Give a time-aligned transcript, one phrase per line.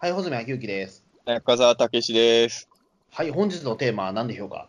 [0.00, 1.04] はい、穂積昭之です。
[1.26, 2.68] 中澤武史です。
[3.12, 4.68] はい、本日のテーマは何でしょうか？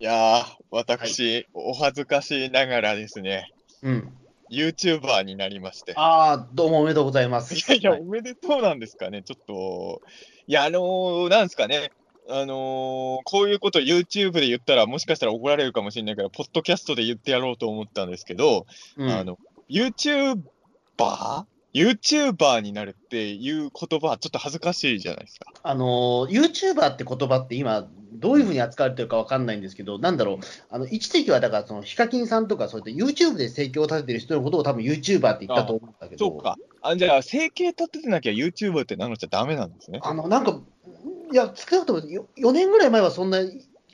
[0.00, 4.12] いやー、私、お恥ずかしながらですね、うん。
[4.50, 5.92] YouTuber になりまして。
[5.96, 7.54] ああ、どうもおめでとうございます。
[7.54, 10.00] いやいや、はいおめでとうなんですかね、ちょっと。
[10.46, 11.90] いや、あのー、なんですかね。
[12.30, 18.64] あのー、こういうこと YouTube で言ったら、もしかしたら怒られるかもしれないから、ポッドキャストで言ってやろうと思ったんですけど、
[18.96, 19.38] うんあの、
[21.78, 25.46] YouTuber?YouTuber になるっていう言葉はちょっと恥ずかしいじゃないですか。
[25.62, 30.38] あのー、YouTuber って言葉って今、どういうふうに扱われてるかわかんないんですけど、なんだろう、
[30.70, 36.56] あの一時期はだから、そのヒカキンさんとか、そうやって YouTube で生計を立ててる人のことを多分 YouTuber って言ったと思うんだけど、そうか。
[36.82, 40.00] あじゃあ、生計立ててなきゃ YouTuber って名乗っちゃダメなんですね。
[40.02, 40.60] あのなんか、
[41.32, 43.38] いや、少なくともよ4年ぐらい前はそんな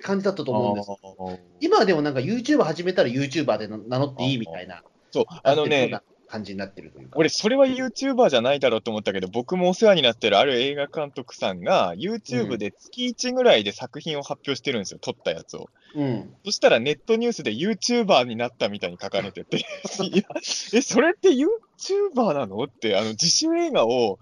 [0.01, 1.41] 感じだったと思うんです。
[1.61, 6.01] 今はでもなんか YouTube 始めたら YouTuber で名乗っていいみたいな、そう、あのね、
[6.35, 7.17] 感じになってるというか。
[7.17, 15.71] 俺、それは YouTuber じゃないだろうと思ったけど、僕もお世話になってるある映画監督さんが、YouTube で月1ぐらいで作品を発表してるんですよ、撮ったやつを。
[15.95, 16.35] うん。
[16.45, 19.59] そしたらネットニュースで YouTuber になったみたいに書かれてて、
[20.03, 20.25] いや、
[20.73, 22.65] え、それって YouTuber なの？
[22.65, 24.19] って、あの、自主映画を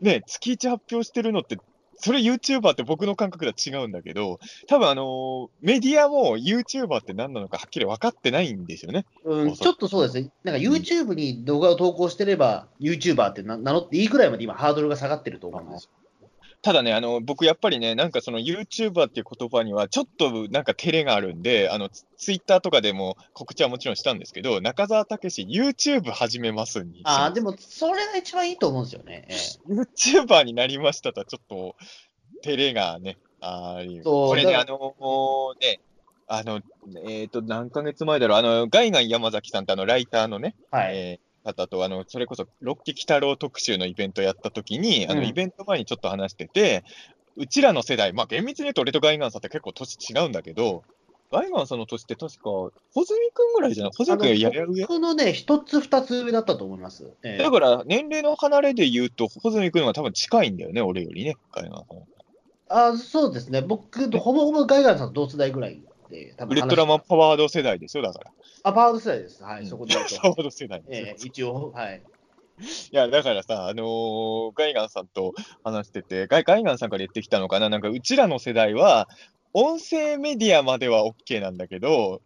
[0.00, 1.58] ね、月1発表してるのって、
[1.98, 9.04] それ YouTuber って僕の感覚では違うんだけど、多分あのーメディアも YouTuber って何なのかはっきり分かってないんですよね。
[9.24, 15.90] うん、ちょっとそうですね、なんか YouTube に動画を投稿してれば、YouTuber ってな名乗っていいくらいまで今、ハードルが下がってると思うんですよ。
[16.60, 27.00] ただね、あの、僕やっぱりね、なんかその YouTuber っていう言葉にはちょっとなんか照れがあるんで、あの、ツツイッターとかでも告知はもちろんしたんですけど、中澤武史 YouTube 始めますに。
[27.04, 29.26] ああ、でも、それが一番いいと思うんですよね。
[29.28, 31.76] ええ YouTuber になりましたとはちょっと
[32.42, 35.80] 照れがね、ありこれね、だあのね、
[36.26, 36.60] あの、
[37.06, 40.96] えっ、と、何ヶ月前だろう、あの、ガイガン山崎さんってあの、ライターのね、はい。
[40.96, 46.84] えー方と、あの、それこそ、六木太郎特集のイベントやった時に、あの、うんイベント前にちょっと話してて、
[47.36, 50.82] うちらの世代、まあ、厳密に言うと俺とガイガンさんって結構年違うんだけど、
[51.30, 52.72] ガイガンさんの年って確か、穂
[53.04, 53.92] 積君ぐらいじゃない？
[53.96, 54.82] 穂積君やや上？
[54.82, 57.12] 僕のね、一つ二つ上だったと思います。
[57.22, 57.42] ええ。
[57.42, 62.02] だから、年齢の離れで言うと、穂積君が多分近いんだよね、俺よりね、ガイガンさん。
[62.70, 68.32] あそうですね、僕とほぼほぼガイガンさんと同世代ぐらいで、多ウ分ルトラマンパワード世代でしょ、だから。
[68.64, 69.42] あ、パワード世代です。
[69.42, 70.14] はい、うんそこでパワと。
[70.40, 72.02] ード世代ですよええ一応、はい。
[72.60, 75.32] いや、だからさ、あのーガイガンさんと
[75.62, 79.08] 話してて、ガイガイガンさんから言ってきたのかな、なんかうちらの世代は、
[79.54, 82.20] 音声メディアまでは OK なんだけど、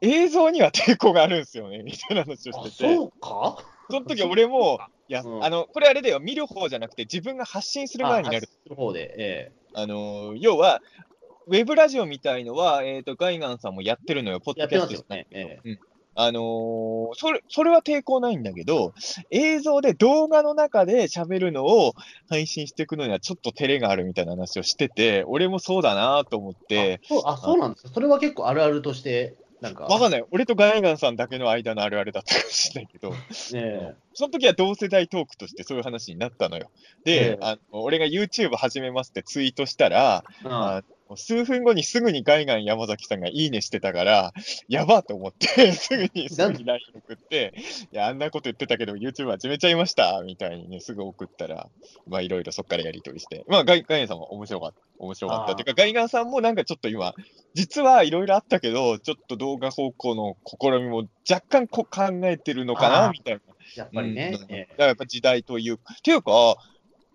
[0.00, 2.94] 映像には抵抗があるんですよね、みたいな話をあ、してて。
[2.96, 3.56] そうか？
[3.90, 4.78] その時俺も、
[5.08, 8.48] いや、うんあの、これあれだよ、見る方じゃなくて、自分が発信する側になる。
[8.70, 8.74] あ。
[8.74, 10.80] 方で、えあのー要は、
[11.46, 14.86] ウェブラジオみたいのは、えっ、と、ガイガンさんもやってるのよ、ポッドキャスト。
[14.86, 15.26] ってますよね。
[15.30, 15.78] ええ。
[16.14, 18.92] あのーそれ、それは抵抗ないんだけど、
[19.30, 21.94] 映像で動画の中で喋るのを
[22.28, 27.94] 配信していくのにはちょっと照れがあるみたいな話をしてて、俺もそうだなと思って、あそうあ、そうなんですか？
[27.94, 30.24] それは結構あるあるとして、なんか、わかんない。
[30.32, 33.14] 俺とガイガンさんだけの間のあるあるだったかもしれないけど、
[33.54, 33.94] え。
[34.12, 36.68] その時は同世代トークとしてそういう話になったのよ。
[37.04, 37.38] で、ええ。
[37.40, 40.52] あの俺が YouTube 始めますってツイートしたら、えうん。
[40.52, 40.82] あ
[41.16, 44.32] 数分後にすぐにガイガン山崎さんがいいねしてたから、
[44.68, 47.54] やばと思って、 すぐに、すぐに LINE 送って、
[47.92, 51.68] いや、あんなこと言ってたけど、YouTube 始めちゃいましたみたいにね、すぐ送ったら、
[52.06, 54.80] まあ、いろいろそっからやり取りして、まあ、ガイガンさんも面白かった。
[54.98, 55.44] 面白かった。
[55.44, 57.14] あーていうか、ガイガンさんもなんかちょっと今、
[57.54, 63.40] 実はいろいろあったけど、ちょっと動画方向の試みも若干こ考えてるのかなみたいな。
[63.76, 64.48] やっぱりねうん。
[64.48, 65.74] だえからやっぱ時代という。
[65.74, 66.56] っていうか、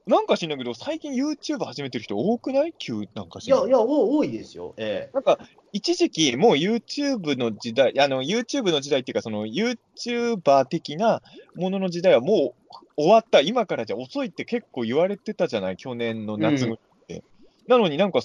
[0.07, 2.73] なんか知んないけど、最近 YouTube 始めてる人多くない？
[2.77, 4.73] 急なんかえいや、知んないいや、お多いですよ。
[4.77, 5.37] えなんか、
[5.73, 11.21] 一時期、もう YouTube の時代、あの、YouTube の時代っていうか、その YouTuber 的な
[11.55, 12.55] ものの時代はも
[12.97, 17.23] う終わった、今からじゃ遅いって結構言われてたじゃない、去年の夏ぐらいって。
[17.67, 18.21] なのになんか、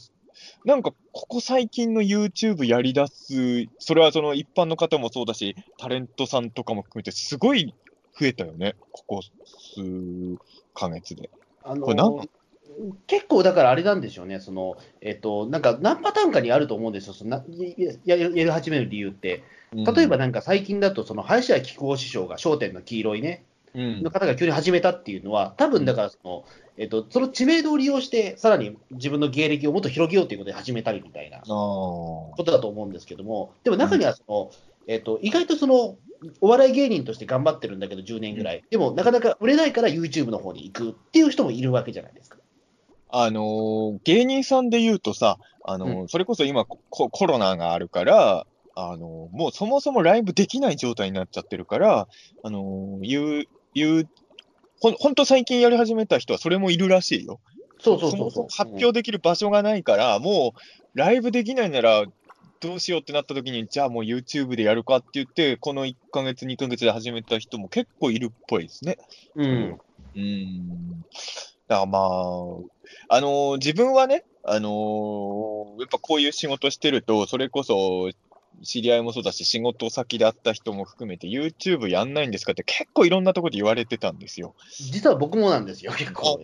[0.64, 7.74] なんか、ここ最近の YouTube やりだす、それはその一般の方もそうだし、タレントさんとかも含めて、すごい
[8.18, 10.38] 増えたよね、ここ数
[10.74, 11.28] ヶ月で。
[11.64, 12.24] えあのこれなんな
[13.06, 17.44] 結構だからあれなんでしょうね、そのえっと、なんか何パターンかにあると思うんですよ、そのな
[18.04, 19.42] やややり始める理由って。
[19.74, 23.44] 例えばなんか最近だと、その林家木久扇師匠が笑点の黄色いね、
[23.74, 24.02] うん。
[24.02, 26.44] の方が急に始めたっていうのは、多分だからその、
[26.76, 34.50] えっと、その知名度を利用して、さらに自分の芸歴をもっと広げようということで始めたりみたいなことだと思うんですけども、でも中にはその、
[34.86, 35.96] えっと、意外とその、
[36.40, 42.38] お笑い芸人として頑張ってるんだけど、10年ぐらい、でもなかなか売れないから YouTube の方に行くっていう人もいるわけじゃないですか。
[43.14, 52.08] あのー芸人さんで言うとさ、あのーそれこそ今コ、コロナがあるから、あのーもうそもそもライブできない状態になっちゃってるから、
[52.42, 54.08] あのー、ゆう、ゆう、
[54.80, 57.40] ほん、本当最近やり始めた人はそれもいるらしいよ。
[57.78, 62.04] そうそうそうそうもそも発表できる場所がないから、もうライブできないなら
[62.62, 68.98] どうしようってなった時に、じゃあもう YouTube でやるかって言って、この1ヶ月、2ヶ月で始めた人も結構いるっぽいですね。
[69.34, 69.80] うん。
[70.14, 71.00] うん。
[71.00, 71.10] だか
[71.68, 72.02] らまあ、
[73.08, 78.10] あのー自分はね、あのーやっぱこういう仕事してると、それこそ、
[78.62, 84.54] 知り合いもそうだし、仕事先で会った人も含めて、YouTube やんないんですかって結構いろんなところで言われてたんですよ。
[84.70, 86.40] 実は僕もなんですよ、結構。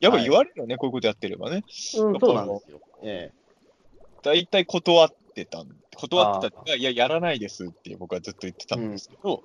[0.00, 1.64] やっぱ言われるよね、こういうことやってればね。
[1.68, 2.80] えうん、そうなんですよ。
[3.02, 3.32] え
[4.22, 9.42] 大体断ってたん、断ってたっていや、やらないですって僕はずっと言ってたんですけど、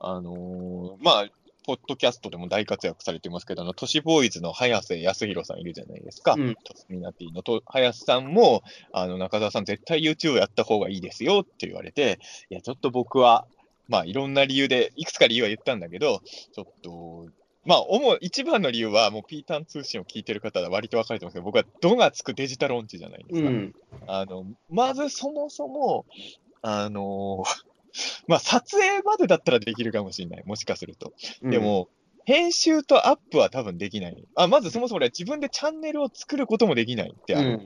[0.00, 1.28] あのーまあ、
[1.64, 6.34] ポッドキャストでも大活躍されてますけど、あの、都市ボーイズの早瀬康弘さんいるじゃないですか。
[6.36, 12.18] うんトスミナティのと早瀬さんも、あの、中澤さん絶対 YouTube やった方がいいですよって言われて、
[12.50, 13.46] いや、ちょっと僕は、
[13.88, 16.22] まあ、いろんな理由で、いくつか理由は言ったんだけど、
[16.52, 17.26] ちょっと、
[17.70, 23.48] まあ、主、一番の理由は、もう、ピータン通信を聞いてる方は割と分かれてますけど、僕は、ドがつくデジタル音痴じゃないですか。
[23.48, 23.74] えうん。
[24.08, 26.04] あの、まずそもそも、
[26.62, 27.44] あの
[28.26, 30.42] まあ、撮影までだったらできるかもしれない。
[30.46, 31.12] もしかすると。
[31.42, 31.88] でも、
[32.24, 34.24] 編集とアップは多分できない。
[34.34, 37.60] あ、まずそもそも俺は自分でチャンネルを作ることもできないってうん、ある。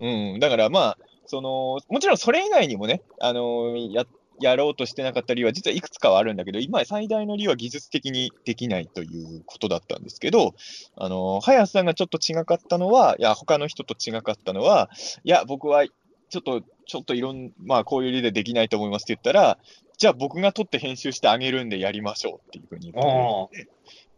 [0.00, 0.40] うん。
[0.40, 4.06] だからまあ、その、もちろんそれ以外にもね、あのや、
[4.40, 10.54] やろうとしてなかった理由は実はいくつかはあるんだけど、今最大の理由は技術的にできないということだったんですけど、
[10.96, 14.90] あの、林さんがちょっと違かったのは、いや、他の人と違かったのは、
[15.24, 19.58] いや、僕はちょっと、ちょっといろん、まあ、こういう理由でできないと思いますって言ったら、
[19.96, 23.68] じゃあ僕が撮って編集してあげるんでやりましょうっていうふうに言って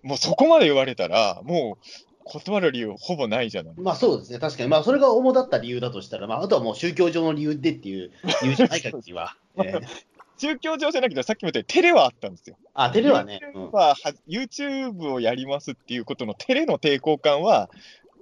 [0.03, 1.87] もうそこまで言われたら、もう
[2.29, 3.81] 断る理由ほぼないじゃないあ。
[3.81, 4.69] まあそうですね、確かに。
[4.69, 8.11] まあそれが主だった理由だとしたら、まああとはもう宗教上の理由でっていう
[8.43, 9.37] 理由じゃない限りは。
[9.65, 10.09] ええ
[10.41, 12.57] 宗教上じゃなくて、さっきも言ったようにテレはあったんですよ。
[12.73, 13.41] あ、テレはね。
[13.55, 13.97] うん YouTube はは
[14.29, 17.69] YouTube をやりますっていうことのテレの抵抗感は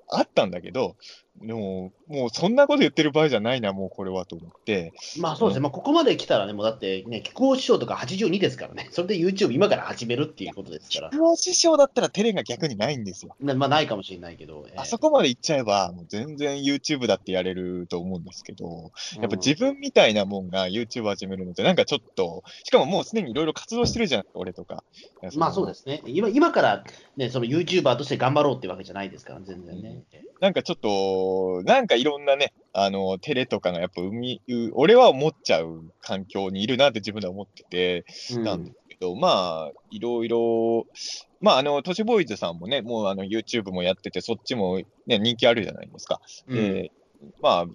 [0.08, 0.96] あったんだけど、
[1.42, 13.36] でも、もうそんなこと言ってる場合じゃないな、もうこれはと思って、まあそうですね、まあ、ここまで来たらね、もうだってね、気候師匠とか82ですからね、それで YouTube 今から始めるっていうことですから、プロ師匠だったらテレが逆にないんですよ。
[13.40, 14.78] ねまあないかもしれないけど、ええ。
[14.78, 24.84] あそこまで行っちゃえば、もう全然 YouTube だってやれると思うんですけど、やっぱ自分みたいなもんが YouTube 始めるのって、なんかちょっと、しかももうすでにいろいろ活動してるじゃん、俺とか。
[25.36, 26.84] まあそうですね、今今から、
[27.16, 30.04] ね、その YouTuber として頑張ろうってわけじゃないですから、全然ね。
[30.40, 31.25] なんかちょっと、
[31.64, 38.44] なんかいろんなね、あの、テレとかがやっぱ生み、う俺は思っちゃう環境にいるなって自分では思ってて、うん。
[38.44, 40.86] なんですけど、まあ、いろいろ、
[41.40, 46.20] まあ、あの、都市ボーイズさんもね、もうあの、YouTube もやってて、そっちもね、人気あるじゃないですか。
[46.48, 46.56] うん。
[46.56, 46.92] で、
[47.40, 47.66] まあ、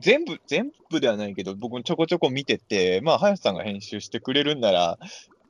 [0.00, 4.98] 全部、全部ではないけど、僕もちょこちょこ見てて、まあ、林さんが編集してくれるんなら、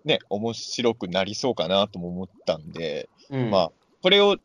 [0.04, 3.50] ね、面白くなりそうかなとも思ったんで、うん。
[3.50, 3.72] まあ、
[4.02, 4.36] これを、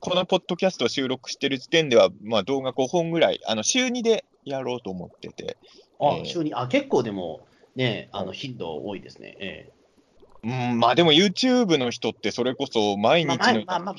[0.00, 5.58] このポッドキャストを収録してる時点では、まあ、動画5本ぐらい、あの、週2でやろうと思ってて、
[6.00, 9.36] あえー週にあ結構でも、ね、あの頻度多いですね。
[9.38, 9.70] え
[10.42, 13.94] うん、まあでも YouTube の人ってそれこそ毎日の、まあまあまあ、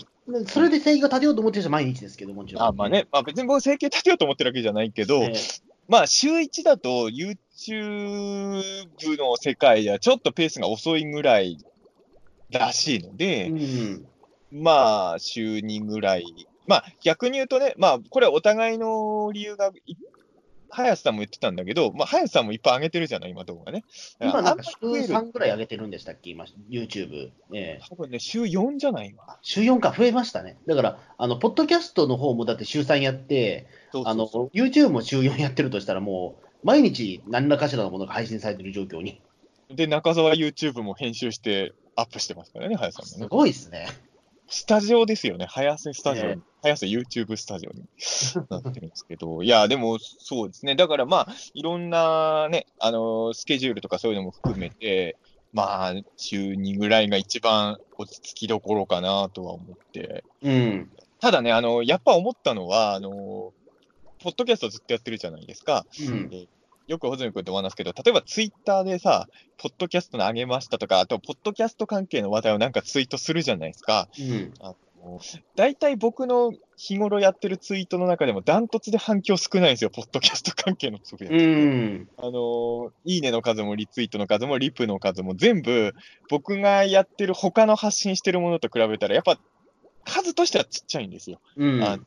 [0.47, 2.63] それで正義が立てようと思ってる人は毎日ですけど、もちろん。
[2.63, 5.33] あまあね、まあ別に僕整形立てようと思ってるわけじゃないけど、ええ。
[5.87, 8.63] まあ週1だと YouTube
[9.19, 11.59] の世界ではちょっとペースが遅いぐらい
[12.49, 14.05] らしいので、うん
[14.51, 16.25] まあ週2ぐらい。
[16.67, 19.95] まあ逆に言うとね、まあこれはお互いの理由がい、
[20.69, 23.83] 林さんも言ってたんだけど、まあ林さんもいっぱい上げてるじゃない、今動画ね。
[24.21, 27.31] 今なんか週あんまり増える3ぐらい上げてるんでしたっけ、今、YouTube。
[27.53, 29.37] ええ多分ね、週4じゃない今。
[29.41, 30.57] 週4か増えましたね。
[30.67, 39.21] だから、あの、ポッドキャストの方もだって週3やって、そうあの YouTube も週4やってるとしたら、もう、毎日何らかしらのものが配信されてる状況に。
[39.69, 43.27] で、中澤 YouTube も編集してアップしてますからね、林さんすもね。
[43.29, 43.87] ごいですね。
[44.51, 45.45] スタジオですよね。
[45.45, 47.85] 早瀬スタジオに、ええ早瀬 YouTube スタジオに
[48.49, 50.75] なってるんですけど、 いや、でもそうですね。
[50.75, 55.17] だからまあ、いろんなね、あのスケジュールとかそういうのも含めて、
[55.53, 60.23] まあ、週2ぐらいが一番落ち着きどころかなとは思って。
[60.43, 60.91] うん。
[61.21, 63.53] ただね、あの、やっぱ思ったのは、あの、
[64.19, 65.85] ポッドキャストずっとやってるじゃないですか。
[65.99, 66.29] うん。
[66.29, 66.47] で
[66.87, 74.09] よく穂積君とお話すけど、例えばツイッターでさ、ポッドキャストの上げましたとか、あと、ポッドキャスト関係の話題をなんかツイートするじゃないですか。
[74.19, 74.53] うん。
[75.55, 81.33] 大体僕の日頃やってるツイートの中でもダントツで反響少ないんですよ、ポッドキャスト関係のつぶやき。
[81.33, 82.09] うん。
[82.17, 85.93] あのーいいねの数もリツイートの数もリプの数も全部
[86.29, 89.39] 僕がやってる他の発信してるものと比べたらやっぱ
[90.05, 91.39] 数としてはちっちゃいんですよ。
[91.57, 91.83] うん。
[91.83, 91.97] あ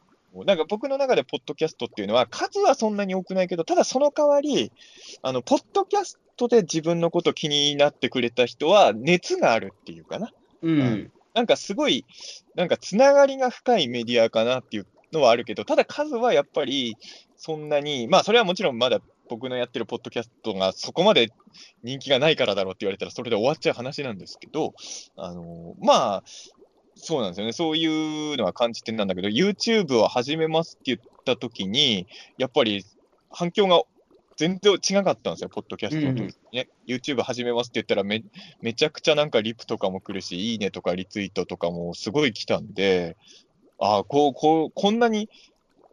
[0.44, 4.72] なんか僕の中でポッドキャストっていうのは数はそんなに多くないけど、ただその代わり、
[5.22, 10.32] あの、ポッドキャストで自分のこと気になってくれた人は熱があるっていうかな。
[10.62, 11.12] うん。
[11.34, 12.04] なんかすごい、
[12.54, 16.96] なんかつながりが深いメディアかなっていうのはあるけど、ただ数はやっぱり
[17.36, 21.30] そんなに、まあそれはもちろんまだ僕のやってるポッドキャストがそこまで
[21.82, 24.74] 人気がないからだろうって言われたらそれで終わっちゃう話なんですけど、
[25.16, 26.24] あのまあ、
[26.96, 27.52] そうなんですよね。
[27.52, 32.06] そういうのは感じてなんだけど、YouTube を始めますって言った時に、
[32.38, 32.84] やっぱり
[33.30, 33.82] 反響が
[34.36, 36.68] 全然違かったんですよ、ポッドキャストの時にね。
[36.86, 38.24] YouTube 始めますって言ったらめ、
[38.60, 43.16] めちゃくちゃなんかリプとかも来るし、いいねとかリツイートとかもすごい来たんで、
[43.78, 45.28] ああ、こう、こう、こんなに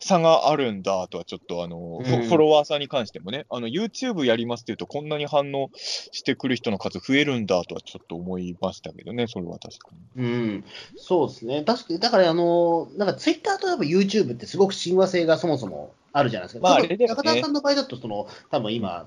[0.01, 10.23] 差があるんだとはちょっとあの、うんフォロワーさんに関してもね、あの YouTube やりますって言うと、こんなに反応してくる人の数増えるんだとはちょっと思いましたけどね、それは確かに。
[10.23, 10.65] うん、
[10.97, 11.63] そうですね。
[11.63, 16.67] 確かに、だから、あの、なんかツイッターとやっぱ YouTube ってすごく親和性がそもそもあるじゃないですか。
[16.67, 19.05] まああれだよね中田さんの場合だと、その、多分今、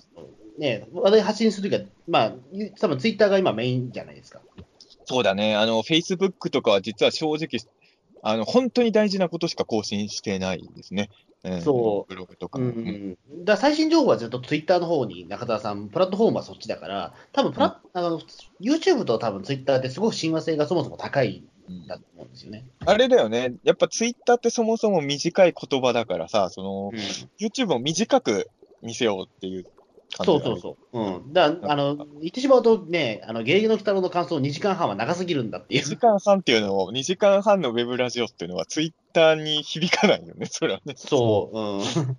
[0.59, 4.41] ね、話題発信するときは、まあ、ゆ多分ツイッターが今メインじゃないですか。
[5.07, 7.61] そうだね、あの、Facebook とかは実は正直、
[8.27, 11.11] あの、本当に大事なことしか更新してないですね。
[11.45, 12.69] うんそうブログとかうも。
[12.71, 13.11] ん。
[13.11, 13.19] だか
[13.53, 18.19] ら最新情報はずっとツイッターの方に中田さん、プラットフォームはそっちだから、多分プラ、あの
[18.63, 22.65] YouTube と多分ツイッターってすごく親和性がそもそも高いんだと思うんですよね。
[22.87, 23.57] あれだよね。
[23.63, 26.99] やっぱツイッターってそもそも短い言葉だからさ、その、うん
[27.39, 28.49] YouTube を短く
[28.81, 29.67] 見せようっていう
[30.23, 31.01] そうそうそう。
[31.01, 31.33] うん。
[31.33, 35.99] だから、あの、言ってしまうとね、あの、ゲゲゲの鬼太郎の感想2時間半は長すぎるんだってい2時う。
[35.99, 40.95] 間半っていうのを、2時間半のウェブラジオっていうのはツイッターに響かないよね、それはね。
[40.97, 41.59] そう。
[41.59, 42.17] うん。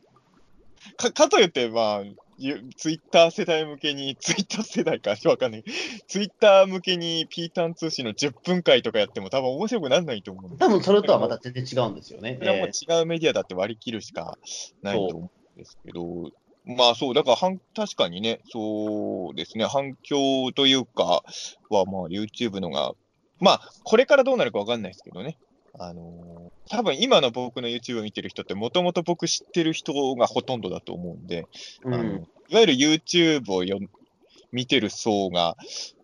[0.98, 2.04] かかといって、まあ、
[2.38, 5.64] ゆツイッター世代向けに、ツイッター世代かわかんない。
[6.08, 12.36] ツイッター向けにピータン通信の10分回とかやっても多分面白くならないと思う多分それとはまた全然違うんですよね。
[12.40, 14.38] それはもうえ違うメディアだって割り切るしか
[14.82, 16.32] ないと思うんですけど、
[16.66, 21.24] まあそう、だから反確かにね、そうですね、反響というか
[21.70, 22.94] は、まあ YouTube のが、
[23.40, 25.38] まあこれからどうなるかわかんないですけどね、
[25.78, 31.48] あのー多分今の僕の YouTube 見てる人って、もともと僕知ってる人がほとんどだと思うんで、
[31.84, 31.94] うん。
[31.94, 32.04] あの
[32.50, 33.80] いわゆる YouTube をよ
[34.52, 35.58] 見てる層が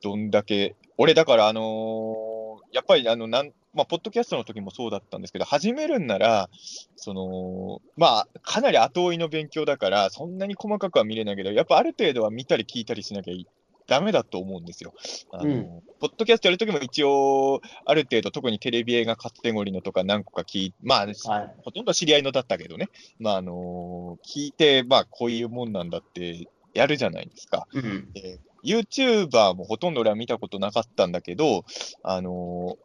[0.04, 2.41] どんだけ、俺だから、あのー
[2.72, 6.50] やっぱりあのなん、まあ、ポッドキャストの時もそうだったんですけど、始めるんなら、
[6.96, 13.48] その、まあ、かなり後追いの勉強だから、そんなに細かくは見れないけど、やっぱある程度は見たり聞いたりしなきゃい
[13.88, 14.94] ダメだと思うんですよ。
[15.32, 21.16] あのうんポッドキャストやるときも一応、ある程度、特にテレビ映画カテゴリーのとか何個か聞いまあ、はい
[21.64, 27.68] ほとんど知り合いのだったけどね、まあ、あの聞いて、まあ、こういうもんなんだってやるじゃないですか。
[27.72, 28.12] うん。
[28.14, 31.66] で YouTuber もほとんど俺は見たことなかったんだけど、
[32.04, 32.78] あの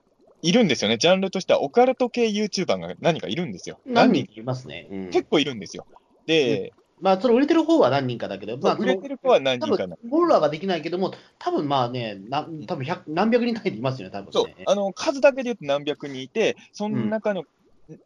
[0.42, 0.99] いるんですよね。
[0.99, 3.78] ジャンルとしてはオカルト系 YouTuber が何かいるんですよ。
[3.87, 4.88] 何人いますね。
[4.90, 5.87] うん、結構いるんですよ。
[6.26, 10.11] で、まあ、その売れてる方は何人かだけど、まあ、売れてる子は何多人かな分。
[10.11, 14.64] フォロワーができないけども、多分まあね、な多分100何百人単位でいますよね、多分そうね。
[14.66, 17.45] あの数だけで言うと何百人いて、その中の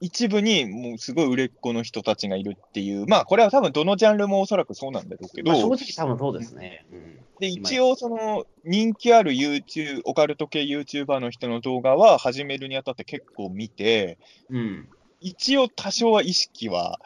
[0.00, 6.84] 一部にもうすごい売れっ子の人たちがいるっていう、まあこれは多分どのジャンルもおそらくそうなんだろうけど、まあ、正直多分そうですね。
[6.92, 7.18] うん。
[7.38, 14.18] で一応、その人気ある YouTube、オカルト系 YouTuber の人の動画は始めるにあたって結構見て、
[14.50, 14.88] うん。
[15.20, 16.98] 一応多少は意識は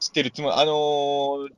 [0.00, 1.48] してるつもり、あのー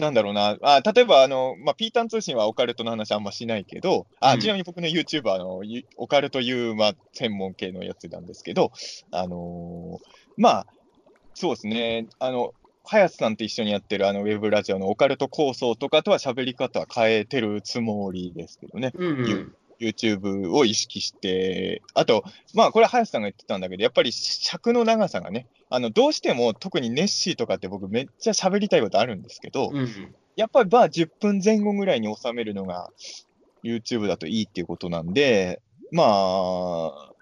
[0.00, 8.72] なんだろうな、あ例えば、あのまあ、ピータン通信はオカルトの話あんましないけど、あうんちなみに僕の YouTube はあのゆオカルトユーマ専門系のやつなんですけど、
[9.10, 10.66] あのーまあ、
[11.34, 12.54] そうですね、あの、
[12.84, 18.92] 林さんと一緒にやってるあのウェブラジオのオカルト構想とかとは喋り方は変えてるつもりですけどね。
[18.94, 19.54] うんうん。
[19.80, 32.90] YouTube を意識して、あと、まあ、これは林さんが言ってたんだけど、やっぱり尺の長さがね、あの、どうしても特にネッシーとかって僕めっちゃ喋りたいことあるんですけど、うんやっぱりまあ10分前後ぐらいに収めるのが
[33.62, 35.60] YouTube だといいっていうことなんで、
[35.92, 37.12] まあ、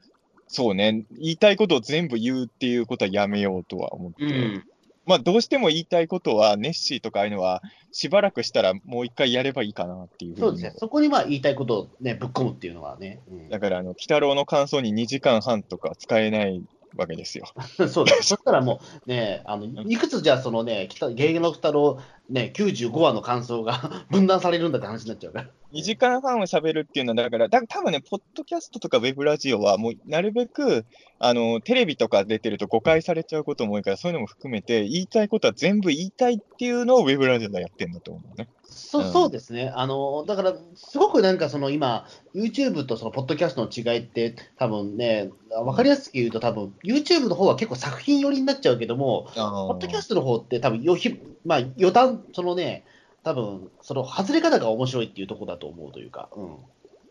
[0.46, 4.64] そうね、言いたいことを全部言うっていうことはやめようとは思って、うん。
[5.08, 7.62] まあどうしても言いたいことは、ネッシーとかああいうのは、
[7.92, 10.74] しばらくしたらもう一回やればいいかなっていうそううですね。
[10.76, 13.20] そこにまあ言いたいことをね、ぶっ込むっていうのはね。
[13.30, 16.62] うんだから、あの、鬼太郎の感想に2時間半とか使えない
[16.96, 17.46] わけですよ。
[17.88, 18.16] そうだ。
[18.16, 25.50] そしたらもうね、あの、いくつじゃあそのね、北ゲゲゲの鬼太郎ね、95話の感想が 分断されるんだって話になっちゃうから。
[25.72, 30.86] 2時間半を喋るっていうのは、だから、だ多分ね、ポッドキャストとかウェブラジオは、もうなるべく、
[31.18, 38.48] あの、テレビとか出てると誤解されちゃうことも多いから、そういうのも含めて、言いたいことは全部言いたいっていうのをウェブラジオでやってんだと思うね。
[38.70, 39.72] そうんそうですね。
[39.74, 52.84] あの、だから、すごくなんかその今、YouTube とそのポッドキャストの違いって、多分ね、わかりやすく言うと、多分 YouTube の方は結構作品寄りになっちゃうけども、ポポッドキャストの方って多分よひ、まあ、余談、そのね、
[53.24, 56.56] 多分その外れ方が面白いっていうところだと思うというか、うん。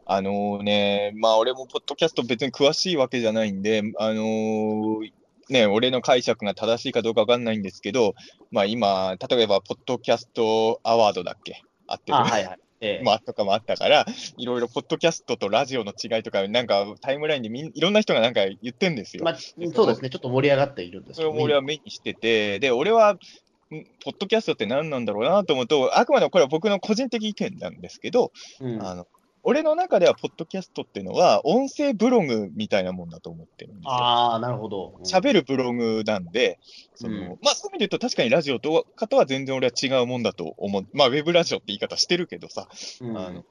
[0.06, 5.12] あのね、まあ俺もポッドキャスト別に詳しいわけじゃないんで、あのー
[5.50, 8.16] ね、俺の解釈が正しいかどうかわかんないんですけど、
[8.52, 11.62] まあ今、例えば、ポッドキャストアワードだっけ？
[11.88, 12.18] あってる？
[12.18, 12.60] あはいはい。
[12.80, 14.06] ええまあ、とかもあったから、
[14.38, 19.24] いろいろポッドキャストとラジオの違いとか、なんかタイムラインでみんいろんな人がなんか言ってんですよ。
[19.24, 19.36] まあ、
[19.74, 21.28] そうですね、ちょっと盛り上がっているんですそれ。
[21.30, 23.20] を俺は目にしてて、で、俺は、ん
[23.69, 28.31] ポッドキャストって何なんだろうなと思うと、あくまでもこれは僕の個人的意見なんですけど、
[28.62, 29.07] うんあの
[29.43, 33.91] 俺の中では、ポッドキャストっていうのは、音声ブログみたいなもんだと思ってるんですよ。
[33.91, 34.95] ああ、なるほど。
[34.97, 36.59] うん喋るブログなんで、
[36.95, 40.86] そのうんまあ、そういう意味で言うと、確かにラジオとかとは全然俺は違うもんだと思う。
[40.91, 42.67] まあ、ウェブラジオって言い方してるけどさ、
[43.00, 43.45] うんあの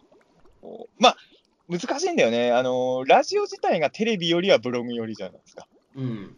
[0.99, 1.17] まあ、
[1.71, 2.53] 難しいんだよね。
[2.53, 5.67] あの、ラジオ自体がテレビよりはブログよりじゃないですか。
[5.95, 6.37] うん。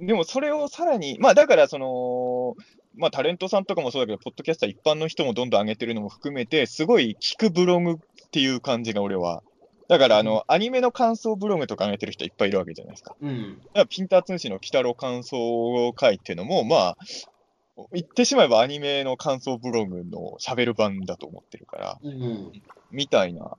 [0.00, 2.56] でもそれをさらに、まあだからその、
[2.96, 7.96] まあタレントさんとかもそうだけど、ポッドキャスター一般の人もどんどん上げてるのも含めて、すごい聞くブログっ
[8.30, 9.42] ていう感じが俺は。
[9.88, 13.14] だからあの、アニメの感想ブログとか上げてる人いっぱいいるわけじゃないですか。
[13.20, 13.58] うん。
[13.58, 16.96] だからピンター通信の鬼太郎感想会っていうのも、まあ、
[17.92, 22.52] 言ってしまえばアニメの感想ブログの喋る版だと思ってるから、うん。
[22.90, 23.56] みたいな。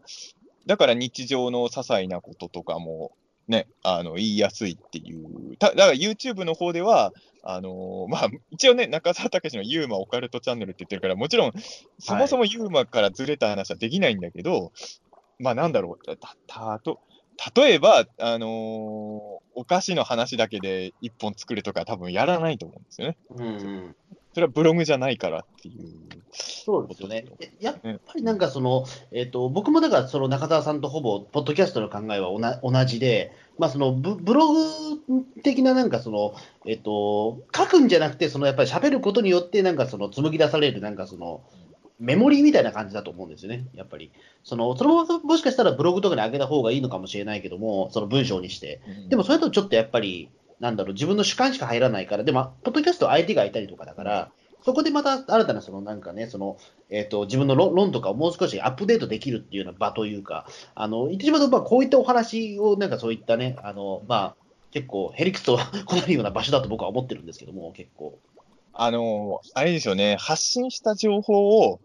[0.66, 3.12] だから日常の些細なこととかも
[3.48, 5.58] ね、あの、言いやすいっていう。
[5.58, 7.14] ただから YouTube の方では、
[7.44, 11.54] あのーまあ、一応ね、中澤武のユーマオカルトチャンネルって言ってるから、もちろん、
[12.00, 14.74] そもそもユーマからずれた話はできないんだけど、
[15.40, 17.00] まあなんだろう、た、たと、
[17.56, 23.18] 例えば、あのーお菓子の話だけで一本作るとか多分やらないと思うんですよね。
[23.32, 23.96] うんうん。
[24.38, 25.88] それはブログじゃないからっていう。
[26.32, 27.26] そうですよね。
[27.60, 34.60] ややっぱりなんかその、えっ、と、僕もだからその中澤さんとほぼ、ポッドキャストの考えはおな同じで、まあそのブ、ブログ
[35.42, 36.36] 的ななんかその、
[36.68, 41.42] えっ、と、書くんじゃなくて、そのやっぱり喋ることによって、なんかその、紡ぎ出される、なんかその、
[42.00, 44.12] メモリーみたいな感じだと思うんですよね、やっぱり。
[44.44, 48.82] その、そのままもしかしたらブログとかに上げた方がいいのかもしれないけども、その文章にして。
[49.10, 50.30] でもそれとちょっとやっぱり、
[50.60, 54.32] なんだろう、自分の主観しか入らないから、でも、ポッドキャストは相手がいたりとかだから、
[54.64, 56.58] そこでまた新たな、そのなんかね、その、
[56.90, 64.36] えっ、と、自分の論論とかをもう少しアップデートできるっていうような場というか、あの、言ってしまうと、まあ、こういったお話を、なんかそういったね、あの、まあ、
[64.72, 68.20] 結構、ヘリクスと 来ないような場所だと僕は思ってるんですけども、結構。
[68.74, 71.80] あのーあれですよね、発信した情報を、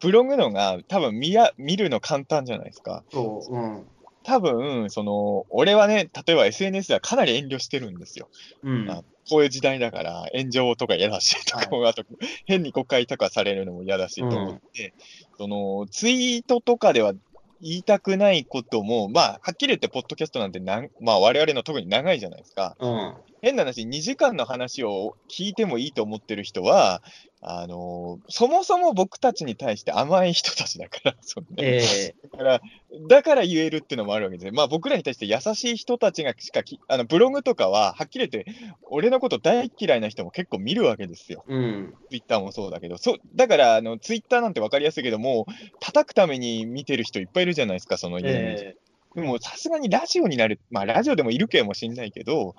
[0.00, 3.04] ブログのが多分見や見るの簡単じゃないですか。
[3.12, 3.86] そう、うん。
[4.26, 8.28] 多分、その、俺はね、例えば SNS ではかなり遠慮してるんですよ。
[8.64, 8.90] うん。
[8.90, 12.04] あこういう時代だから、炎上とか嫌だし、とか、あと、
[12.44, 14.94] 変に国会とかされるのも嫌だし、と思って、
[15.36, 17.12] その、ツイートとかでは
[17.60, 22.76] 言いたくないことも、まあ、はっきり言って、ポッドキャストなんてなん、まあ、我々の特に長いじゃないですか。
[22.78, 23.14] うん。
[23.42, 27.02] 変な話、2時間の話を聞いてもいいと思ってる人は、
[27.42, 32.60] あのそもそも僕たちに対して甘い人たちだから、 そのねえだから、
[33.08, 34.52] だから言えるっていうのもあるわけですね。
[34.52, 38.50] まあ僕らに対して優しい人たちがしかき、あのブログとかは、はっきり言って、
[38.90, 41.44] 俺のこと大嫌いな人も結構見るわけですよ。
[41.48, 41.94] ー、うん。
[42.08, 45.46] ツイッターもそうだけど、そうだからあのツイッターなんて分かりやすいけども、
[45.78, 48.74] 叩くために見てる人いっぱいいるじゃないですか、そのえ
[49.14, 52.54] でもさすがにラジオになる、まあラジオでもいるかもしれないけど、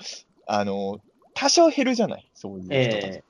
[0.47, 0.99] あの、
[1.33, 3.05] 多少減るじゃない、そういうー、人たち。
[3.07, 3.23] えで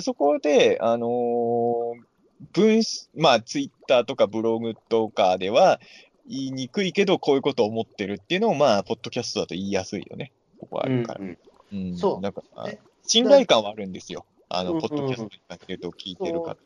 [0.00, 2.16] そこで、あのー
[2.52, 5.80] 文し、まあ、ツイッターとかブログとかでは
[6.28, 10.32] 言いにくいけど、こういうことを思ってるっていうのを、まあ、ポッドキャストだと言いやすいよね。
[10.58, 11.20] ここはあるから。
[11.20, 11.38] うんうん
[11.72, 14.24] うんそうだからえ、信頼感はあるんですよ。
[14.48, 16.56] あの、ポッドキャストにかけると聞いてる方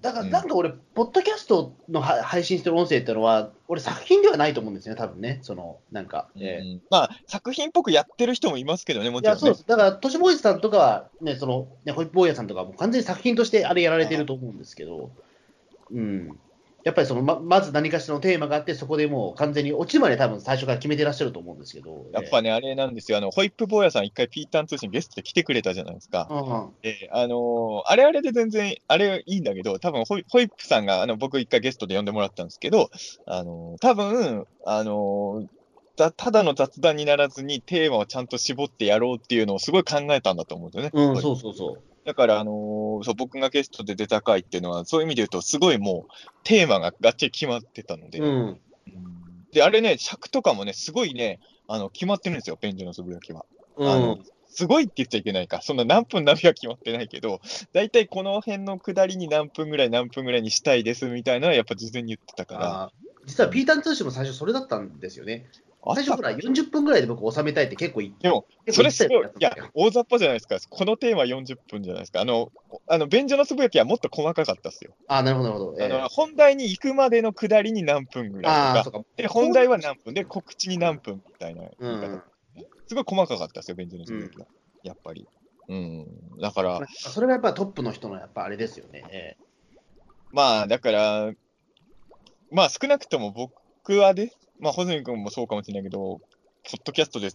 [0.00, 6.28] だから、うんなんか俺、ポッドキャストのは配信してる音声っていうのは、俺、作品ではないと思うんですよね、多分ね、その、なんか。
[6.38, 9.40] えまあ、作品っぽくやってる人もいますけどね、もちろん、ね。
[9.40, 9.66] そうです。
[9.66, 15.10] だから、都市ボーイズさんとかは、ね、その、ね、ホイップ坊やさんとかはもう完全に作品としてあれやられてると思うんですけど、
[15.90, 16.38] うん。
[16.84, 22.06] やっぱりそのま、まず何かしらのテーマがあって、そこでもう完全に落ちるまで多分最初から決めてらっしゃると思うんですけど。
[22.12, 23.16] やっぱね、あれなんですよ。
[23.16, 26.28] あの、ホイップ坊やさん一回ピーターン通信ゲストで来てくれたじゃないですか。
[26.30, 32.90] ええうんえあのーあれあれで全然、あれいいんだけど、多分ホイホイップさんが、あの、僕一回ゲストで呼んでもらったんですけど、
[33.26, 35.46] あのー多分、あのー
[35.96, 41.12] たただの雑談にならずにテーマをちゃんと絞ってやろうっていうのをすごい考えたんだと思うんですよね。
[41.14, 41.93] うん、そうそうそう。
[42.04, 46.12] だから、あのーそう、僕がゲストで出た回っていうのは、そういう意味で言うと、すごいもう、
[46.44, 48.26] テーマががっちり決まってたので、うん。
[48.26, 48.58] うん
[49.52, 51.38] で、あれね、尺とかもね、すごいね、
[51.68, 53.46] あの、決まってるんですよ、ペンジのつぶやきは。
[53.76, 54.24] うあのん。
[54.48, 55.62] すごいって言っちゃいけないか。
[55.62, 57.40] そんな何分何秒は決まってないけど、
[57.72, 62.92] 大体この辺の下りに何分ぐらい何分ぐらいにしたいですみたいなのはやっぱ事前に言ってたから。
[63.26, 65.46] 実はピーターン通信も最初それだったんですよね。
[65.94, 70.56] 最初ほら40分ぐらいで僕収めたいって結構言ってでも、それすごいいや、大雑把じゃないですか。
[70.70, 72.20] このテーマ40分じゃないですか。
[72.20, 72.50] あの、
[72.86, 74.94] あの便所のつぶやきはもっと細かかったっすよ。
[75.08, 75.82] あ、なるほど、なるほど。
[75.82, 79.04] えあのー本題に行くまでの下りに何分ぐらいとか、か。
[79.16, 82.22] で、本題は何分で、告知に何分みたいなう言い方ん。
[82.86, 84.46] すごい細かかったですよ、便所のつぶやきは。
[84.82, 85.26] やっぱり。
[85.68, 86.38] うん。
[86.40, 89.04] だから、それがやっぱトップの人のやっぱあれですよね。
[89.10, 89.36] え
[90.32, 91.32] まあ、だから、
[92.50, 93.52] まあ、少なくとも僕
[93.92, 96.20] はね、まあ、穂積君もそうかもしれないけど、
[96.64, 97.28] ポッドキャストで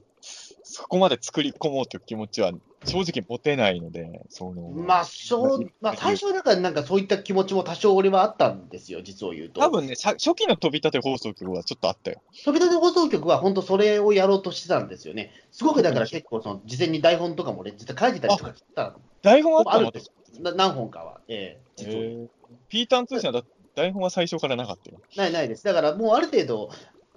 [0.63, 2.51] そこまで作り込もうという気持ちは
[2.85, 9.61] 正直持てないので、そのーまあ、そう、まあ、最初はだからなんかそういった気持ちも多少俺はあったんですよ、実を言うと。
[9.61, 12.21] 多分ね、さ初期の飛び立て放送局はちょっとあったよ。
[12.43, 15.31] 飛び立て放送局は本当それをやろうとしてたんですよね。
[15.51, 19.77] すごくだから結構その事前に台本とかも俺実は書いてたりとかしてた台本あったの？
[19.77, 21.19] あるんですな何本かは。
[21.27, 22.27] ええ実を言うへー
[22.69, 24.99] ピーターン通信はだ台本は最初からなかったよ。
[25.15, 25.63] ないないです。
[25.63, 26.69] だからもうある程度、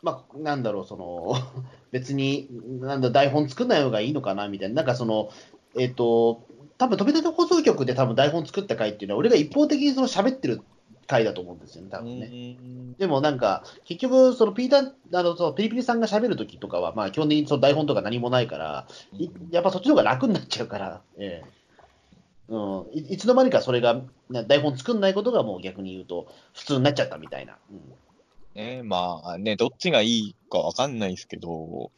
[0.03, 1.35] まあ、なんだろう、その、
[1.93, 2.49] 別に、
[2.81, 5.31] なんだ、台本作んない方がいいのかなみたいな、なんかその、
[5.79, 6.43] えっ、と、
[6.79, 10.62] 多分飛び立て放送局で多分台本作った回っていうのは、俺が一方的にその喋ってる
[11.07, 12.29] 回だと思うんですよね、多分ね。
[12.29, 12.57] ね。
[12.99, 21.62] でもなんか、結局、そのピーター、あのそのピリピリさんが喋るときとかは、まあ、基本的にその台本とか何もないから、いやっぱそっちの方が楽になっちゃうから、ええ
[22.53, 27.57] うん、いいつの間にかそれが、な台本作んないことがもう逆に言うと、普通になっちゃったみたいな。
[27.71, 27.81] うん
[28.55, 31.91] ね、まあね、どっちがいいかわかんないですけど、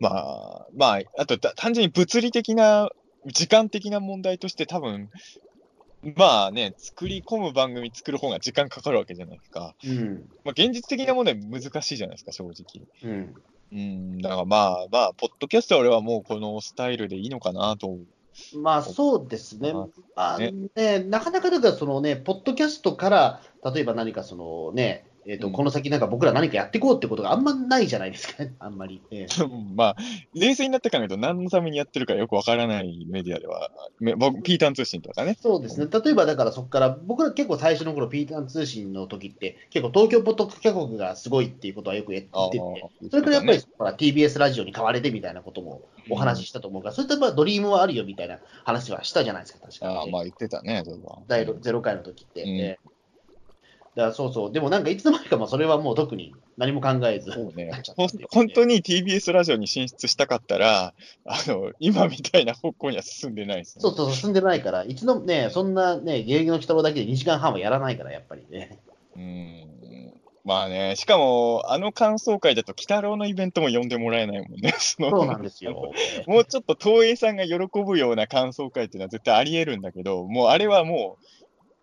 [0.00, 2.88] まあ、まあ、あとた単純に物理的な、
[3.26, 5.10] 時間的な問題として多分、
[6.16, 9.74] まあね、作り込む番組作る方が時間かかるわけじゃないですか。
[9.84, 12.86] うんまあ現実的なものは難しいじゃないですか、正直。
[13.02, 13.34] うん
[13.70, 17.98] うん、だからまあまあ、ポッドキャストは俺はもうこのスタイルでいいのかなと。
[18.56, 19.72] まあそうですね。
[19.72, 23.42] ままあねね、なかなかだからそのね、ポッドキャストから、
[23.74, 29.02] 例えば何かそのね、えーとうんこの先なんか僕ら何かやっていこうってことがあんまないじゃないですかね、 あんまり。
[29.10, 29.26] ええ
[29.74, 29.96] まあ、
[30.34, 35.36] 冷静になって考えると何のためにやってるかよくわからないメディアでは、ピーターン通信とかね。
[35.40, 35.88] そうですね。
[35.92, 49.96] 例えばだからそこから、僕ら結構最初の頃、ピーターン通信の時って、結構東京ポッドキャストがすごいっていうことはよく言ってて、それからやっぱり、ほら TBS ラジオに変われてみたいなこともお話ししたと思うから、そういったまあドリームはあるよみたいな話はしたじゃないですか、確かに。
[49.96, 51.18] ああ、まあ言ってたね、それは。
[51.26, 52.42] 第0回の時って。
[52.42, 52.87] うんええ
[53.98, 57.70] だそうそう、でもなんかいつの間にかまあそれはもう特に何も考えず、そうね
[58.30, 63.82] 本当に TBS ラジオに進出したかったら、あの今みたいな方向には進んでないですね。
[63.82, 68.78] そうそう、進んでないから、いつのね、そんなね、芸能鬼太郎だけで2時間半はやらないから、やっぱりね。
[69.16, 69.68] うん
[70.44, 74.72] まあね、しかも、あの感想会だと、鬼太郎のイベントも呼んでもらえないもんね。
[74.78, 75.92] そうなんですよ。
[76.26, 81.24] もうちょっと東映さんが喜ぶような感想会っていうのは絶対ありえるんだけど、もうあれはもう、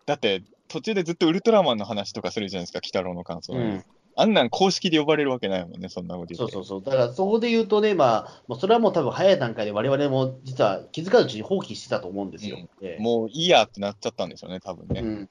[0.06, 3.84] だって途中でずっとウルトラマンの話とかするじゃないですか、鬼太郎の感想、うん、
[4.16, 6.52] あんなん公式で呼ばれるわけないもんね、そんなこと言って。
[6.52, 6.82] そうそうそう。
[6.82, 12.58] だからそこで言うとね、まあ、もうそれはもう多分早い段階で我々も実は気づかぬうちに放棄してたと思うんですよ。
[12.82, 15.00] ええもういいやってなっちゃったんでしょうね、多分ね。
[15.00, 15.28] うん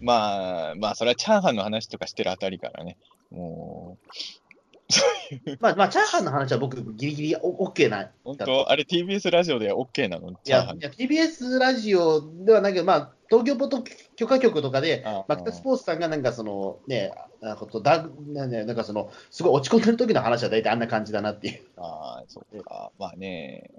[0.00, 2.96] まあ、まあ、それはチャーハンの話とかしてるあたりからね、
[3.32, 8.10] もう、まあ、まあ、チャーハンの話は僕、ギリギリオ OK な。
[8.22, 10.30] 本当、あれ TBS ラジオで OK なの？
[10.30, 10.34] い。
[10.44, 13.82] やいや TBS ラジオではないけど、まあ、東京ポッド
[14.16, 21.62] 許可局とかで、あマキタスポーツさんがなんかその、ね、なんかだなんねなんかその、すごい落ち込んでる時の話は大体あんな感じだなっていう。
[21.78, 22.92] ああ、そうか。
[22.98, 23.70] まあね、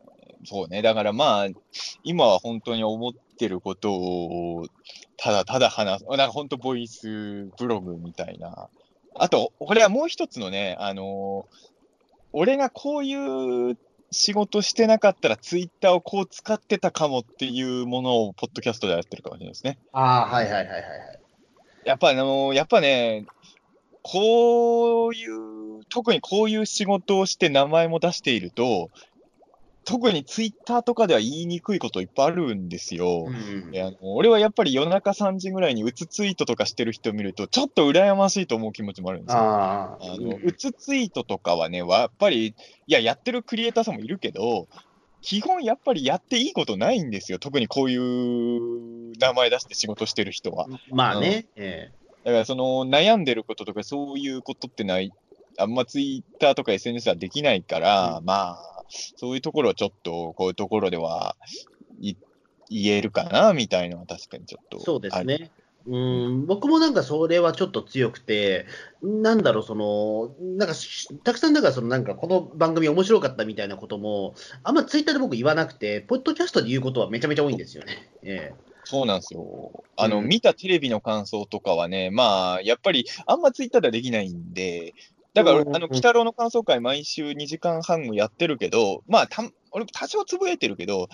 [0.44, 0.82] そうね。
[0.82, 1.48] だからまあ、
[2.04, 4.66] 今は本当に思ってることを、
[5.18, 6.06] ただただ話す。
[6.08, 8.70] なんか本当ボイスブログみたいな。
[9.14, 11.46] あと、これはもう一つのね、あの
[12.32, 13.78] 俺がこういう
[14.14, 19.80] 仕事してなかったら、ツイッターをこう使ってたかもっていうものを、ポッドキャストでやってるかもしれないですね。
[19.92, 21.20] ああ、はいはいはいはいはい。
[21.86, 23.26] やっぱあのやっぱね、
[24.04, 28.90] こういう、特にこういう仕事をして名前も出していると、
[29.86, 33.26] 特にツイッターとかでは言いにくいこといっぱいあるんですよ。
[33.28, 39.42] うんあの俺はやっぱり夜中3時ぐらいにうつツイートとかしてる人を見ると、ちょっと羨ましいと思う気持ちもあるんですよ。
[39.42, 42.54] あのうつツイートとかはね、はやっぱり、い
[42.88, 44.68] や、やってるクリエイターさんもいるけど、
[45.22, 47.40] 基本やっぱりやっていいことないんですよ。
[47.40, 50.68] 特にこういう名前出して仕事してる人は。
[50.92, 51.92] まあね、え
[52.24, 55.12] だからその悩んでることとかそういうことってない、
[55.58, 61.36] あんまツイッターとか SNS はできないから、うんまあ、そういうところをちょっと、こういうところでは
[62.00, 62.16] い
[62.70, 64.78] 言えるかな、みたいなのは確かにちょっと。
[64.78, 65.52] えそうですね。
[65.86, 68.68] うん、僕もなんかそれはちょっと強くて、
[69.02, 78.10] なんだろう、その、なんかしたくさんだから、そのなんかこの番組面白かったみたいなことも、あんまツイッターで僕言わなくて、ポッドキャストで言うことはめちゃめちゃ多いんですよね。
[78.24, 78.54] え
[78.86, 79.84] そうなんですよ。
[79.98, 84.94] あの、うん見たテレビの感想とかはね、まあ、やっぱり、あんまツイッターではできないんで、
[85.34, 91.10] だから、うんあの、鬼太郎の感想会毎週2時間半もやってるけど、まあ、た俺多少つぶやいてるけど、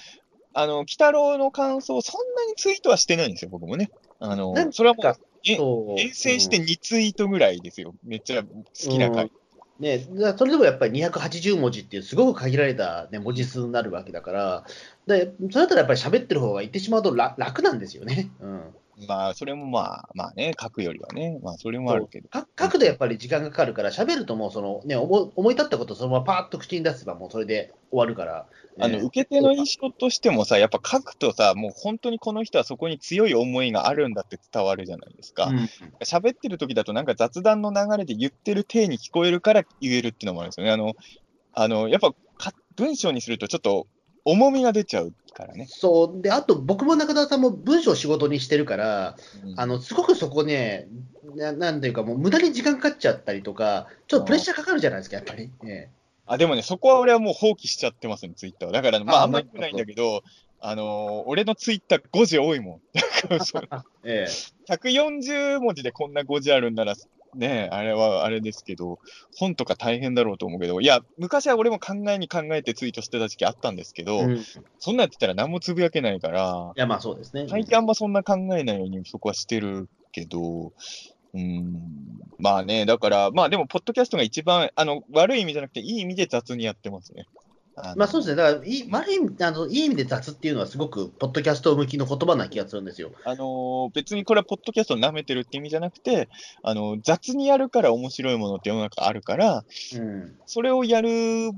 [0.54, 3.90] あの、鬼太郎の感想、そんなにツイートはしてないんですよ、僕もね。
[4.20, 7.96] あのそれはもう、えそう厳選して2ツイートぐらいですよ。
[8.04, 9.32] めっちゃ好きな回。
[9.80, 14.66] ね、だからそれでもやっぱり280文字っていうすごく限られた、ね、文字数になるわけだから、
[15.08, 18.30] でそれだったらやっぱり喋ってる方が言ってしまうと楽楽なんですよね。
[18.42, 18.62] うん
[19.08, 22.30] まあ、それもまあ、まあね、書くよりはね、まあ、それもあるけど。
[22.30, 28.46] か書くとやっぱり時間がかかるから、喋るともうその、ね、思思い立ったことをそのままパーッと口に出せば、もうそれで終わるから。
[28.82, 35.46] あの、ね受け手の印象としてもさ、やっぱ書くとさ、もう本当にこの人はそこに強い思いがあるんだって伝わるじゃないですか。
[35.46, 35.70] うん
[36.04, 40.72] 喋ってる時だとなんか雑談の流れで言ってる体に聞こえるから言えるっていうのもあるんですよね。
[40.72, 40.96] あの、
[41.54, 43.88] あのやっぱか文章にするとちょっと
[44.32, 45.68] 重みが出ちゃうからね。
[45.70, 50.88] そうであと僕も中田さんも文章を仕事にしてるから、うんあのすごくそこね、
[51.36, 55.50] ななんていうか、もう無駄に時間かかっちゃったりとか、ちょっとプレッシャーかかるじゃないですか、やっぱり。
[55.66, 55.90] え
[56.26, 58.74] あ、でもね、そこは俺はもう放棄しちゃってますね、ツイッターは。
[58.74, 60.24] だから、まあ、ああんまり良くないんだけど、
[60.62, 62.82] あのー俺のツイッター5字多いもん。
[64.04, 66.96] ええ140文字でこんな5字あるんなら、
[67.36, 69.00] ねあれはあれですけど、
[69.38, 74.46] 本とか大変だろうと思うけど、いや、昔は俺も考えに考えてツイートしてた時期あったんですけど、えうんい
[74.80, 77.48] そんなんやってたら何もつぶやけないから、や、まあそうですね。
[77.50, 80.74] 最近あんまそんな考えないようにそこはしてるけど、
[81.34, 87.26] うん、まあね、だから、まあでも、ポッドキャストが一番、あの、悪い意味じゃなくて、いい意味で雑にやってますね。
[87.96, 93.12] まあそうですね、だからいい悪い意味あの、いい意味で雑っていうのは、すごくポッドキャスト向きの言葉な気がするんですよ。
[93.26, 96.30] あのー別にこれはポッドキャストを舐めてるって意味じゃなくて、
[96.64, 99.64] あの雑にやるから面白いものって世の中あるから、
[99.96, 101.10] うん、それをやる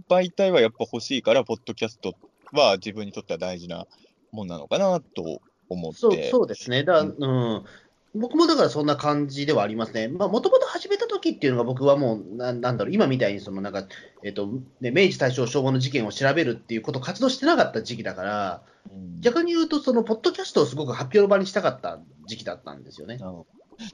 [0.10, 2.16] 媒体はやっぱ欲しいから、ポッドキャスト
[2.54, 3.86] は自分にとっては大事な
[4.32, 6.00] もんなのかなと思って。
[6.00, 7.66] そうそうですね、だううん
[8.14, 10.08] 僕もだからそんな感じではありますね。
[10.10, 13.86] もともと始めた時っていうのが、僕はもう、ななんだろう、今みたいにそのなんか、
[14.24, 14.50] えっと
[14.82, 23.20] ね、明治、大正、昭和の事件を調べるっていうことを活動してなかった時期だから、うん逆に言うと、そのポッドキャストをすごく発表の場にしたかった時期だったんですよね。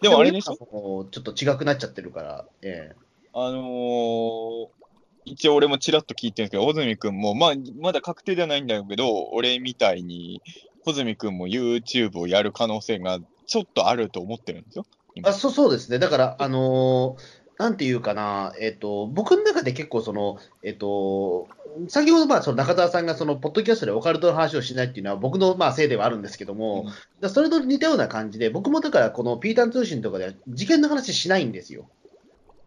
[0.01, 1.05] でもあれでしょ？
[1.11, 2.93] ちょっと違くなっちゃってるから、え
[3.33, 4.67] あのー
[5.29, 10.41] 一応俺もちらっと聞いてるんですけど、穂積君も、まあ、まだ確定ではないんだけど、俺みたいに、
[10.85, 14.85] 穂積君も YouTube をやる可能性がちょっとあると思ってるんですよ。
[15.15, 21.47] えあそうそうですね、だから、あのーなんていうかな、えっと、僕の中で結構その、えっと、
[21.87, 26.85] 先ほどまあその中澤さんがそのポッドキャストでオカルトの話をしないっていうのは僕のまあせいではあるんですけども、
[27.21, 27.29] うん。
[27.29, 31.89] それと似たような感じで、僕もだからこのピータン通信とかでは事件の話しないんですよ。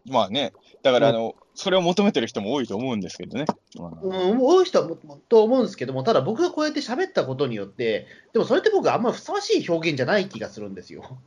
[0.05, 0.51] まあね、
[0.83, 3.45] だからあの、それを求めてる人も多いと思うんですけどね。
[3.77, 4.97] まあうん、多い人はも
[5.29, 11.19] と思うんですけども、ただ僕がこうやって喋ったことによって、でもそれって僕はあんまふさわしい表現じゃない気がするんですよ。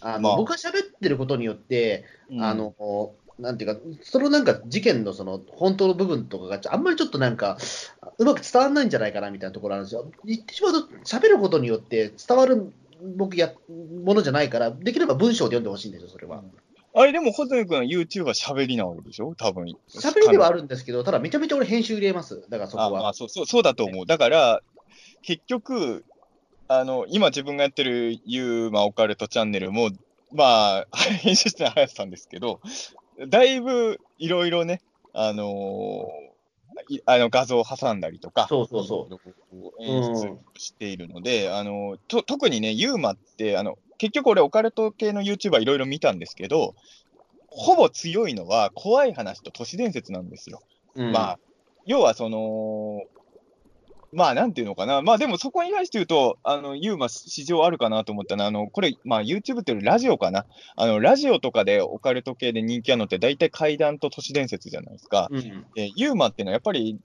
[0.00, 7.58] あのまあ僕が喋ってることによって、うんあの、なんていうか、そのなんか事件のその本当の部分とかがあんまりちょっとなんか、
[8.18, 10.10] うまく伝わらないんじゃないかなみたいなところあるんですよ。
[10.24, 12.72] 言ってしまうと、喋ることによって伝わる
[13.16, 13.52] 僕や
[14.04, 16.42] ものじゃないから、できれば文章で読んでほしいんですよ、それは。
[16.98, 19.34] あれでも、穂積君は YouTube は喋りなわけでしょ？
[19.34, 19.64] 多分。
[19.88, 22.42] 喋りではあるんですけど、ただめちゃめちゃ俺編集入れます。
[22.48, 23.08] だからそこあまは。
[23.10, 24.06] あそうそうそうだと思う。
[24.06, 24.62] だから、
[25.22, 26.04] 結局、
[26.68, 29.90] あの、今自分がやってるユーマオカルトチャンネルも、
[30.32, 32.60] まあ、 編集しては林さんですけど、
[33.28, 34.80] だいぶいろいろね、
[35.12, 36.08] あの
[36.88, 46.74] いあの画像を挟んだりとか、そうそうそう演出しているので、あのと特にね、ユーマって、あの結局俺、オカルト系の YouTuber いろいろ見たんですけど、
[47.48, 50.60] ほぼ強いのは怖い話と都市伝説なんですよ。
[50.94, 51.38] うんまあ、
[51.86, 53.02] 要はその、
[54.12, 60.46] まあ、なんていうのかな、まあでもそこに関して言うと、あの、ユーマ市場あるかなと思ったのは、あの、これ、まあ YouTube っていうラジオかな。
[60.76, 65.28] あの、ラジオとかでオカルト系で人気あるのって大体怪談と都市伝説じゃないですか。
[65.30, 66.98] うんで、ユーマっていうのはやっぱり、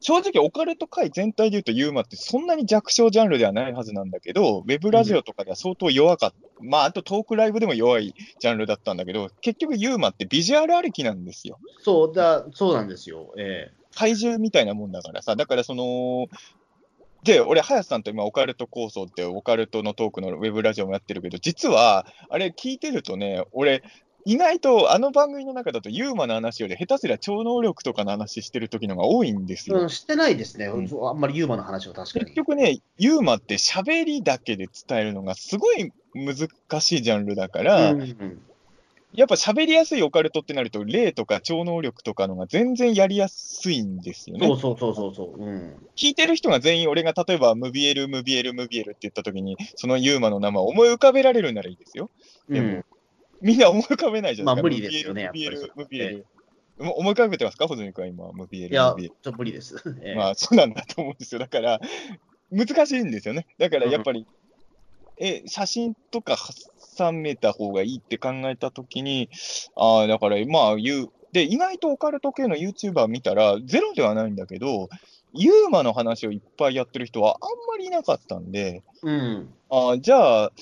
[0.00, 6.36] 正直オカルト界全体で言うとユーマってそんなに弱小ジャンルではないはずなんだけど、ウェブラジオとかでは相当弱かった。
[6.60, 11.58] まあ、あとトークライブでも弱いジャンルだったんだけど、結局ユーマってビジュアルありきなんですよ。
[11.82, 13.32] そうだ、そうなんですよ。
[13.38, 16.28] え怪獣みたいなもんだからさ、だからその、
[17.24, 23.82] で、俺、林さんと今、オカルト構想って、オカルトのトークのウェブラジオもやってるけど、実は、あれ聞いてるとね、俺、
[24.28, 29.78] 意外とあの番組の中だとユーマの話より下手すりゃ超能力とかの話してる時のが多いんですよ。
[29.78, 32.24] えうん、してないですね、うんあんまりユーマの話は確かに。
[32.26, 36.36] 結局ね、ユーマって喋りだけで伝えるのがすごい難
[36.80, 38.40] しいジャンルだから、うんうん
[39.14, 44.46] やっぱ喋りやすいオカルトってなると、霊とか超能力とかのが全然やりやすいんですよね。
[44.46, 45.74] そうそうそうそうそう、うん。
[45.96, 52.10] 聞いてる人が全員、俺が例えば、ムビエル、ムビエル、ムビエルって言ったときに、そのユーマの名前を思い浮かべられるならいいですよ。
[52.50, 52.84] でもうん
[53.40, 54.60] みんな思い浮かべないじゃないですか。
[54.60, 56.26] まあ無理ですよねやっぱり、ムビエル。
[56.78, 58.72] も思い浮かべてますか、ホズミ君は今、ムビエル。
[58.72, 59.76] いや、ちょっと無理です。
[60.02, 61.40] ええまあ、そうなんだと思うんですよ。
[61.40, 61.80] だから、
[62.50, 63.46] 難しいんですよね。
[63.58, 64.26] だから、やっぱり、
[65.18, 66.36] え、写真とか
[66.96, 69.28] 挟めた方がいいって考えたときに、
[69.74, 71.08] ああ、だから、まあ、言う。
[71.32, 74.88] で、意外とオカルト系の YouTuber 見たら、ゼロではないんだけど、
[75.32, 79.54] ユーマの話をいっぱいやってる人はあんまりいなかったんで、うん。
[79.68, 80.52] ああ、じゃあ、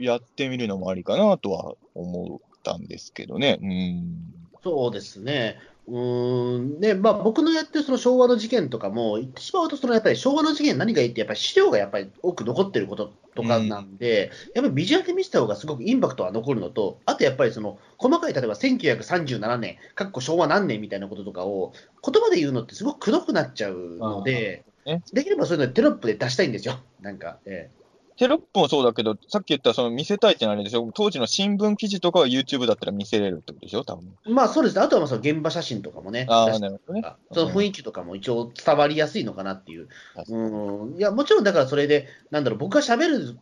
[0.00, 3.58] やってみるのもありかなとは思ったんですけどね。
[3.60, 4.40] うん。
[4.62, 5.58] そうですね。
[5.86, 21.72] うーんねまあ、僕のやってるその昭和の事件とかも、言ってしまうと、そのやっぱり昭和の事件、何がいいって、やっぱり資料がやっぱり多く残ってることとかなんで、やっぱりビジュアルで見せた方がすごくインパクトは残るのと、あとやっぱりその細かい、例えば1937年、かっこ昭和何年みたいなこととかを、
[22.04, 24.64] 言葉で言うのってすごくくどくなっちゃうので
[25.12, 27.38] できればそういうのテロップで出したいんですよ、なんか。
[27.46, 27.79] ええ
[28.20, 34.14] テロップもそうだけど、さっき言ったその見せたいってのはあれでしょ、当時の新聞記事とかは YouTube だったら見せれるってことでしょ、多分。
[34.26, 37.02] まあそうですね、あとはまあその現場写真とかもね、あなるほどね。
[37.32, 39.88] その雰囲気とかも一応伝わりやすいのかなっていう。
[40.28, 43.38] うん、いや、もちろんだからそれで、なんだろう、僕が喋る、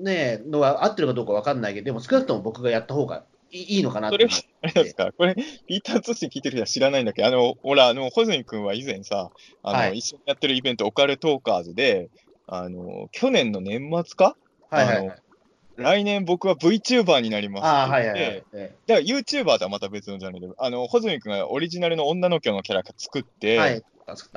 [0.00, 5.34] ね、のは合ってるかどうかわかんないけど、でも少なくとも僕がやった方がいいのかなってそれは、あれですか、これ、
[5.66, 9.32] ピーター通信聞いてる人は知らないんだけど、あの、ほら、あの、ホズミ君は以前さ、
[9.64, 9.98] あの、はい。
[9.98, 12.10] 一緒にやってるイベント、オカルトーカーズで、
[12.52, 14.36] あの、去年の年末か？
[14.70, 15.22] はいはいはい。
[15.76, 18.44] 来年僕は VTuber になりますってああ、はいはいはい。
[18.52, 23.82] えだから YouTuber とはまた別のジャンルで、あの、ホズミ君がオリジナルの女の子のキャラクター作って、えはい。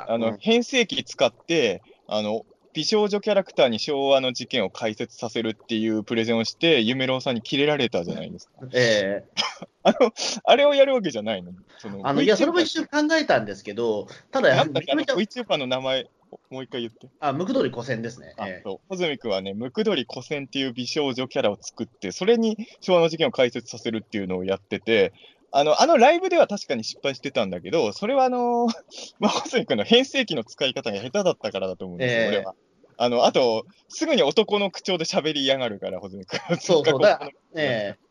[0.07, 8.53] あの、うん変声機使って、あの、美少女キャラクターに昭和の事件を解説させるっていうプレゼンをして、夢郎さんにキレられたじゃないですか。
[8.73, 9.43] ええ
[10.45, 11.51] あれをやるわけじゃないの？
[11.77, 16.07] そのあのいや、それも一瞬考えたんですけど、ただ、なんだっけあのめちゃめちゃ、VTuber の名前、
[16.49, 17.09] もう一回言って。
[17.19, 18.33] あ、ムクドリ古戦ですね。
[18.37, 18.79] あええそう。
[18.89, 25.13] 穂積君はね、ムクドリ古戦っていう美少女キャラを作って、それに昭和の事件を解説させるっていうのをやってて、
[25.51, 28.67] あの、あのライブでは確かに失敗してたんだけど、それはあの、
[29.19, 32.55] まあ、穂積君の変声機の使い方が下手だったからだと思うんですよ、ええ俺は。
[32.97, 36.59] あの、あと、すぐに男の口調で喋りやがるから、穂積君は。
[36.59, 37.19] そうそう、だ
[37.55, 38.03] ええ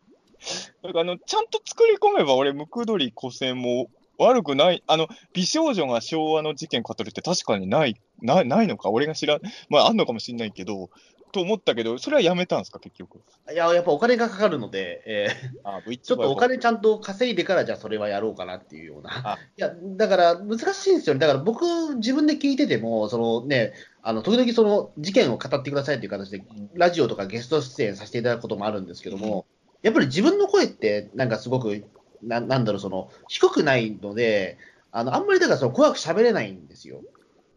[0.83, 3.89] だからあの、ちゃんと作り込めば、俺、ムクドリ古戦も
[4.23, 10.91] 悪くない、あの、美少女が昭和の事件語るって確かにない、ないないのか、俺が知らん、まあ、あんのかもしれないけど、
[11.33, 13.21] と思ったけど、それはやめたんですか、結局。
[13.51, 19.11] いや、やっぱお金がかかるので、ええあ、ちょっとお金ちゃんと稼いでから、じゃあそれはやろうかなっていうような。
[19.33, 21.21] あいや、だから難しいんですよね。
[21.21, 21.65] だから僕、
[21.97, 29.47] 自分で聞いてても、そのね、あの、時々その事件を語ってくださいという形で、ラジオとかゲスト出演させていただくこともあるんですけども、
[29.83, 31.85] やっぱり自分の声って、なんかすごく、
[32.23, 34.59] ななんだろう、その、低くないので、
[34.91, 37.01] あの、あんまりだからその怖く喋れないんですよ。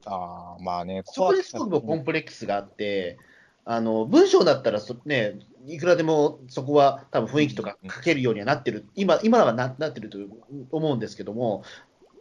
[0.05, 3.17] あーまあね、そこですごく僕コンプレックスがあって、
[3.65, 10.19] あの文章だったらそ、ね、いくらでもそこは多分雰囲気とか書けるようにはなってる、今今はななってると
[10.71, 11.63] 思うんですけども、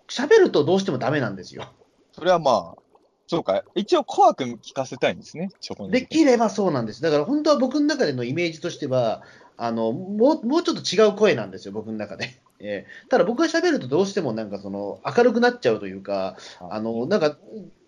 [0.09, 1.67] 喋るとどうしてもダメなんですよ。
[2.13, 2.83] それはまあ、
[3.27, 5.51] そうか、一応怖く聞かせたいんですね。
[5.91, 7.03] できればそうなんです。
[7.03, 9.23] だから本当は僕の中でのイメージとしては、
[9.57, 12.41] あのもうもうちょっと違う声なんですよ、僕の中で。
[12.61, 17.37] えーただ僕が喋るとどうしてもなんかその明るくなっちゃうというか、あのなんか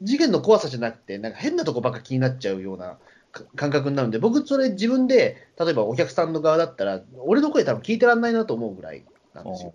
[0.03, 2.99] 事件の怖さじゃなくて、なんか変なとこばっか気になっちゃうような
[3.33, 9.73] か感覚になるんで、僕、それ自分で、例えばお客さんの側だったら、俺の声多分聞いてらんないなと思うぐらいなんですよ。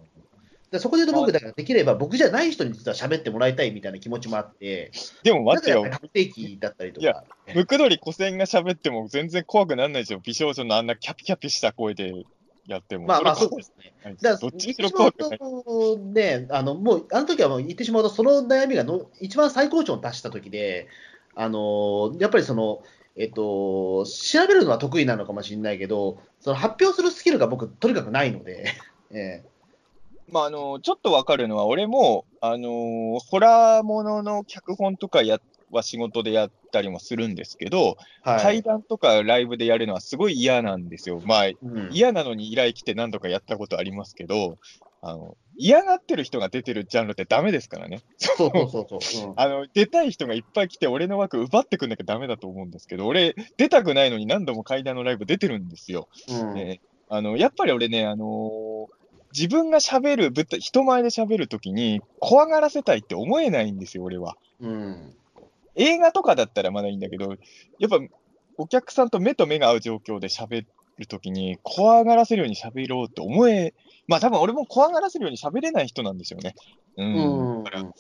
[0.72, 7.26] でそこで僕、だからできれば僕じゃない人に実は喋ってもらいたいみたいな気持ちもあって、でも待ってよ不定期だったりといやか。
[7.54, 10.22] ムクドリ古戦が喋っても全然怖くならないですよ。
[10.24, 12.14] 美少女のあんなキャピキャピした声で
[12.68, 13.06] やっても。
[13.06, 13.94] まあまあそうですね。
[14.02, 15.38] 怖いだどっちにしろ怖くない。
[15.38, 20.88] と、ね、あの、もう、あの時はもう言ってしまうと、その悩みがの一番最高潮に達した時で、
[21.36, 22.82] あの、やっぱりその、
[23.18, 28.68] えっと、調べるのは得意なのかもしれないけど、その発表するスキルが僕、とにかくないので、
[29.12, 29.44] え
[30.32, 35.40] まあ、あの、ちょっとわかるのは、俺も、あの、ホラーものの脚本とかや
[35.72, 38.42] は仕事でやったりもするんですけど、えはい。
[38.42, 41.22] 対談とかライブでやるのはすごい嫌なんですよ。
[41.26, 44.58] まあ、うん嫌なのに依頼来て何度かやったことありますけど、
[45.02, 48.02] あの、嫌がってる人が出てるジャンルってダメですからね。
[48.18, 56.08] そうそうそう あの、出たい人がいっぱい来て、俺の枠奪ってくんなきゃダメだと思うんですけど、俺、出たくないのに何度も階段のライブ出てるんですよ。
[56.30, 56.82] うんね
[57.14, 59.01] あの、やっぱり俺ね、あのー
[59.34, 64.38] 自分が喋る、舞台人前で喋るときに、怖がらせたいって思えないんですよ、俺は。
[64.60, 65.16] うん。
[65.76, 67.36] 映画とかだったらまだいいんだけど、
[67.80, 68.00] やっぱ、
[68.58, 70.66] お客さんと目と目が合う状況で喋
[70.98, 73.74] るときに、怖がらせるように喋ろうって思え、
[74.08, 76.56] まあ多分俺も怖がらせるように喋れない人なんですよね。
[76.98, 77.58] うん。
[77.58, 77.92] うんだから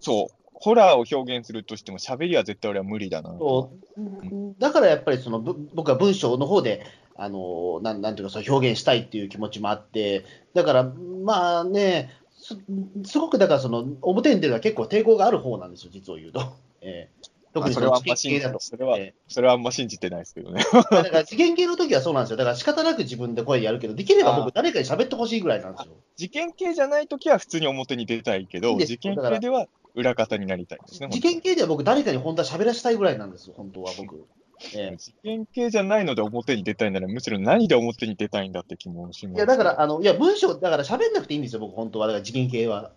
[0.00, 0.42] そう。
[0.54, 3.30] ホラーを表現するとしても、喋りは絶対俺は無理だな。
[3.30, 10.84] そうだからやっぱりそのぶ僕は文章の方であのなんなんていうか、そう表現したいっていう気持ちもあって、だから、
[11.24, 12.56] まあね、す
[13.04, 16.42] すごくだからその、表に出るのは結構抵抗がある方なんですよ、実を言うと。
[16.80, 18.46] えー特にそれはあん事ま信じ。
[18.60, 20.62] それはえそれはあんま信じてないですけどね。
[20.62, 22.38] ーだから事件系の時はそうなんですよ。
[22.38, 25.92] だから仕方なく自分で声でやるけど、できればあ僕、誰かに喋ってほしいぐらいなんですよ。
[26.16, 31.08] 事件系じゃないときは普通に表に出たいけど、事件系では裏方になりたいですね。
[31.10, 34.26] 事件系では僕、誰かに本当は喋らせたいぐらいなんですよ、本当は僕。
[34.74, 39.36] えー事件系じゃないので表に出たいなら、むしろ何で表に出たいんだって気もします。
[39.36, 42.06] いや、だから、あの、いや、文章、だから喋んなくていいんですよ、僕、本当は。
[42.06, 42.92] だから事件系は。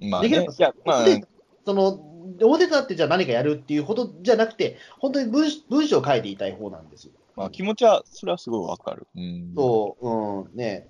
[0.00, 1.22] まあできれば、ねいや、まあ、で
[1.64, 2.00] その、
[2.40, 7.12] 表立ってじゃあ何かやるっていうほどじゃなくて、本当に文文章を書いていたい方なんですよ。
[7.36, 9.06] まあ、気持ちは、それはすごいわかる。
[9.16, 9.52] うん。
[9.56, 10.88] そう、うん、ね。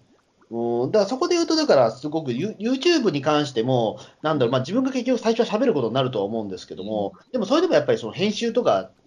[0.50, 9.03] うん、だからそこで言うと、だからすごくユ YouTube に関しても、なんだろう、まあ、自分が結局最初は喋ることになるとは思うんですけども、でもそれでもやっぱりその編集とか、うん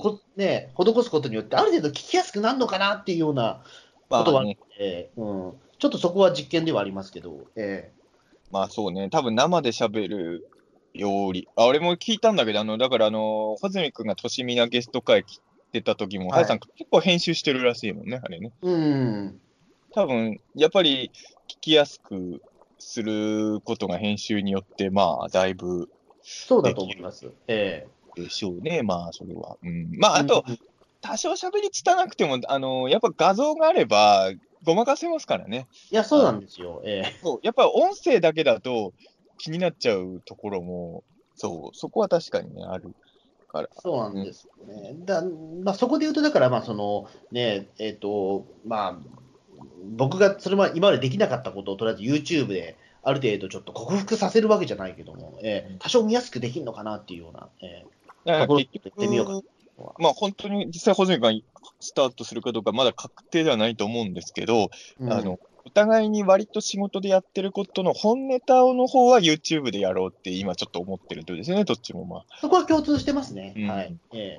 [0.00, 3.62] こね、施すことによって、ある程度聞きやすくなるのかなっていうような
[4.08, 7.92] ことはあっまあね、て、うん、ちょっとそこは実験ではありますけど、え
[8.50, 10.48] まあそうね、多分生で喋る
[10.94, 15.40] より、あ、俺も聞いたんだけど、あの、だからあの、穂積君がとしみなゲスト会来
[15.72, 16.32] てた時も、はい。
[16.32, 18.52] はやさん結構編集してるらしいもんね、あれね。
[18.62, 19.40] うん、
[19.92, 21.12] 多分、やっぱり
[21.48, 22.42] 聞きやすく
[22.78, 25.88] することが編集によって、まあ、だいぶ
[26.22, 27.32] そうだと思います。
[27.48, 27.86] え
[28.22, 29.56] でしょうね、まあ、それは。
[29.62, 29.90] うん。
[29.98, 30.58] まあ、えあと、うん
[31.02, 34.30] 多少喋りつたなくても、あの、やっぱ画像があれば、
[34.62, 35.66] ごまかせますからね。
[35.90, 36.82] いや、そうなんですよ。
[36.84, 38.92] ええそう、やっぱり音声だけだと
[39.38, 41.02] 気になっちゃうところも、
[41.36, 42.94] そう、そこは確かにね、ある
[43.48, 43.68] から。
[43.78, 44.94] そうなんですよね。
[45.06, 45.22] だ
[45.64, 48.98] まあ、そこで言うと、だから、まあ、その、ね、えっ、と、まあ、
[49.96, 57.84] 僕がそれまで今までできなかったことを、とりあえず YouTube で、ある程度ちょっと克服させるわけじゃないけども、えー多少見やすくできるのかなっていうような、え
[58.24, 59.46] 結行ってみようか局、
[59.98, 61.30] まあ本当に実際、保存が
[61.80, 72.24] スタートするかどうか、まだ確定ではないと思うんですけど、ーあの、お互いに割と仕事でやってることの本ネタの方は YouTube でやろうって今ちょっと思ってるとですね、どっちもまあ。
[72.40, 73.54] そこは共通してますね。
[73.56, 73.96] うんはい。
[74.12, 74.36] え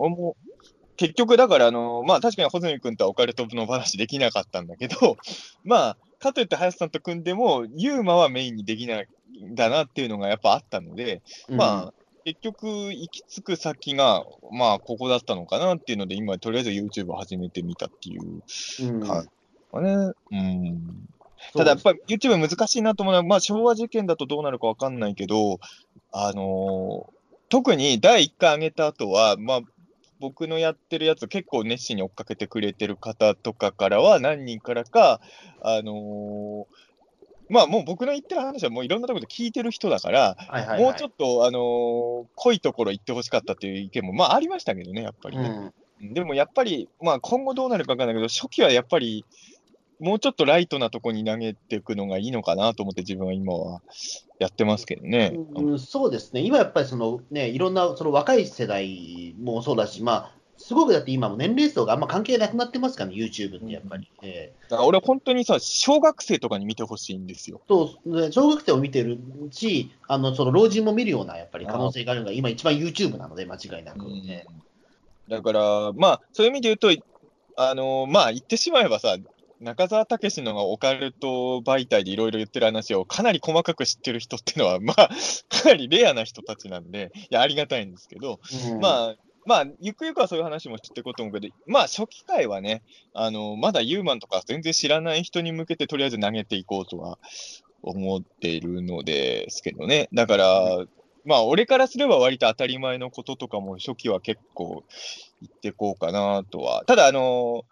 [0.97, 5.17] 結局、だから、あの、まあ確かに穂積君とはオカルトの話できなかったんだけど、
[5.63, 9.07] まあ、かといって林さんと組んでも、ユーマはメインにできない
[9.43, 11.93] んだなっていうのがやっぱあったので、まあ、
[12.25, 20.13] 結局、行き着く先が、まあ、ここだったのかなっていうので、今、とりあえず YouTube を始めてみたっていううん、感じね。
[20.31, 21.09] うん。
[21.53, 25.59] ただやっぱり YouTube 難しいなと思うのは、まあ、昭和事件だとどうなるかわかんないけど、
[26.11, 29.59] あのー特に第1回上げた後は、まあ、
[30.21, 35.19] 僕のやってるやつ結構熱心に追っかけてくれてる方とかからは何人からか、
[35.61, 36.65] あのー
[37.51, 45.71] まあもう僕の言ってる話はもういろんなところで聞いてる人だから、はいはいはい、もうちょっと、あのー濃いところ行ってほしかったっていう意見も、まあありましたけどね、やっぱりね。
[46.01, 49.25] うん、でもやっぱり、まあ今後どうなるかわかんないけど、初期はやっぱり、
[49.99, 53.81] もうちょっとライトなとこに投げていくのがいいのかなと思って自分は今は
[54.39, 55.33] やってますけどね。
[55.55, 64.09] うん、そうですね、今やっぱりその、ね、いろんなその若い世代もそうだし、まあ、すごくだって今も年齢層があんま関係なくなってますからね、YouTube ってやっぱり。
[64.21, 67.61] えだから俺本当にさ、小学生とかに見てほしいんですよ。
[67.67, 69.19] ーそうで小学生を見てる
[69.51, 74.05] し、あのその老人も見るようなやっぱり可能性があるのが、今一番 YouTube なので、間違いなく。
[74.05, 74.45] ね
[75.27, 77.03] だから、まあ、そういう意味で言うと、
[77.55, 79.17] あのまあ言ってしまえばさ、
[79.61, 85.09] 中澤武史のがオカルト媒体でいろいろ言ってる話をかなり細かく知ってる人っていうのは、まあ、
[85.49, 88.39] かなりレアな人たちなんで、いや、ありがたいんですけど、
[88.71, 89.15] うんまあ、
[89.45, 92.83] まあ、ゆくゆくはそういう話も知っていこうと思うけど、まあ、初期回はね、
[93.13, 97.17] あの、まだユーマンとか全然知らない人に向けてとりあえず投げていこうとは
[97.81, 100.09] 思っているのですけどね。
[100.13, 100.85] だから、
[101.25, 104.83] まあ、俺からすれば割と当たり前のこととかも初期は結構
[105.41, 106.83] 言っていこうかなとは。
[106.85, 107.63] ただ、あの、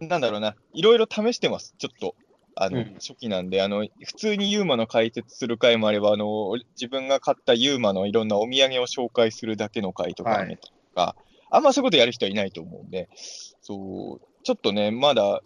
[0.00, 2.14] なんだろうな、いろいろ試してます、ちょっと。
[2.58, 10.58] あの、うん初期なんで、あの、普通にユーマの解説する回もあれば、あの、自分が買ったユーマのいろんなお土産を紹介するだけの回とかはい
[10.96, 11.14] か、
[11.50, 13.08] あんまそういうことやる人はいないと思うんで、
[13.60, 15.42] そう、ちょっとね、まだ、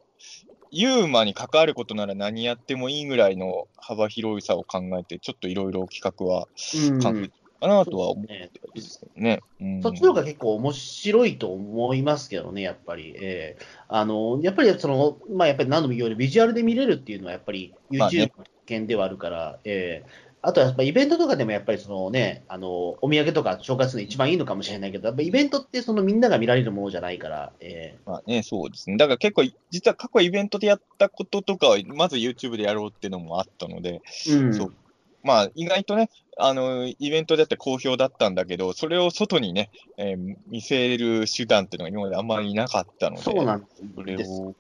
[0.71, 6.47] ユーマに関わることなら何やってもいいぐらいの幅広さを考えて、ちょっといろいろ企画は
[6.93, 7.03] うん。
[7.03, 9.41] 考えてかなとは思ってですけどね。
[9.61, 9.83] うん。
[9.83, 13.15] そっちの方が結構面白いと思いますけどね、やっぱり。
[13.21, 22.69] えーあのやっぱりその、まあ、やっぱり何度も言うように、ビジュアルで見れるっていうのは、やっぱりまあ YouTube ねの件ではあるから、えーあとはやっぱイベントとかでもやっぱりそのね、あの
[23.03, 28.97] お土産とか紹介するの一番いいのかもしれないけど、やっぱイベントってそのみんなが見られるものじゃないから、えまあね、そうですね。
[28.97, 34.75] だから結構、実は過去イベントでやったこととかは、まず YouTube でやろうっていうのもあったので、ーうん、そう
[35.23, 44.31] まあ意外とね、あの、イベントでやって好評だったんだけど、それを外にね、えー見せる手段っていうのが今まであんまりなかったので、そうなんそれです。
[44.31, 44.55] を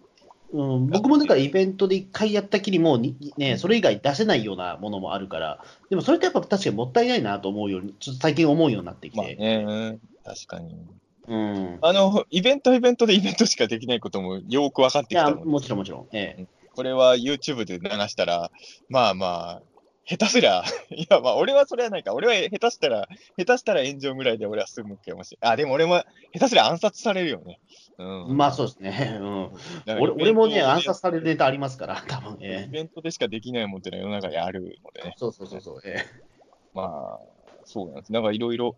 [0.52, 9.36] うん、僕もだからイベントで一回やったきりもうに、ね、それ以外出せないようなものもあるから、でもそれってやっぱ確かにもったいないなと思うように、ちょっと最近思うようになってきまあて。
[9.36, 10.76] ね、確かに。
[11.28, 11.78] うん。
[11.80, 16.06] あの、イベントイベントでイベントしかできないこともよく分かってきたので、もちろんもちろん。
[16.12, 16.46] ええ。
[16.74, 18.50] これは YouTube で流したら、
[18.88, 19.62] まあまあ、
[20.10, 23.06] 下手すりゃ、 いやまあ俺はそれはないか、俺は下手したら、
[23.38, 25.52] 下手したら炎上ぐらいで俺は済むかもしれない。
[25.52, 26.02] あ、でも俺も
[26.32, 27.60] 下手すりゃ暗殺されるよね。
[27.98, 28.36] うん。
[28.36, 29.18] まあそうですね。
[29.20, 29.50] うん。
[30.00, 32.68] 俺俺もね、暗殺されるネタありますから、多分イええ。
[32.68, 35.14] ベントでしかできないもんっていうのは世の中にあるのでね。
[35.16, 35.80] そうそうそうそう。
[35.84, 36.04] ええ。
[36.74, 37.18] まあ、
[37.64, 38.12] そうなんです。
[38.12, 38.74] だからいろいろ、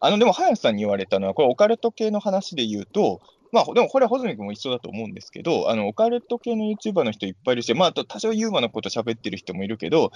[0.00, 3.20] あの、でも、林さんに言われたのは、これオカルト系の話で言うと、
[3.54, 10.10] まあ、 でもこれは穂積君も一緒だと思うんですけど、あの、オカルト系の YouTuber の人いっぱいいるし、まあ、あと多少ユーモアのこと喋ってる人もいるけど、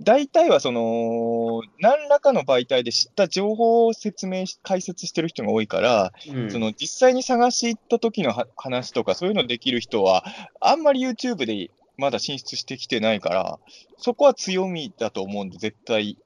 [0.00, 6.50] 大体はその、何らかの媒体で知った情報を説明し、解説してる人が多いから、うん。
[6.50, 10.24] その実際に探し行った時のは話とか、そういうのできる人は、
[10.60, 13.58] あんまり YouTube でまだ進出してきてないから、
[13.98, 16.21] そこは強みだと思うんで、絶対うん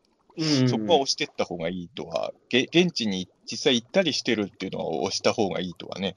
[0.68, 6.14] そこは押してった方がいいとは、げ現地に実際行ったりしてるっていうのは押した方がいいとはね、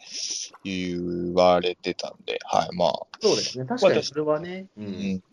[0.63, 2.91] 言われてたんで、はい、まあ、
[3.22, 3.65] そうですね。
[3.65, 4.67] 確かにそれはね。
[4.78, 4.82] う。
[4.82, 5.24] うんん。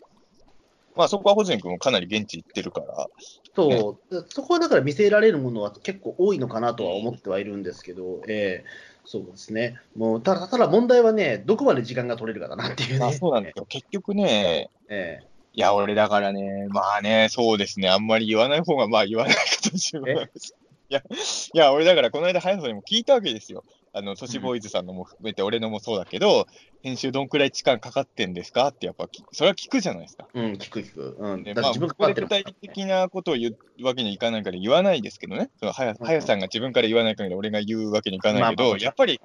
[0.95, 3.07] まあそこは穂積君もかなり現地行ってるから、
[3.55, 8.65] そう、そこはだから見せられるものは結構多いのかなとは思ってはいるんですけど、ええ
[9.09, 9.79] そうですね。
[9.95, 12.99] もう、ただ、ただ問題はね、どこまで時間が取れるかだなっていうね。
[12.99, 13.65] まあそうなんですよ。
[13.69, 15.19] 結局ね、え
[15.57, 20.53] いや、俺だからね、まあね、そうですね、あんまり言わない方が、まあ言わない形でもないし
[20.89, 23.63] いや、いや、俺だからこの間、早さにも聞いたわけですよ。
[23.91, 26.45] あの、都市ボーイズさんのも含めて、俺のもそうだけど、
[26.83, 30.27] 編集どんくらい時間かかってんですかってやっぱき、それは聞くじゃないですか。
[30.35, 31.17] えうん、聞く聞く。
[31.19, 31.43] うん。
[31.43, 35.49] ねまあ、具体的なことを言うわけにいかないから言わないですけどね。
[35.59, 39.19] そのはや、はやさんが自分から言わない限り俺が言うわけにいかないけど、まあまあやっぱり、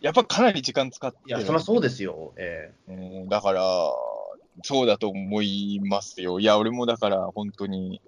[0.00, 2.32] やっぱかなり時間使っていや、るそりゃそうですよ。
[2.36, 3.62] えうんだから、
[4.62, 6.40] そうだと思いますよ。
[6.40, 8.00] いや、俺もだから、本当に、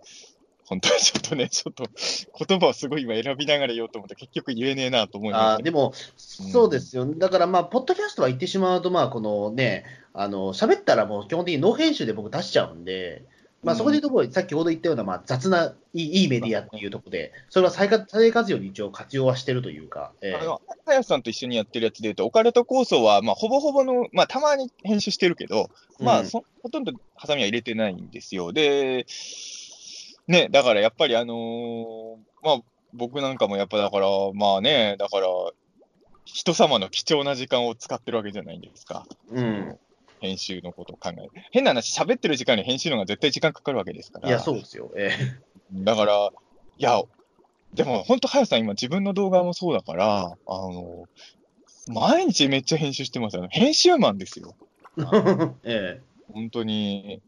[0.66, 1.84] 本当にちょっとね、ちょっと、
[2.46, 7.06] 言葉をすごい今選びながら言おうと思って、結局言えねえなと思えいました、あーでも、そうですよ。
[7.06, 13.24] だからまあ、ポッドキャストは言ってしまうと、まあ、このね、あの、喋ったらもう基本的にノー編集で僕出しちゃうんで、
[13.62, 28.52] まあ、うんそこで言うところ、さっきほど言ったような、まあ、雑ないいいいメディアっていうところで、それは再活再活用に一応活用はしてるというか、ええあさんと一緒にやってるやつで言うと、オカルト構想は、まあ、ほぼほぼの、まあ、たまに編集してるけど、まあ、うんそほとんどハサミは入れてないんですよ。
[28.52, 29.06] で、
[30.28, 32.58] ね、だからやっぱりあのーまあ、
[32.92, 35.26] 僕なんかもやっぱだから、まあね、だから、
[36.24, 39.06] 人様の貴重な時間を使ってるわけじゃないですか。
[39.30, 39.78] うん。
[40.20, 41.46] 編集のことを考えて。
[41.50, 44.28] 変な話、喋ってる時間に編集の方が絶対時間かかるわけですから。
[44.28, 44.90] いや、そうですよ。
[44.96, 45.10] え
[45.72, 46.30] だから、
[46.78, 47.02] いや、
[47.74, 51.08] でも本当、早さん今自分の動画もそうだから、あの、
[51.88, 53.48] 毎日めっちゃ編集してますよね。
[53.50, 54.54] 編集マンですよ。
[55.64, 56.00] え。
[56.00, 56.00] え
[56.32, 57.20] 本当に。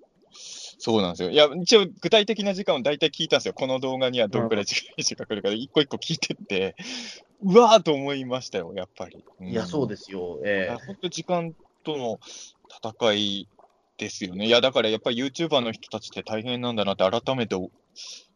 [0.78, 1.30] そうなんですよ。
[1.30, 3.54] いや、一応具体的な時間を大体聞いたんですよ。
[3.54, 6.76] この動画にはどんくらい時間かかるか、一個一個聞いてって、
[7.42, 9.24] うわーと思いましたよ、やっぱり。
[9.40, 10.40] えいや、そうでですよ。
[10.44, 12.20] え本当時間との
[12.70, 13.48] 戦い
[13.98, 14.46] ですよね。
[14.46, 17.56] いや、だからやっぱり YouTuber の人たちって大変なんだなって改めて、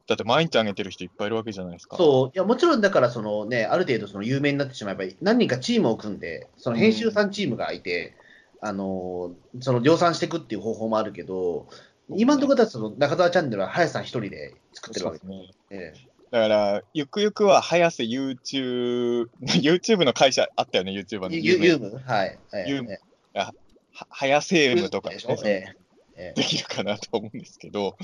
[0.08, 1.96] だって毎日上げてる人いっぱいいるわけじゃないですか。
[1.96, 2.28] えそう。
[2.34, 8.16] いや、もちろんだから、そのね、ある程度その有名になってしまえば、何人かチームを組んで、その編集さんチームがいて、
[8.60, 11.68] あの、その量産していくっていう方法もあるけど、
[12.10, 15.50] 今のところだとその中澤チャンネルは林さん一人で作ってるわけですね。
[15.70, 15.94] え
[16.30, 19.28] だから、ゆくゆくは、早瀬 YouTube、
[19.62, 22.02] YouTube の会社あったよね、YouTuber のユユーム？
[22.04, 22.38] はい。
[22.54, 22.98] ええユーム
[24.10, 25.36] 早瀬えームとかねでしょ？
[25.44, 25.76] ええ
[26.16, 27.96] ええできるかなと思うんですけど、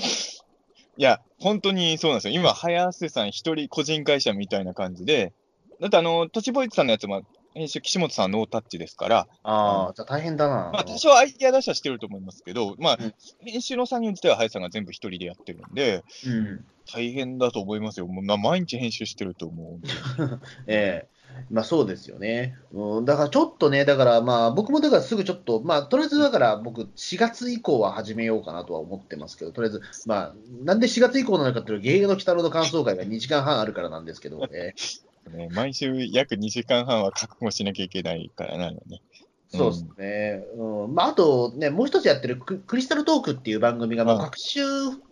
[0.97, 2.35] いや、本当にそうなんですよ。
[2.35, 5.33] 今、早瀬さん一人個人会社みたいな感じで、
[5.81, 7.23] だってあの、都市ボイスさんのやつも、
[7.55, 10.71] 編集、岸本さんノータッチですから、ああ、じゃあ大変だな。
[10.73, 16.65] まあ、多少アイディア出しはしてると思いますけど、まあうん、編集の作業自体は早瀬さんが全部一人でやってるんで、うん。
[16.93, 18.07] 大変だと思いますよ。
[18.07, 19.79] もうま毎日編集してると思う。
[20.67, 21.18] ええ
[21.51, 22.57] まあそうですよね。
[22.73, 34.75] うん、だからちょっとね、だからまあ僕もだからすぐちょっと、まあとりあえずだから僕4月以降は始めようかなとは思ってますけど、とりあえず、まあなんで4月以降なのかっていうと、芸の鬼太郎の感想会が2時間半あるからなんですけど、ね
[35.33, 39.03] ね、毎週約2時間半は覚悟しなきゃいけないからなのね。
[39.51, 40.45] そうですね。
[40.57, 40.95] うん。
[40.95, 44.61] まああとね、もう一つやってるククリスタルトークっていう番組がもうはい各週、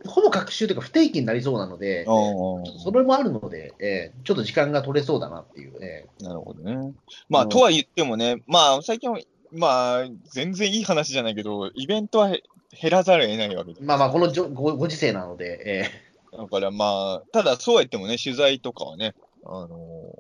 [0.07, 6.93] ほぼ各週というか不定期になりそうなので、それもあるので、ええちょっと時間が取れそうだなっていう、ええなるほどね。
[7.31, 9.19] まあ、うんとは言ってもね、まあ、最近は、
[9.53, 12.43] まあ、全然いい話じゃないけど、イベントはへ
[12.79, 13.81] 減らざるを得ないわけで。
[13.81, 15.91] まあまあこのじょごご時世なので、え
[16.35, 19.15] えだからまあ、ただそうは言ってもね、取材とかはね、
[19.47, 20.19] あの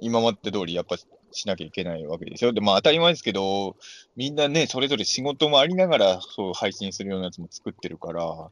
[0.00, 0.96] 今まで通りやっぱ
[1.32, 2.52] しなきゃいけないわけですよ。
[2.52, 3.76] で、まあ当たり前ですけど、
[4.16, 8.50] みんなね、それぞれ仕事もありながら、そう配信するようなやつも作ってるから、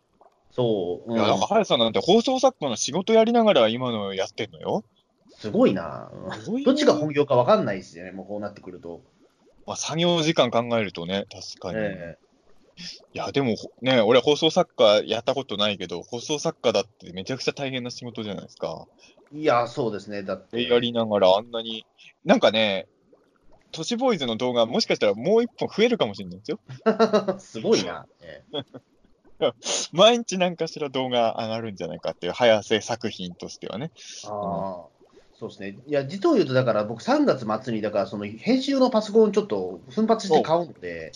[0.52, 4.84] そう、うんいや、なんか、はやさんなんて放送作家の仕事やりながら今のやってんのよ。
[5.38, 6.10] すごいな。
[6.64, 9.02] どっちが本業か分かんないですよね、もうこうなってくると。
[9.66, 11.78] まあ、作業時間考えるとね、確かに。
[11.80, 12.16] え
[13.14, 18.86] いや、でもね、俺放送作家やったことないけど、放送作家だってめちゃくちゃ大変な仕事じゃないですか。
[19.32, 20.58] えいや、そうですね、だって。
[20.58, 21.86] でやりながらあんなに、
[22.24, 22.86] なんかね、
[23.72, 26.60] 都市ボーイズの動画、もしかしたらもう一本増えるかもしれないですよ。
[27.38, 28.06] すごいな。
[28.20, 28.62] ええ
[29.92, 33.90] 毎日何かしら動画上がるんじゃないかっていう、早瀬作品としてはね。
[34.24, 34.30] ああ、
[35.38, 35.78] そうですね。
[35.86, 41.12] いや、実を言うと、だから僕、3月末に、だから、その編集用のパソコンをちょっと奮発して買うので、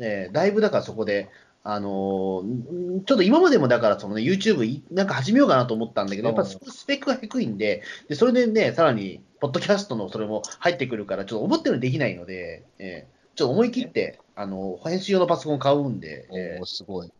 [0.00, 1.28] ええだいぶだからそこで、
[1.62, 17.12] あのーんちょっと今までもだから、そのね、YouTube いなんか始めようかなと思ったんだけど、やっぱススペックが低いんで、でそれでね、さらに、ポッドキャストのそれも入ってくるから、ちょっと思ったようにできないので、ええちょっと思い切って、あの編集用のパソコン買うんで、えおーすごい。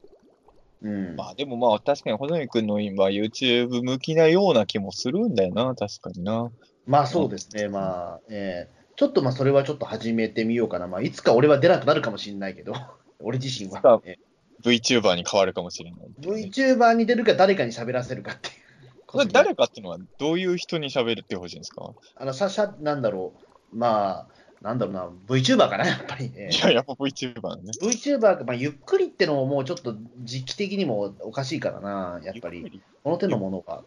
[0.83, 1.17] えうん。
[1.17, 6.51] まあでもまあ確かに、細見君の今 YouTube 向きなような気もするんだよな、確かにな。
[6.87, 12.75] まあそうですね、まあ、ええちょっとまあそれはちょっと始めてみようかな、まあ、いつか俺は出なくなるかもしれないけど、
[13.19, 14.03] 俺自身は。
[14.05, 14.19] え
[14.63, 16.01] VTuber に変わるかもしれない。
[16.23, 18.55] え VTuber に出るか誰かに喋らせるかっていう。
[19.07, 21.95] これ誰かっていうのはどういう人に喋ってほしいんですか？
[22.15, 23.33] あの、さ、さ、なんだろ
[23.73, 24.29] う、まあ、
[24.61, 26.59] なんだろうな、VTuber かな、やっぱりねい。
[26.59, 27.73] や、やっぱ VTuber ね。
[27.81, 32.83] VTuber、まあ、ゆっくりってのももうちょっと時期的にもおかしいからな、やっぱり？
[33.03, 33.83] この手のものが。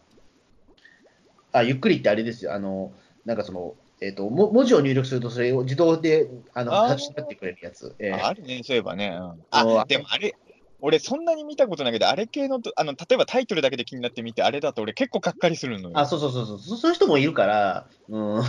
[1.52, 2.94] あ、ゆっくりってあれですよ、あの、
[3.26, 7.96] なんかその、えっ、とも、文字を入力すると、それを自動で、あの、立ち上がってくれるやつ。
[8.00, 9.18] ええああるね、そういえばね。
[9.18, 10.34] うんああ、でもあれ、
[10.82, 15.98] 俺そんなに見たことないけど、あれ系のと、あの、例えばタイトルだけで気になって見て、あれだと俺結構がっかりするのよ。
[15.98, 18.44] あ、そうそうそうそう、そそういう人もいるから、うん。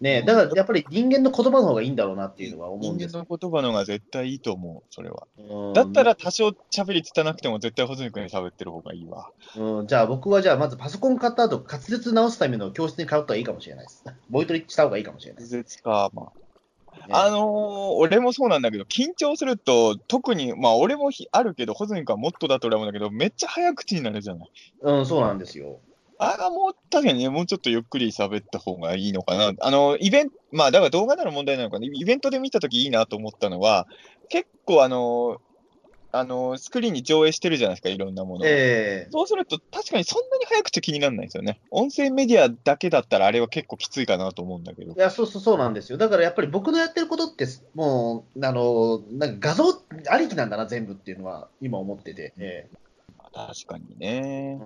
[0.00, 5.26] ねだからやっぱり人間の言葉の方がいいんだろうなっていうのは思うんです人間の言葉の方が絶対いいと思う、それは。
[5.38, 9.30] うんだったら多少喋りつたなくても絶対細見君に喋ってる方がいいわ。
[9.56, 14.04] うん、じゃあ僕はじゃあまずパソコン買った後、滑舌直すための教室に通った方がいいかもしれないです。
[14.30, 15.50] ボイトレした方がいいかもしれないです。
[15.50, 16.26] 絶か、まあ。
[16.26, 24.50] ねあのー俺もそうなんだけど、緊張すると、特に、まあ、俺もひあるけど、ホズミ君はもっとだと俺は思うんだけど、めっちゃ早口になるじゃない。
[24.80, 25.78] うん、そうなんですよ。
[26.20, 29.52] ああ、もう、確かにね、もうちょっとゆっくり喋った方がいいのかな。
[29.58, 31.86] あの、イベント、まあ、だから動画なら問題なのかな。
[31.90, 33.86] イベントで見たときいいなと思ったのは、
[34.28, 35.38] 結構、あの、
[36.12, 38.48] あの、スクリーンに上映してるじゃないですか、いろんなものを。
[38.48, 41.60] ええそうすると、確かにそんなに早口気にならないんですよね。
[41.70, 44.98] 音声メディアだけだったら、あれは結構きついかなと思うんだけどい。
[44.98, 45.98] や、そうそうそうなんですよ。
[45.98, 49.64] だからやっぱり僕のやってることって、もう、あの、なんか画像
[50.08, 52.34] ありきなんだな、全部っていうのは今思ってて。
[52.38, 52.89] ええ
[53.32, 54.60] 確かにね。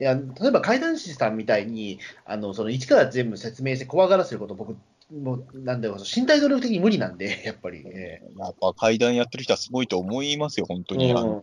[0.00, 4.76] いや、例えば怪談師さんみたいに、あの、その一から全部説明して怖がらせること、僕、
[5.12, 7.84] もう、なんだろう、身体能力的に無理なんで、 やっぱり。
[7.86, 11.10] えやっぱ階段やってる人はすごいと思いますよ、本当に。
[11.10, 11.42] えうん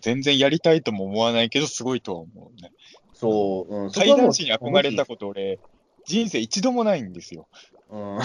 [0.00, 2.70] 全然やりたいとも思わないけど、すごいとは思うね。
[3.12, 5.58] そう、うん、そこはもう階段師に憧れたこと、俺、
[6.06, 7.46] 人生一度もないんですよ。
[7.90, 8.18] うん、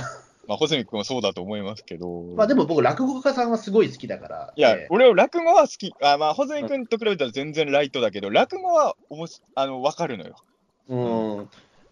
[0.47, 2.23] まあ、穂積君もそうだと思いますけど。
[2.35, 4.53] まあでも僕、落語家さんはすごい好きだから。
[4.55, 5.93] いや、ええ俺は落語は好き。
[6.01, 10.35] あまあ、穂積君と比べたら全然ライトだけど、落語はおもしあの分かるのよ。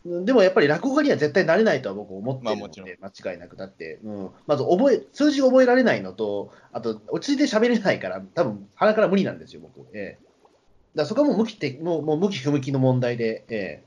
[0.05, 3.57] うん、でもやっぱり落語家には絶対なれないとは僕思ってるので、まあもちろん間違いなく。
[3.57, 9.85] だって、うん、まず覚え、数字覚えられないのと、あと落ち着いて喋れないから、多分鼻から無理なんですよ、僕。
[9.93, 10.19] ええ、
[10.95, 13.83] だそこはもう向きって、もうもう向き不向きの問題で、え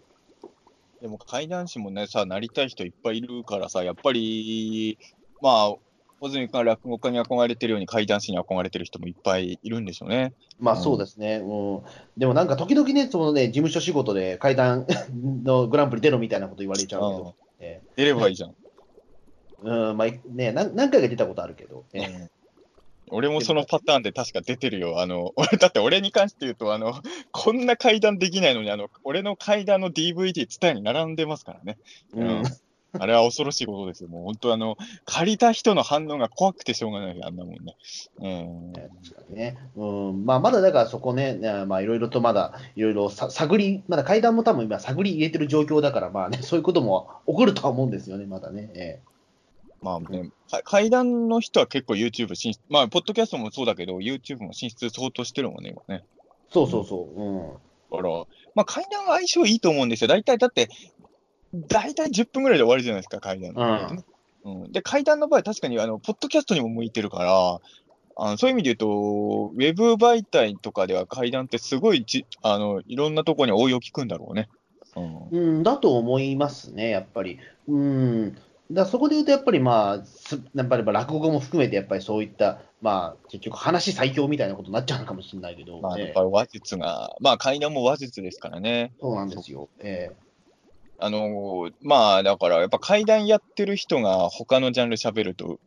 [1.01, 4.99] でも階段師もね、さ、なりたい人いっぱいいるからさ、やっぱり、
[5.41, 5.75] まあ、
[6.21, 10.33] 穂積君が落語家に憧れてるように階段師に憧れてる人もいっぱいいるんでしょうね。
[10.37, 11.83] え、まあうんそうですね、うん、
[12.17, 14.87] でもなんか時々ね、そのね、事務所仕事で階段
[15.45, 18.51] のグランプリ出ろみたいなこと言われちゃうけど、え出ればいいじゃん。
[18.51, 18.55] え
[19.63, 22.07] うん、まあね、何何回か出たことあるけど、ええ。
[22.07, 22.31] うん
[23.11, 25.01] 俺もそのパターンで確か出てるよ。
[25.01, 26.95] あの、俺、 だって俺に関して言うと、あの、
[27.33, 31.79] こんな階段できないのに、あの、俺の階段の DVD、ツタヤに並んでますからね。
[32.15, 32.43] うん
[32.93, 34.09] あれは恐ろしいことですよ。
[34.09, 37.77] もう本当あの、借りた人の反応が怖くてしょうがない、あんなもんね。
[38.19, 38.73] うん。
[38.73, 39.59] 確かにね。
[39.77, 48.71] うん、まあ、まだだからそこね、ねまあ、いろいろとまだ、いろいろさ探り、まだ階段も多分今、探り入れてる状況だから、まあね、そういうことも起こるとは思うんですよね、まだね。
[48.75, 49.01] え
[49.81, 56.05] まあね、か階段の人は結構 YouTube 進出、まあ、ポッドキャストもそうだけど、YouTube も進出相当してるもんね、今ね。
[56.05, 56.19] え
[56.51, 57.21] そうそうそう。
[57.21, 57.53] うん。
[57.91, 60.09] だから、まあ、階段は相性いいと思うんですよ。
[60.09, 60.69] 大体、だって、
[61.55, 64.05] 大体10分ぐらいで終わるじゃないですか、階段の、
[64.45, 64.73] うん。
[64.73, 67.61] で、階段の場合、確かに、あの、ポッドキャストにも向いてるから、
[68.21, 74.49] あのそういう意味で言うと、ウェブ媒体とかでは階段ってすごいじ、あの、いろんなところに応用効くんだろうね。
[74.97, 77.39] うんうん、だと思いますね、やっぱり。
[77.69, 78.37] うん。
[78.71, 88.93] だそこで言うと、やっぱりまあ、すやっぱりまあ落語も含めて、やっぱりそういった、まあ、結局、話最強みたいなことになっちゃうのかもしれないけど、まあ、ええやっぱり話術が、まあ、階段も話術ですからね。
[89.01, 89.69] そうなんですよ。
[89.79, 90.13] え
[91.01, 95.61] あのーまあ、だから、やっぱ階段やってる人が他のジャンル喋ると、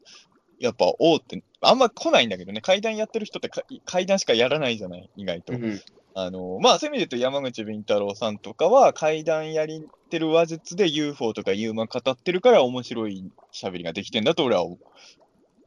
[0.61, 5.53] やっぱ、おーって、あんま来ないんだけどね、階段やってる人ってか階段しかやらないじゃない、意外と。
[5.53, 5.81] えうん
[6.13, 14.65] あのーまあ、そういう意味で言うと、山口敏太郎さんとかは、階段やりてる話術で UFO とか U マ語ってるから、面白い喋りができてんだと俺は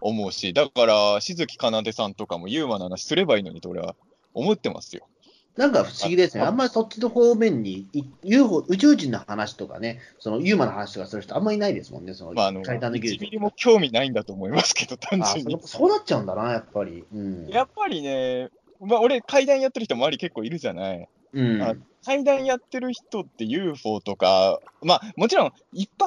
[0.00, 3.96] 思うし、だから、静木かなでさんとかもユーマの話すればいいのにと俺は
[4.34, 5.08] 思ってますよ。
[5.56, 6.42] なんか不思議ですね。
[6.42, 15.78] ああんまりそっちの方面に、い UFO、宇宙人の話とかね、そのユーマの話とかする人あんまりいないですもんね、そのまあ、あの、階段の技1術ミリも興味ないんだと思いますけど、単あ純にそ。
[15.78, 17.04] そうなっちゃうんだな、やっぱり。
[17.12, 17.46] うん。
[17.48, 18.50] やっぱりね、
[18.80, 21.08] まあ、俺、階段やってる人周り結構いるじゃない。
[21.34, 21.74] うん、あ
[22.04, 26.06] 階段やってる人って UFO とか、まあ、もちろん一般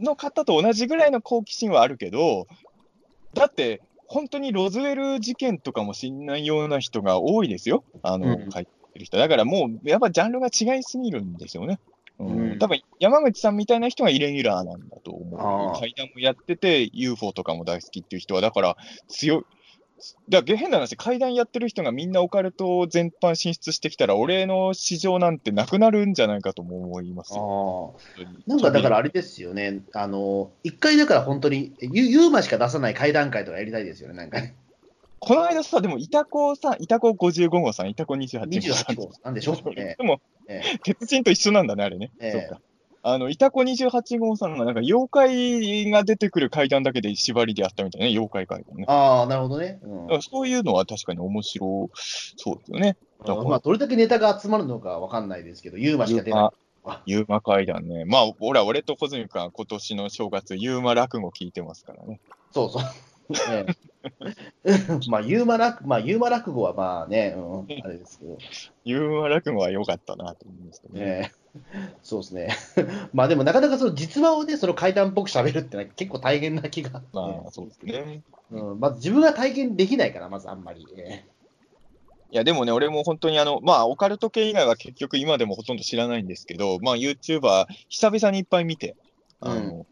[0.00, 2.46] の方と同じぐらいの好奇心はあるけど、
[3.34, 3.80] だって、
[4.12, 9.16] 本当にロズウェル事件とかも知んないような人が多いですよ、あの、うん書いてる人。
[9.16, 11.80] だからもう、やっぱジャンルが違いすぎるんですよね。
[12.18, 15.80] うんうん多分山口さんみたいな人がイレギュラーなんだと思う。
[15.80, 18.76] 階段もやってて、UFO とかも大好きっていう人は、だから
[19.08, 19.44] 強い。
[20.28, 27.94] だから変な話、階段やってる人がみんなオカルト全般進出してきたら、俺の市場なんてなくなるんじゃないかとも思いますよ。
[28.46, 34.54] なんかだからあれですよね、あの、一回だから本当に、ユユーマしか出さない会談会とかやりたいですよね、なんかね。
[35.20, 38.94] この間さ、でも、イタコさん、イタコ55号さん、イタコ28号さん。
[38.94, 39.52] 28号なんでしょ？
[39.64, 39.94] うね。
[39.96, 42.10] でも、え鉄人と一緒なんだね、あれね。
[42.20, 42.60] ええそうか。
[43.04, 48.84] あの、イタコ28号さんが、なんか、妖怪が出てくる階段だけで縛りでやったみたいなね、妖怪階段ね。
[48.86, 49.80] ああ、なるほどね。
[49.82, 51.90] うんだからそういうのは確かに面白
[52.36, 52.96] そうですよね。
[53.26, 56.50] だからまあ、どれだけネタが集まるのかわかんないですけど、ユーマしか出ない。
[56.84, 58.04] あユーマ階段ね。
[58.04, 62.20] まあ、俺は俺と小泉君は今年の正月、ユーマ落語聞いてますからね。
[62.52, 62.82] そうそう。
[63.50, 63.66] え
[64.64, 64.72] え
[65.08, 68.36] まあ、ユーマ落、まあ、ユーマ落語はまあね、うん、あれですけど、
[68.84, 71.00] ユーマ落語は良かったなと思うんですけどね。
[71.00, 71.41] ええ
[72.02, 72.56] そうですね。
[73.12, 77.02] まあでも、なかなかその実話をね、その階段っぽく喋るってのは結構大変な気が。
[77.12, 78.22] まあ、そうですね。
[78.50, 80.86] うん、まず自分が体験できないから、まずあんまり。
[80.96, 81.24] え
[82.30, 88.96] いや、でもね、俺も本当にあの、まあ、オカルト系以外は結局今でもほとんど知らないんですけど、まあ、YouTuber、久々にいっぱい見て、
[89.40, 89.86] あの、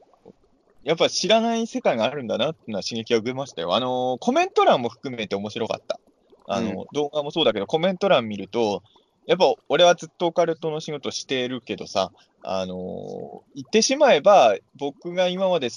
[0.83, 3.75] やっぱ知らない世界があるんだなっていうのは刺激を受けましたよ。
[3.75, 6.01] あの、コメント欄も含めて面白かった。
[6.47, 8.83] あの、う動画もそうだけど、コメント欄見ると、
[9.27, 12.11] やっぱ俺はずっとオカルトの仕事してるけどさ、
[12.43, 15.69] あの、言ってしまえば、僕が今まで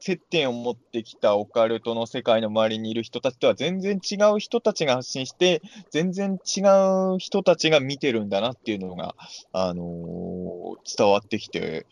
[0.00, 5.60] 接点を持ってきたオカルトの世界の周りにいる人たちとは全然違う人たちが発信して、
[5.90, 6.60] 全然違
[7.14, 9.14] う人たちが見てるんだなっていうのが、
[9.52, 11.86] あの伝わってきて、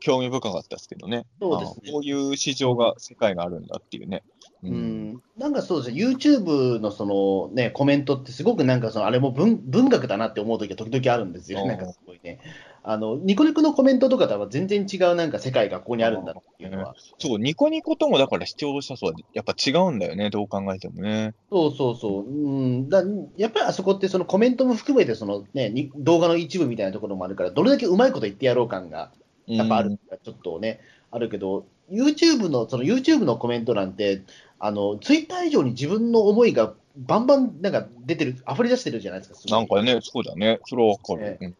[0.00, 1.24] 興味深かったですけどね。
[1.40, 4.22] そうですねあこういう市場が、世界があるんだっていうね。
[4.64, 11.62] えうん、なんかそうですね、YouTube のその、ね、コメントってすごくなんかその、あれも文文学だなって思うときは時々あるんですよ。
[11.62, 12.40] うんなんかすごいね。
[12.84, 16.94] あの、ニコニコのコメントとかとは全然違うなんか世界がここにあるんだっていうのは。
[17.18, 21.34] そう、ニコニコともだから視聴者数はやっぱ違うんだよね、どう考えてもね。
[21.50, 22.22] そうそうそう。
[22.24, 23.02] うん、だ
[23.36, 29.10] やっぱりあそこってそのコメントも含めてその、ね、に動画の一部みたいなところもあるから、どれだけうまいこと言ってやろう感が
[29.46, 34.22] やっぱあるちょっとね、あるけど、YouTube の、その YouTube のコメント欄って、
[34.64, 39.38] あの、ツイッター以上に自分の思いがバンバンなんか出てる、溢れ出してるじゃないですか。
[39.50, 41.38] なんかね、そうだね、それはわかる。
[41.40, 41.56] えうん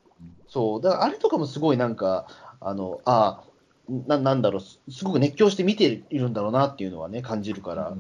[0.47, 2.29] そう、だからあれとかもすごいなんか、
[2.61, 3.43] あの、あ
[4.07, 7.97] ななんだろう、すすごく熱狂して見ているんだろうなっていうのはね、感じるから。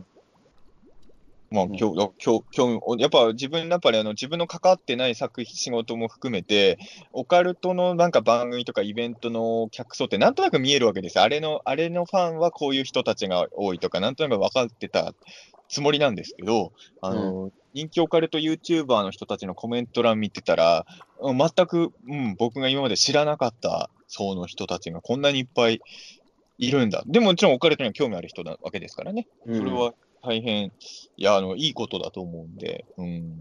[1.52, 6.78] まあ、うん今日、今日、今日、やっぱ自分、やっぱりあの、自分の関わってない作品、仕事も含めて、
[7.12, 11.24] オカルトのなんか番組とかイベントの客層ってなんとなく見えるわけですよ。
[11.24, 15.14] あれの、あれのファンはこういう人たちが多いとか、なんとなく分かってた
[15.68, 20.86] つもりなんですけど、あの、人気オカルト YouTuber の人たちのコメント欄見てたら、
[21.20, 25.80] うん全く、うん、僕が今まで知らなかった層の人たちがこんなにいっぱい
[26.58, 27.02] いるんだ。
[27.06, 29.26] でももちろんオカルトには興味ある人なわけですからね。
[29.46, 30.72] うんそれは大変、い
[31.16, 33.40] や、あの、いいことだと思うんで、うん、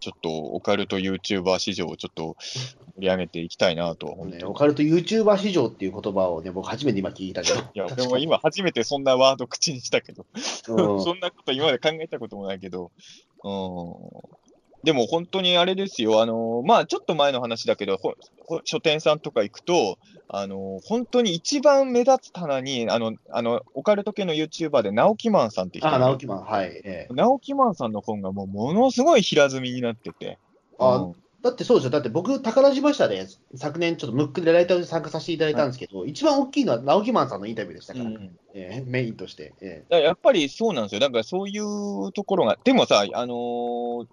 [0.00, 2.36] ちょっとオカルト YouTuber 市場をちょっと
[2.96, 7.60] 盛り上げていきたいなとね、オカルト YouTuber 市場っていう言葉をね、僕初めて今聞いたけど。
[7.60, 10.26] いや、俺も今初めてそんなワード口にしたけど、
[10.68, 11.00] うん。
[11.04, 12.90] そんなこと今まで考えたこともないけど、
[13.44, 14.41] うん。
[14.84, 17.98] でも本当にあれですよ、あの、まあちょっと前の話だけど、
[18.64, 26.80] 書店さんとか行くと、あの、本当に一番目立つ棚に、あの、あの、オカルト系の YouTuber で直木マンさんって人直木マン、はい。
[26.84, 27.14] ええ。
[27.14, 30.38] 直木マンさんの本がもうものすごい平積みになってて、
[30.78, 31.14] あうん。
[31.42, 39.54] だってそうですよ、だって僕、宝島社で昨年、ちょっとムックでライターで参加させていただいたんですけど、一番大きいのは直木マンさんのインタビューでしたから、うんえーメインとして。
[39.60, 41.00] えやっぱりそうなんですよ。
[41.00, 44.06] だからそういうところが、でもさ、あのー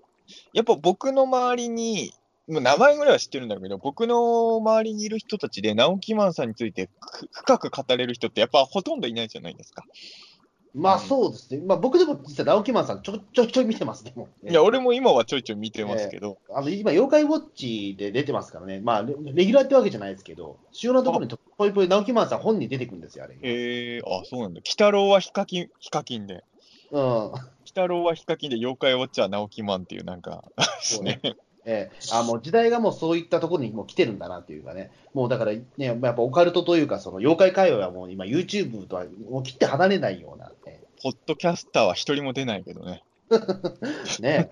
[0.54, 2.14] やっぱ僕の周りに、
[2.48, 9.86] もう名前ぐらいは知ってるんだけど、僕の周りにいる人たちで、直木マンさんについてく深く語れる人って、やっぱほとんどいないじゃないですか。
[9.88, 10.30] ー
[10.74, 14.14] まあそうですね、まあ、僕でも実は直木マンさんちょ、ちょいちょい見てますね、
[14.48, 23.38] いや、俺も今はちょいちょい見てますけど、あの今、妖怪ウォッチで出てますからね、まあレ、レギュラーってわけじゃないですけど、主要なところにぽいぽい直木マンさん本に出てくるんですよ、あれ。
[23.42, 24.02] え。
[24.04, 24.60] ー、あ、そうなんだ。
[24.60, 26.44] 鬼太郎はヒカキン、ヒカキンで、
[26.92, 27.02] うん。
[27.02, 27.42] 鬼
[27.80, 30.44] 太郎はヒカキンで、妖怪ウォッチャー直木マンっていう、なんか、
[30.82, 31.20] そうね。
[31.66, 31.98] ええ。
[32.14, 43.04] あもう時代がもうそういったところにもう来てるんだなっていうかね、もうだからね、やっぱオカルトというか、その妖怪界隈はもう今、YouTube とはもう切って離れないような、ね、ポッドキャスターは一人も出ないけどね。
[44.20, 44.50] ね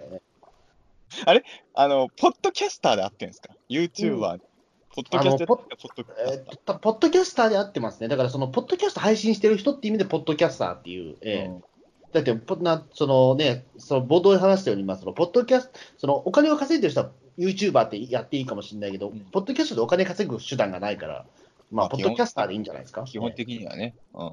[1.73, 4.39] あの、ポッドキャスターで合ってんですか ?YouTuber、
[4.93, 6.75] ポッドキャスターあのポッドキャスえター。
[6.75, 11.45] ーポッドキャスターであってますね、だからそのポッドキャスト配信してる人っていう意味で、ポッドキャスターっていう、ええ。
[11.45, 11.63] うん
[12.23, 21.25] だってポな、そのね、その冒頭で話したように、まあ、そのポッドキャスト、そのお金を稼いでる人は YouTuber ってやっていいかもしれないけど、うんポッドキャストでお金稼ぐ手段がないから、まあ、
[21.71, 23.03] まあポッドキャスターでいいんじゃないですか？
[23.03, 23.95] 基本的にはね。
[24.13, 24.29] うん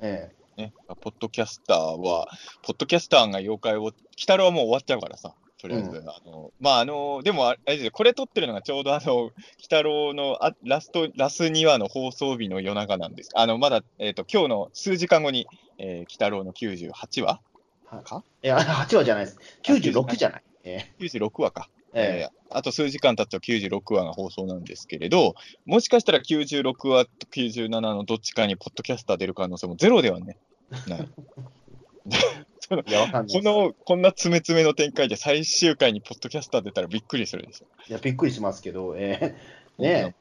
[0.00, 0.72] えね、
[1.02, 2.28] ポッドキャスターは、
[2.62, 5.90] ポッドキャスターが妖怪を、鬼太郎はもう終わっちゃうからさ、とりあえず。
[5.90, 13.30] うんあのまあ、あの、でもあれですよ、これ撮ってるのがちょうどあの、鬼太郎のあラスト、ラス2話の放送日の夜中なんです。
[13.34, 15.46] あの、まだ、えっ、と、今日の数時間後に、
[15.78, 17.40] えー、鬼太郎の98話？
[17.86, 19.38] はいいや、8話じゃないです。
[19.62, 20.42] 96じゃない。
[20.64, 21.68] え ?96 話か。
[21.94, 30.38] えええーあと数時間経つと96話が放送なんですけれど、もしかしたら96話と97のどっちかにポッドキャスター出る可能性もゼロではね、
[30.86, 31.08] ない。
[32.68, 32.82] こ
[33.42, 37.66] の、こんな詰め詰めの展開で最終回にポッドキャスター出たらびっくりするでしょ。
[37.88, 39.36] いや、びっくりしますけど、え
[39.78, 40.14] えね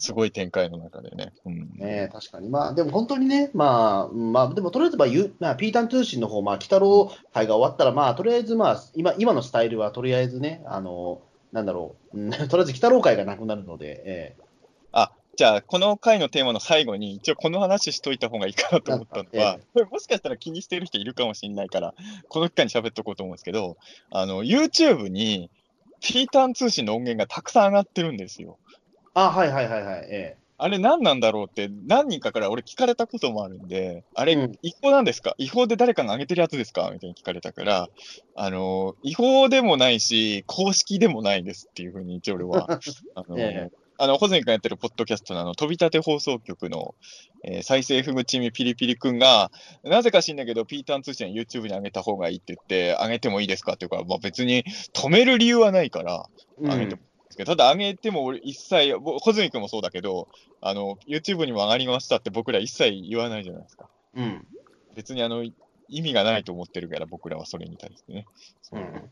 [0.00, 1.32] すごい展開の中でね。
[1.44, 2.48] うんえ、ねえ確かに。
[2.48, 11.20] まあ、でも本当にね、まあ、うんまあ、でもとりあえず、まあ、ゆまあ、ピータン通信の方、まあ、鬼太郎会が終わったら、まあ、とりあえず、まあ、今、今のスタイルは、とりあえずね、あの、
[11.52, 14.36] なんだろう、うん とりあえず鬼太郎会がなくなるので、え
[14.92, 21.94] あ、じゃあ、この回のテーマの最後に、一応この話しといた方がいいかなと思ったのは、これもしかしたら気にしてる人いるかもしれないから、
[22.28, 23.76] この機会に喋っとこうと思うんですけど、
[24.10, 25.50] あの、YouTube に、
[26.00, 28.58] ピータン通信の音源がたくさん上がってるんですよ。
[29.16, 34.52] えあ、はいはいはいはい、えあれ何なんだろうって何人かから俺聞かれたこともあるんで、あれうん。
[34.60, 35.34] 違法なんですか？
[35.38, 36.90] 違法で誰かが上げてるやつですか？
[36.92, 37.88] みたいに聞かれたから、
[38.36, 42.66] あの、違法でもないし、公式でもないですっていうふうに一応俺は、
[43.16, 43.76] あの、ええ。
[43.96, 46.94] あの、穂積君やってるポッドキャストのあの、飛び立て放送局の、
[47.44, 49.50] えー再生不ちみピリピリ君が、
[49.82, 53.74] なぜか知んないけど、ピーターン通信は YouTube に上げた方がいいって言って、上げてもいいですか？
[53.74, 54.62] っていうから、まあ別に
[54.94, 56.26] 止める理由はないから、
[56.62, 60.28] え上げてもですけど、ただ上げても俺一切、ぼ穂積君もそうだけど、
[60.60, 63.88] あの、YouTube にも上がりましたって僕ら一切言わないじゃないですか。
[64.14, 64.24] うん。
[64.24, 64.46] うん。
[64.96, 65.44] 別にあの、
[65.88, 68.26] 意味がないと思ってるから、僕らはそれに対してね。
[68.62, 69.10] そううん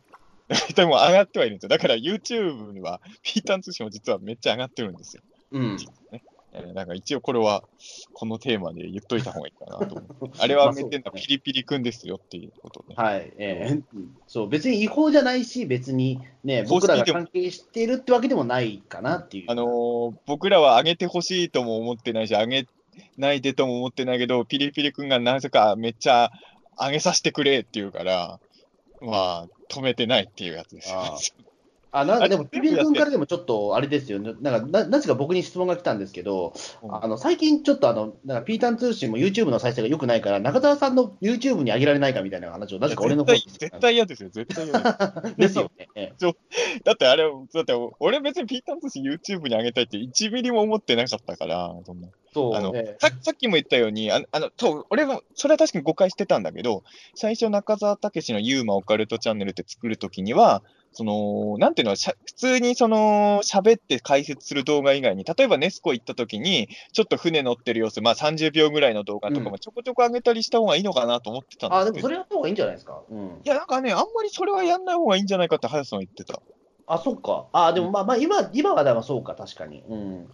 [0.74, 1.68] でも上がってはいるんですよ。
[1.68, 5.22] だから YouTube には、ピーターン通信も実はめっちゃ上がってるんですよ。
[5.52, 5.78] うん。
[6.52, 7.62] えーなんか一応これは、
[8.12, 10.02] このテーマで言っといた方がいいかなと。
[10.38, 12.94] あれは上げてんのはピリピリくんですよっていうことね。
[12.96, 13.80] はい、ええ
[14.26, 19.44] そう、別に違法じゃないし、別にね、僕らが関係しているってわけでもないかなっていう。
[19.48, 22.66] あのー僕らは上げてほしいとも思ってないし、上げ
[23.16, 26.30] ないでとも思ってないけど、ピリピリくんがなぜかめっちゃ
[26.78, 28.40] 上げさせてくれって言うから、
[29.00, 31.18] まあ、止めてないっていうやつですよ。
[31.98, 36.94] ああなんかでも、あれピピル君からでもちょっとあれですよね、なんかななぜか僕に質問が来たんですけど、うん。
[36.94, 45.34] あの最近ちょっとあの、なんかピータン通信も YouTube の再生が良くないから、中澤さんの YouTube に上げられないかみたいな話を、なぜか俺の方に絶対嫌ですよ、絶対嫌です。
[45.36, 45.88] ですよね。
[45.94, 46.34] ええ
[46.84, 52.08] だってあれ、だって俺別にピーターン通信 YouTube に上げたいって1ミリも思ってなかったから、そんな。
[52.32, 52.96] そう、あのええ。
[53.00, 56.84] ささっきも言ったように、ああのそう俺もそれは確かに誤解してたんだけど、
[57.14, 60.62] 最初、中澤武史のユーマオカルトチャンネルって作るときには、
[60.92, 73.02] そのなんていうの、普通にその喋って解説する動画以外に、例えばネスコ行ったときに、ちょっと船乗ってる様子、まあ、30秒ぐらいの動画とかもちょこちょこ上げたりした方がいいのかなと思ってたんあ、でけど、ですもそれやった方がいいんじゃないですか？
[73.10, 76.40] うん、いや、なんかね、あんまりそれはやんない方がいいんじゃないかって、林さんは言ってた。
[76.88, 77.46] あ、そっか。
[77.52, 79.82] あ、でもまあまあ今、今はでもそうか、確かに。
[79.88, 80.28] うん。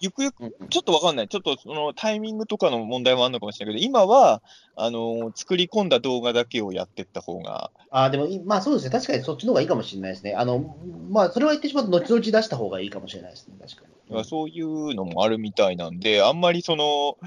[0.00, 1.28] ゆくゆくうんうんちょっとわかんない。
[1.28, 4.42] ちょっとそのタイミングとかの問題もあるのかもしれないけど、今は、
[4.76, 10.34] あの作り込んだ動画だけをやっていった方が、あでもい、まあそうですね、確かにそっちの方がいいかもしれないですね。
[10.34, 10.74] あの、
[11.10, 14.24] まあ、それは言ってしまうと、後々出した方がいいかもしれないですね、確かに。
[14.24, 17.18] そういうのもあるみたいなんで、あんまりその、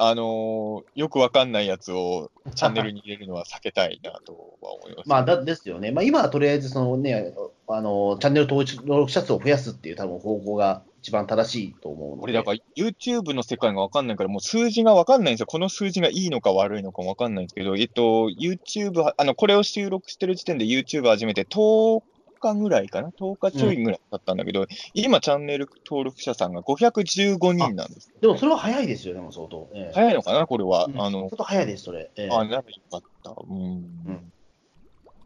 [0.00, 5.08] あのーよくわかんないやつをチャンネルに入れるのは避けたいなとは思います。
[5.08, 5.90] まあ、だですよね。
[5.90, 7.34] まあ、今はとりあえず、そのね、
[7.66, 12.22] あの、チャンネル登録者数を増やすっていう多分方向が一番正しいと思うので。
[12.22, 15.46] 俺、だから YouTube の世界がわかんないから、もう数字がわかんないんですよ。
[15.46, 22.02] この数字がいいのか悪いのかもわかんないんですけど、えっと、YouTube は、あの、これを収録してる時点で YouTube 始めて10
[22.40, 28.12] 日ぐらいかな ?10 日ちょいぐらいだったんだけど、今チャンネル登録者さんが515人なんです。
[28.20, 29.70] でもそれは早いですよ、でも相当。
[29.74, 30.46] ええ早いのかな？
[30.46, 30.86] これは。
[30.86, 32.10] うんあのちょっ、と早いです、それ。
[32.16, 33.34] ええあ、ならよかった。
[33.48, 33.78] うん。
[33.80, 34.32] ん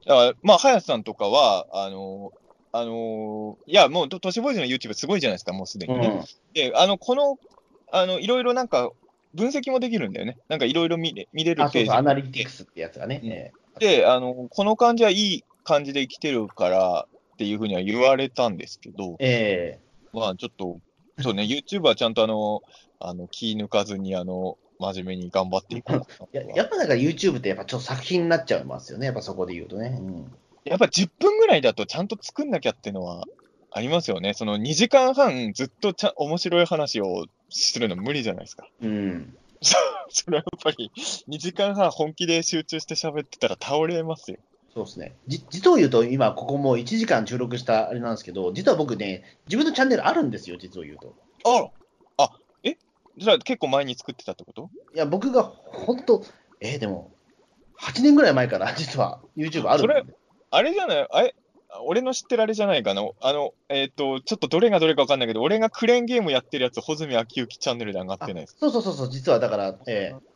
[0.07, 2.33] だから、まあ、林さんとかは、あの、
[2.73, 6.07] あのいや、もう、都都市ボーイズの YouTube すごいじゃないですか、もうすでにね。
[6.07, 7.39] うんで、あの、この、
[7.93, 8.91] あの、いろいろなんか、
[9.35, 10.39] 分析もできるんだよね。
[10.49, 13.53] なんかいろいろ見れ見れるあ、そうそう、アペーナリティクスってやつがね。
[13.79, 19.81] で、あの、この感じはいい感じで生きてるからっていうふうには言われたんですけど、ええ
[20.13, 20.81] まあちょっと、
[21.21, 22.63] そうね、YouTube はちゃんとあの、
[23.01, 26.03] あの、気抜かずに、あの、真面目に頑張っていこう
[26.37, 29.97] ややっぱだから YouTube ってやっぱちょっと作品になっちゃいますよね、やっぱそこで言うとね。
[29.99, 30.33] うん
[30.65, 33.25] やっぱ10分ぐらいだとちゃんと作んなきゃっていうのは
[33.71, 34.35] ありますよね。
[34.35, 38.69] その2時間半ずっとちゃ面白い話をするの無理じゃないですか。
[38.81, 39.37] うん。
[40.11, 44.39] それはやっぱり2時間半本気で集中して喋ってたら倒れますよ。
[44.75, 45.14] そうですね。
[45.27, 51.14] じ実を言うと、今、ここもう1時間収録したあれなんですけど、実は僕ね、自分のチャンネルあるんですよ、実を言うと。
[51.45, 52.31] ああ、
[52.62, 52.77] え？
[53.18, 54.70] じゃあ結構前に作ってたってこと？
[54.95, 56.25] いや、僕が本当、
[56.61, 57.12] えーでも、
[57.81, 60.05] 8年ぐらい前から 実は YouTube あるんでそれ
[60.51, 61.07] あれじゃない？
[61.11, 61.35] あれ？
[61.85, 63.03] 俺の知ってるあれじゃないかな？
[63.20, 68.57] あの、えっ、と、ちょっとどれがどれかわかんないけど、俺がクレーンゲームやってるやつ、穂積昭之チャンネルで上がってないです。
[68.59, 70.32] そうそうそうそう、実はだから、えー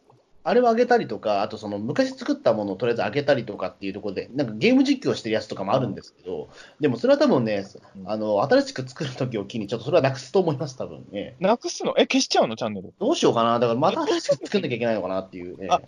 [0.48, 7.64] あれを上げたりとか、あとその昔作ったものをとりあえず上げたりとかっていうところで、なんかゲーム実況してるやつとかもあるんですけど、でもそれは多分ね、
[7.96, 11.36] うんあの新しく作るときを機に、ちょっとそれはなくすと思います、多分ね。
[11.40, 11.94] なくすの？
[11.98, 12.54] え、消しちゃうの？
[12.54, 12.94] チャンネル。
[13.00, 15.68] どうしようかな、だからまた新しく作んなきゃいけないのかなっていう、ね。
[15.68, 15.80] あ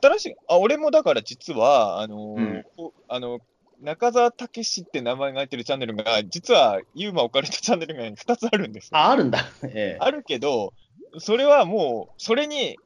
[0.00, 3.38] 新しい、あ、俺もだから実は、あのーうんこあの、
[3.80, 8.98] 中澤武史って名前が入ってるチャンネルが、実は、ユーマオカルトチャンネルが2つあるんですよ。
[8.98, 9.40] あ、あるんだ。
[9.64, 10.74] ええあるけど、
[11.18, 12.76] それはもう、それに、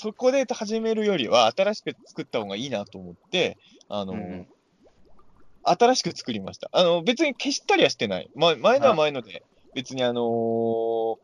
[0.00, 4.46] そこで始めるよりは、新しく作った方がいいなと思って、あのーうん
[5.64, 6.70] 新しく作りました。
[6.72, 8.30] あの、別に消したりはしてない。
[8.34, 9.42] ま、前のは前ので、
[9.74, 11.16] 別にあのー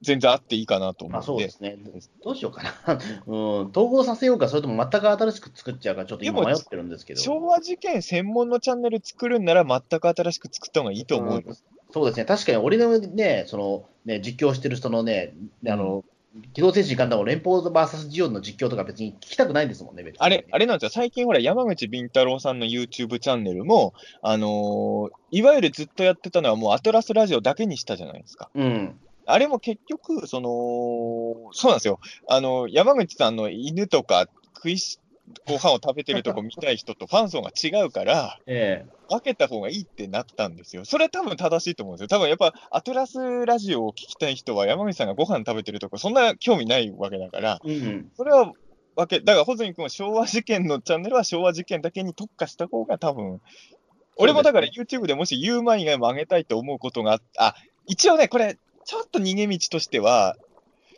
[0.00, 1.26] 全然あっていいかなと思まあって。
[1.26, 1.76] そうですね。
[2.24, 2.98] どうしようかな。
[3.26, 7.20] うん、統合させようか、それとも全く新しく作っちゃうか、ちょっと今迷ってるんですけど。
[7.20, 11.42] 昭和事件専門のチャンネル作るんなら、全く新しく作った方がいいと思うよ。
[11.90, 15.34] そうですね、確かに俺のね、そのね実況してる人のね、
[15.66, 16.04] あの、
[16.54, 20.20] 機動戦士ガンダム連邦 VS ジオンの実況とか別に聞きたくないんですもんね、別に。
[20.20, 20.90] あれ、あれなんですよ。
[20.90, 28.50] 最近ほら、山口敏太郎さんの YouTube チャンネルも、あのーいわゆるずっとやってたのはもうアトラスラジオだけにしたじゃないですか。
[28.54, 29.00] うん。
[29.24, 32.00] あれも結局、その、そうなんですよ。
[32.28, 34.26] あの、山口さんの犬とか
[34.56, 35.00] 食いし、
[35.46, 40.84] ご飯を食べてるとこ見たい人とファン層が違うから、 え分けた方がいいってなったんですよ。
[40.84, 42.08] それは多分正しいと思うんですよ。
[42.08, 48.12] 多分やっぱアトラスラジオを聞きたい人は山口さんがご飯食べてるとこそんな興味ないわけだから、えうん。
[48.16, 48.52] それは
[48.94, 53.40] わけ、だから穂積君は昭和事件のチャンネルは昭和事件だけに特化した方が多分、
[54.16, 57.54] 俺もだから YouTube でもしユーマ以外も上げたいと思うことがあっあ、
[57.86, 60.36] 一応ね、これ、ちょっと逃げ道としては、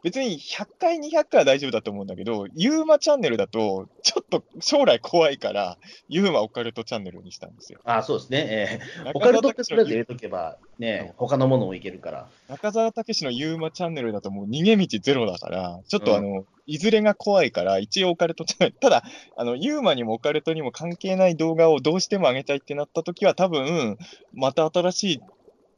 [0.04, 5.78] 別に100回、200回は大丈夫だと思うんだけど、ユーマチャンネルだと、ちょっと将来怖いから、
[6.10, 7.80] ユーマオカルトチャンネルにしたんですよ。
[7.84, 8.46] あそうですね。
[8.46, 12.28] ええオカルトってとりあえず入武れとけば、ね、他のものもいけるから。
[12.48, 19.04] 中澤武史のユーマチャンネルだともう逃げ道ゼロだから、ちょっとあの、いずれが怖いから、一応オカルトチャンネル、ただ、
[19.38, 23.96] あの、ユーマにもオカルトにも関係ない動画をどうしても上げたいってなったときは、多分、
[24.34, 25.20] また新しい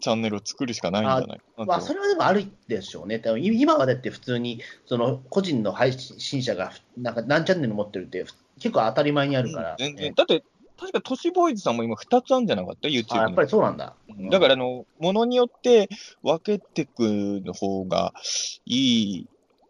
[0.00, 1.40] チャンネルを作るしかないんじゃない？
[1.56, 3.22] まあ、それはでもあるでしょうね。
[3.40, 8.24] 今はだって普通に、その個人の配信者がなんか何チャンネル持ってるって
[8.60, 9.76] 結構当たり前にあるから。
[9.78, 10.06] 全然。
[10.08, 10.44] えだって、
[10.78, 13.94] 確か都市ボーイズさんも今2つあるんじゃなかった ?YouTube あやっぱりそうなんだ。
[14.08, 14.30] り。
[14.30, 15.88] だから、あの、ものによって
[16.22, 18.12] 分けてくの方が
[18.66, 19.26] いい。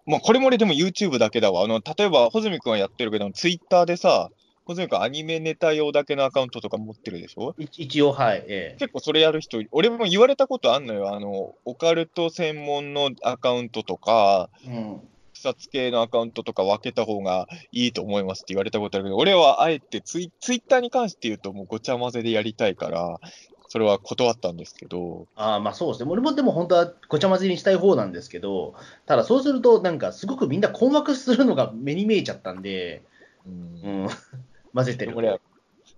[0.06, 1.64] まあ、これも俺でも YouTube だけだわ。
[1.64, 4.30] あの、例えば、穂積君はやってるけど、Twitter でさ、
[4.66, 7.54] 穂積君アニメネタ用だけのアカウントとか持ってるでしょ？
[7.58, 8.44] い一応、はい。
[8.48, 11.14] ええ結構それやる人、俺も言われたことあんのよ。
[11.14, 15.00] あの、オカルト専門のアカウントとか、うん
[15.38, 23.20] 草津系のアカウントとか分けた方がいいと思いますって言われたことあるけど、俺はあえてツイツイッターに関して言うともうごちゃ混ぜでやりたいから、
[23.68, 26.10] それは断ったんですけど、あーまあそうですね。
[26.10, 33.02] 俺もでも本当はごちゃ混ぜにしたい方なんですけど、ただそうすると、なんかすごくみんな困惑するのが目に見えちゃったんで、
[33.44, 34.08] うんうん、
[34.76, 35.14] 混ぜてる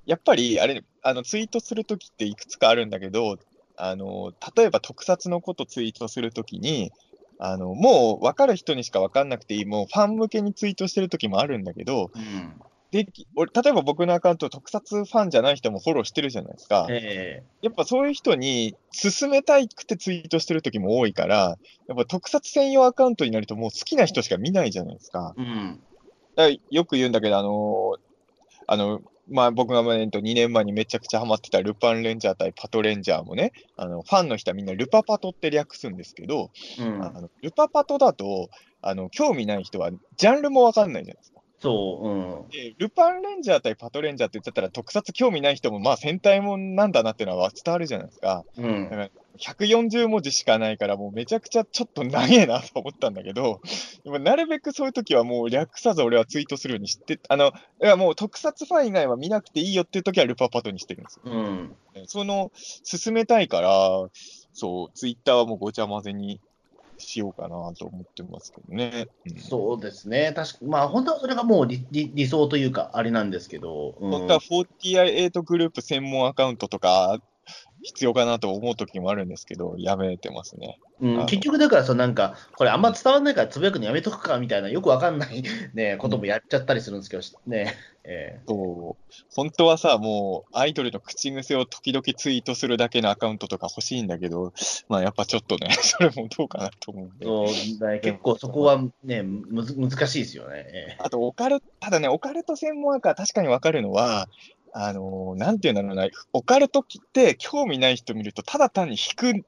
[0.06, 3.36] やっぱりあれ、あのツイートするときっていくつかあるんだけど、
[3.76, 6.90] あの例えば特撮のことツイートするときに、
[7.38, 12.52] あの、もう分かる人にしか分かんなくていい、もうファン向けにツイートしてる時もあるんだけど、うん。
[12.90, 13.06] で、
[13.36, 16.86] 俺、例えば僕のアカウント、特撮ファンじゃない人もフォローしてるじゃないですか。
[16.90, 25.34] えやっぱそういう人に勧めたいくてツイートしてる時も多いから、やっぱ特撮専用アカウントになるともう好きな人しか見ないじゃないですか。
[25.36, 25.80] えうん。
[26.36, 28.07] だからよく言うんだけど、あのー
[28.68, 29.00] あの、
[29.30, 38.50] まあ、僕が前と2年前にめちゃくちゃハマってたルパンレンジャー対パトレンジャーもね、あの、ファンの人はみんなルパパトって略すんですけど、うんあのルパパトだと、
[38.82, 41.40] あの、興味ない人はジャンルもわかんないじゃないですか。
[41.60, 42.48] そう、うん。
[42.50, 48.44] で、ルパンレンジャー対パトレンジャーって言っちゃったら特撮興味ない人もまあ戦隊もんなんだなっていうのは伝わるじゃないですか。
[48.56, 49.10] うん。
[49.38, 53.60] 140文字しかないから、もうめちゃくちゃちょっと長えなと思ったんだけど、
[54.04, 57.52] でもなるべくそういう時はもう略さず俺はツイートするようにして、あの、
[57.82, 61.32] いやもう特撮ファン以外は見なくていいよっていう時はルパパトにしてるんですよ。
[61.32, 61.76] うん。
[62.06, 64.08] その、進めたいから、
[64.52, 66.40] そう、ツイッターはもうごちゃ混ぜに
[66.98, 69.06] しようかなと思ってますけどね。
[69.26, 70.32] うんそうですね。
[70.34, 73.96] 確かまあ、本当はそれがもう理理理想というか、あれなんですけど。
[74.00, 77.20] うん本当は48グループ専門アカウントとか
[77.82, 80.78] 必要かなと思う時もあるんですけど、やめてますね。
[81.00, 85.42] うん、あ結局、だからそのなんか、これあんま伝わらないからつぶやくのやめとくかみたいな、よくわかんない、
[85.74, 87.74] ね、こともやっちゃったりするんですけど、ね。
[88.10, 89.12] えそう。
[89.34, 94.54] 本当はさ、もう、アイドルの口癖を時々ツイートするだけのアカウントとか欲しいんだけど、
[94.88, 97.26] まあやっぱちょっとね、 それもどうかなと思うんえで。
[97.26, 100.66] そうね結構そこはね、むず難しいですよね。
[100.72, 104.28] えあと、オカル、ただね、オカルト専門家は確かにわかるのは、
[104.72, 109.44] あのーなんていうんだろうな、オカルトって興味ない人見ると、ただ単に引く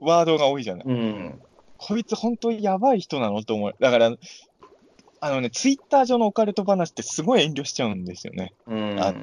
[0.00, 0.84] ワードが多いじゃない。
[0.88, 1.42] えうん。
[1.76, 3.74] こいつ本当にやばい人なのと思う。
[3.80, 4.10] だから、
[5.20, 8.52] あのね、ツイッター上のオカルト話ってすごい遠慮しちゃうんですよね。
[8.66, 9.00] うん。
[9.00, 9.14] あ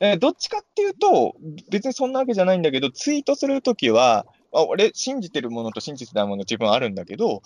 [0.00, 1.34] えーどっちかっていうと、
[1.70, 7.42] 別にそんなわけじゃないんだけど、ツイートするときは、あ俺、信じてるものと信じてないもの自分あるんだけど、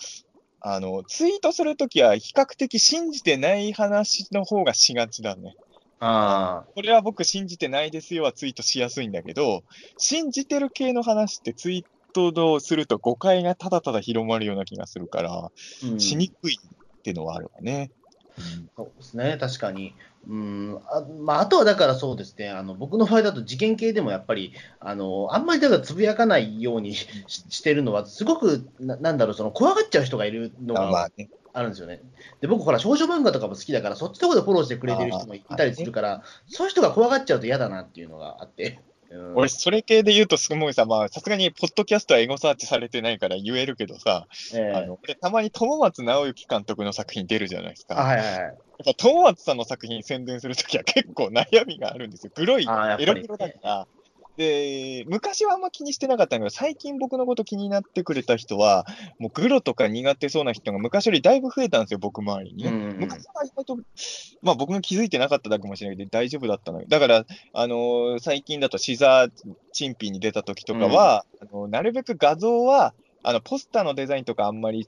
[0.59, 5.55] あの、ツイートするときは比較的信じてない話の方がしがちだね。
[5.99, 9.63] あこれは僕信じてないですよはツイートしやすいんだけど、
[9.97, 15.51] 信じてる系の話ってツイートをすると誤解がただただ広まるような気がするから、あ、
[15.83, 17.91] うんしにくいっていうのはあるわね。
[18.75, 19.95] そうですね、確かに。
[20.27, 20.79] うん。
[20.87, 31.09] あまあ、あとはだからそうですね、あの僕の場合だと事件系でもやっぱり、あのあんまりだからつぶやかないようにししてるのは、すごくななんだろう、その怖がっちゃう人がいるのが
[31.53, 32.01] あるんですよね。
[32.41, 38.79] で、僕、ほら、少女漫画とかも好きだから、そっちの方でフォローしてくれてる人もいたりするから、そういう人が怖がっちゃうと嫌だなっていうのがあって。
[39.13, 47.99] うん俺、それ系で言うと、すごいさ、まあ、さすがに、ポッドキャストはエゴサーチされてないから言えるけどさ、ええあの、俺たまに友松直之監督の作品出るじゃないですか。
[47.99, 48.39] あはいはいはい。
[48.39, 48.53] やっ
[48.85, 52.31] ぱ友松さんの作品宣伝するときは結構悩みがあるんですよ。
[52.35, 53.87] グロい、エログロだから。
[54.37, 58.85] で、昔はあんま気にしてなかったんだけど、最近僕のこと気になってくれた人は、
[59.19, 62.69] もうグロとか苦手そうな人が昔よりだいぶ増えたんですよ、僕周りにね。
[62.69, 63.77] うんうん昔は意外と、
[64.41, 66.85] まあ僕が気づいてなかっただけかもしれないけど、大丈夫だったのよ。
[66.87, 69.31] だから、あのー最近だとシザー
[69.71, 74.87] チンピーに出た時とかは、あのなるべく画像は、あの、ポスターのデザインとかあんまり、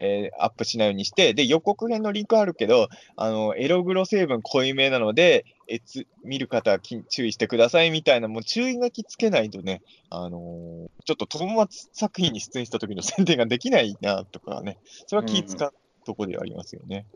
[0.00, 15.74] えーアップしないようにして、で、予告編のリンクあるけど、あの、エログロ成分濃いめなので、えつ、見る方はき注意してくださいみたいな、もう注意書きつけないとね、あのーちょっと友松作品に出演した時の宣伝ができないな、とかね、それは気使う
[16.04, 17.06] とこではありますよね。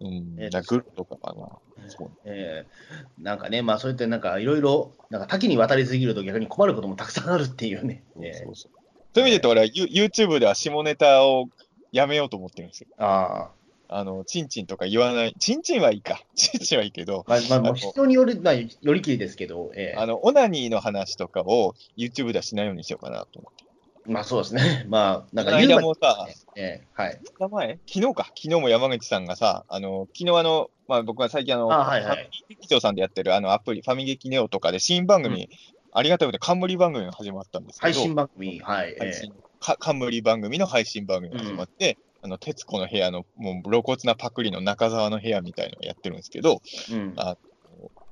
[0.00, 0.36] うん。
[0.38, 1.88] えーだからグッとかかな。
[1.88, 8.04] そうええなんかね、まあ、そうやってなんかいろいろ、なんか多岐にわたりすぎると逆に困ることもたくさんあるっていうね。
[8.20, 8.72] ええそうそう
[9.14, 11.46] そういう意味で言うと、俺はユ YouTube では下ネタを
[11.92, 12.88] やめようと思ってるんですよ。
[12.98, 13.62] ああ。
[13.94, 15.34] あの、チンチンとか言わない。
[15.38, 16.22] チンチンはいいか。
[16.34, 23.64] チンチンはいいけど、まあ、まあ、もう人による、まあ、よりきりですけど、ええあの、オナニーの話とかを YouTube ではしないようにしようかなと思って。
[24.04, 24.84] まあそうですね。
[24.88, 26.26] まあ、なんか言うまもさ、
[26.56, 27.20] ええはい。
[27.22, 28.24] 2日前昨日か。
[28.24, 35.50] 昨日も山口さんがさ、あの、昨日あの、まあ僕は最近あの、あはいはいファミリー劇場さんでやってるあのアプリ、ファミ劇ネオとかで新番組、
[35.92, 38.94] ありがたいことで冠番組が始まったんですけど、配信番組、はい。
[38.94, 39.32] え配信
[39.62, 46.60] か冠番組の配信番組が始まって、あの、徹子の部屋の、もう露骨なパクリの中澤の部屋みたいのをやってるんですけど、
[46.90, 47.14] えうん。
[47.16, 47.36] あ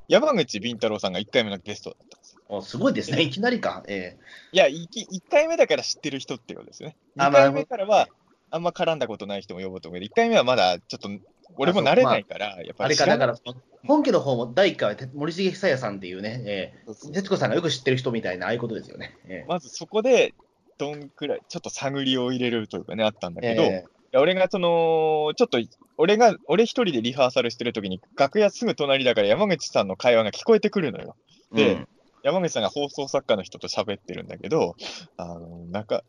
[0.08, 3.22] 山口敏太郎さんが1回目のゲストだったんですすごいですね。
[3.22, 3.84] いきなりか。
[3.86, 4.18] え
[4.50, 6.96] いや、いき1回目だから知ってる人ってことですね。
[7.16, 8.08] 2あまあ回目からは、
[8.50, 11.08] あんま絡んだことない人も呼ぼうと思うけど、1回目はまだちょっと、
[11.56, 12.96] 俺も慣れないから、やっぱり。
[12.96, 13.54] 知らないだから、
[13.86, 19.16] 本家の方も第1回はて森重久彌さんっていうね、えそうそうえ徹子さんがよく知ってる人みたいな、ああいうことですよね。
[19.28, 19.44] え。
[19.48, 20.34] まずそこで、
[20.80, 23.84] どんくらい、ちょっと探りを入れるというかね、あったんだえけど、いえ。
[24.12, 25.58] や俺がその、ちょっと、
[25.98, 31.16] 俺が、俺一人でリハーサルしてる時に、楽屋すぐ隣だから山口さんの会話が聞こえてくるのよ。
[31.54, 31.86] えで
[32.22, 34.74] 山口さんが放送作家の人と喋ってるんだけど、
[35.16, 36.02] あの、なんか、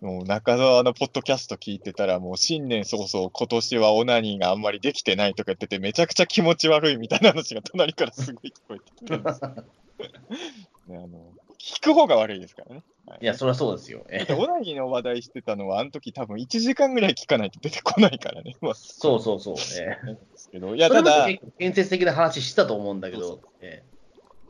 [0.00, 9.16] もう中澤のポッドキャスト聞いてたら、もう新年早々、今年はオナニーがあんまりできてないとか言ってて、めちゃくちゃ気持ち悪いみたいな話が隣からすごい聞こえてきて。
[10.88, 12.82] ね、あの聞く方が悪いですからね。
[13.06, 14.04] はいいや、そりゃそうですよ。
[14.08, 18.56] えナニーの話題してたのは、あの時多分1時間ぐらい聞かないと出てこないからね。
[18.60, 19.56] まあ、そうそうそう。
[19.78, 21.28] えなんですけど、いや、ただ、
[21.58, 23.82] 建設的な話したと思うんだけそうそど、え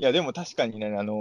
[0.05, 1.15] や、でも確かにね、あのー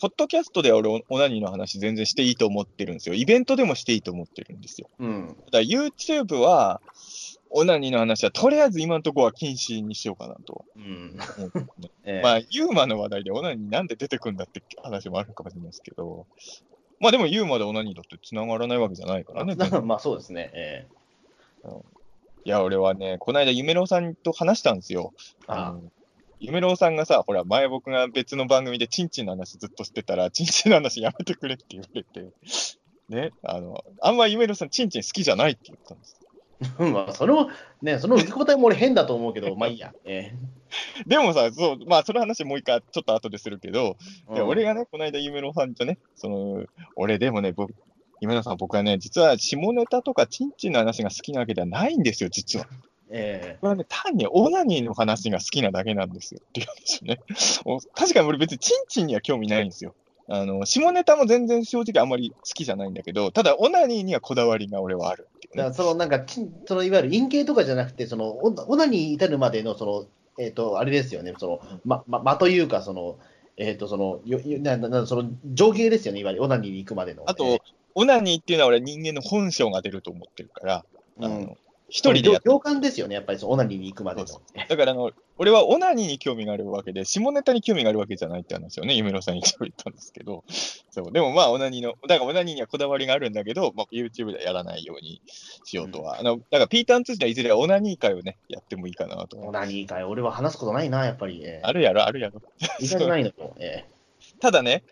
[0.00, 3.14] ポッドキャストでは俺、オオナニーの話全然していいと思ってるんですよ。
[3.14, 4.88] イベントでもしていいと思ってるんですよ。
[5.00, 5.36] えうん。
[5.50, 6.80] ただ、YouTube は、
[7.50, 11.18] オナニーの話は、とりあえず今のところは禁止にしようかなとうん。
[12.04, 16.26] え えまあ、ユーマの話題でオナニーなんで出てくんだって話もあるかもしれないですけど、
[17.00, 19.56] まあでもユーマでオナニーだって繋がらないわけじゃないからね。
[19.56, 20.50] まあまあそうですね。
[20.54, 20.86] え
[22.44, 25.12] いや、俺はね、この間、夢郎さんと話したんですよ。
[25.46, 25.82] あの
[26.38, 32.32] 夢郎さんがさ、ほら、前僕が別の番組でチンチンの話ずっとしてたら、チンチンの話やめてくれって言われて、
[33.10, 36.16] ね、あの、あんま夢郎さん、チンチン好きじゃないって言ったんです。
[36.78, 37.50] え まあ、それも、
[37.82, 39.94] ね、その受け答えも俺変だと思うけど、まあいいや。
[40.04, 40.34] え
[41.06, 43.96] でもさ、そう、まあ、その話もう一回、ちょっと後でするけど、
[44.30, 46.64] えいや俺がね、この間、夢郎さんとね、その、
[46.96, 47.74] 俺でもね、僕、
[48.20, 52.66] 夢郎さん、僕はね、実は下ネタとかチンチンの話が好きなわけではないんですよ、実は。
[53.10, 57.18] えこれはね、単にオナニーの話が好きなだけなんですよっていうね。
[57.64, 59.94] お確かに俺別にチンチンには興味ないんですよ。
[60.28, 70.06] あの、下ネタも全然正直あんまり好きじゃないんだけど、ただオナニーにはこだわりが俺はあるだからそのなんかちん、そのいわゆる陰形とかじゃなくて、そのオナに至るまでの、その、
[70.38, 73.18] えっ、と、あれですよね、その、ま、ま、間というか、その、
[73.56, 77.24] えっ、と、その、よよなななその情景ですよね、いわゆるオナニーに行くまでの。
[77.26, 77.58] あと、
[77.94, 80.84] オナニーっていうのは俺人間の本性が出ると思ってるから、
[81.20, 81.34] えーうん。
[81.34, 81.56] あの、
[81.90, 84.28] 一人で共感ですよね、やっぱりそのオナニーに行くまでの。
[84.68, 90.44] だからあの、俺はオナニーに興味があるわけで、下ネタに興味があるわけじゃないって話をね、夢郎さんに言ったんですけど、
[90.90, 95.20] そう、でもまあ、オナニーの、だからオナニーにはこだわりがあるんだけど、まあ、YouTube ではやらないように
[95.64, 96.20] しようとは。
[96.20, 99.36] あの、だから、ピーターン通じはいずれオナニー会をね、やってもいいかなと。
[99.38, 101.42] オナニーかい、俺は話すことないな、やっぱり。
[101.44, 102.40] えあるやろ、あるやろ。
[102.60, 103.54] ー、意外とないのよ。
[103.58, 103.84] え
[104.40, 104.84] ただね、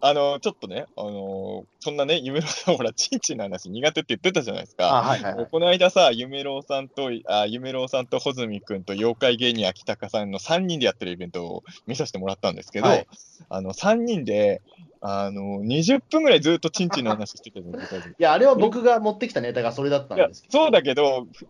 [0.00, 5.08] あの、ちょっとね、あの、そんなね、夢郎さん、ほら、チンチンの話苦手って言ってたじゃないですー、あ、か。
[5.08, 5.48] はいはいはい。
[5.50, 13.06] この間さ、夢郎さんと、あ夢郎さんと穂積君と妖怪芸人秋高さんの3人でやってるイベントを見させてもらったんですけど、はい
[13.48, 14.62] あの、3人で、
[15.00, 18.08] あの、20分ぐらいずっとチンチンの話してたじゃないですか。
[18.08, 20.58] いや、あれは僕が持ってきたネタがそれだったんですけど。
[20.58, 21.46] そうだけど、ふ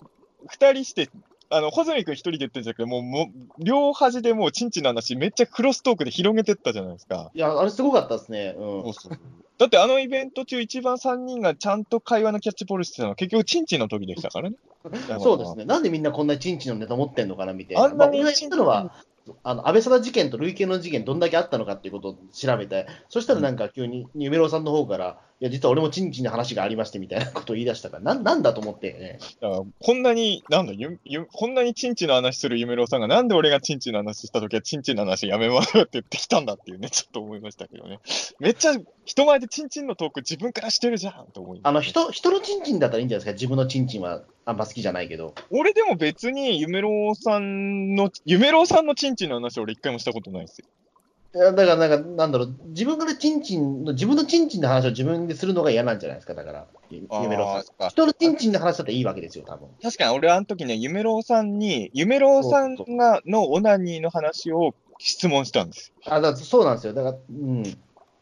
[0.48, 1.08] 二人して、
[1.50, 7.30] あの、穂積君一人で言ってるんじゃなくて、もう、もう両端でもうチンチンの話、めっちゃクロストークで広げてったじゃないですか。
[7.34, 8.54] いや、あれすごかったですね。
[8.58, 8.92] うんそう。
[8.94, 9.18] そう
[9.58, 14.56] だってあのイベント中、一番3人がちゃんと会話のキャッチボールしてたのは、結局、チンチンの時でしたからね。
[15.18, 15.64] そうですね。
[15.64, 17.84] なんでみんなこんなチンチンのネタ持ってんのかなみたいな。
[17.84, 18.92] あんなにまあ、たのは、
[19.42, 38.00] あの安倍貞事件と累計の事件、どんだけあったのかっていうことを調べて、そしたらなんか急に、夢郎さんの方から、いや、実は俺もチンチンの話がありましてみたいなことを言い出したから、なんなんだと思って、ね、だからこんなに、なんだゆゆ、こんなにチンチンの話する夢郎さんが、なんで俺がチンチンの話したときは、チンチンの話やめましょうって言ってきたんだっていうね、 ちょっと思いましたけどね。
[38.38, 38.72] めっちゃ、
[39.04, 45.34] 人前でチンチンのトーク自分からしてるじゃんと思いましたあの人人のチンチンだったらいいんじゃないですか、自分のチンチンはあんま好きじゃないけど。
[45.50, 50.66] 俺でも別に夢郎さんの、夢郎さんのチンチンの話俺一回もしたことないですよ。
[51.36, 57.88] いやだから、なんか、なんだろう、自分からチンチンの、自分のチンチンの話を自分でするのが嫌なんじゃないですか、だから、夢郎さん。
[57.90, 59.68] 人のチンチンの話だったらいいわけですよ、多分。
[59.82, 66.14] 確かに俺あの時ね、夢郎さんに、夢郎さんが、のオナニーの話を質問したんですよ。
[66.14, 66.94] あだそうなんですよ。
[66.94, 67.62] だから、うん。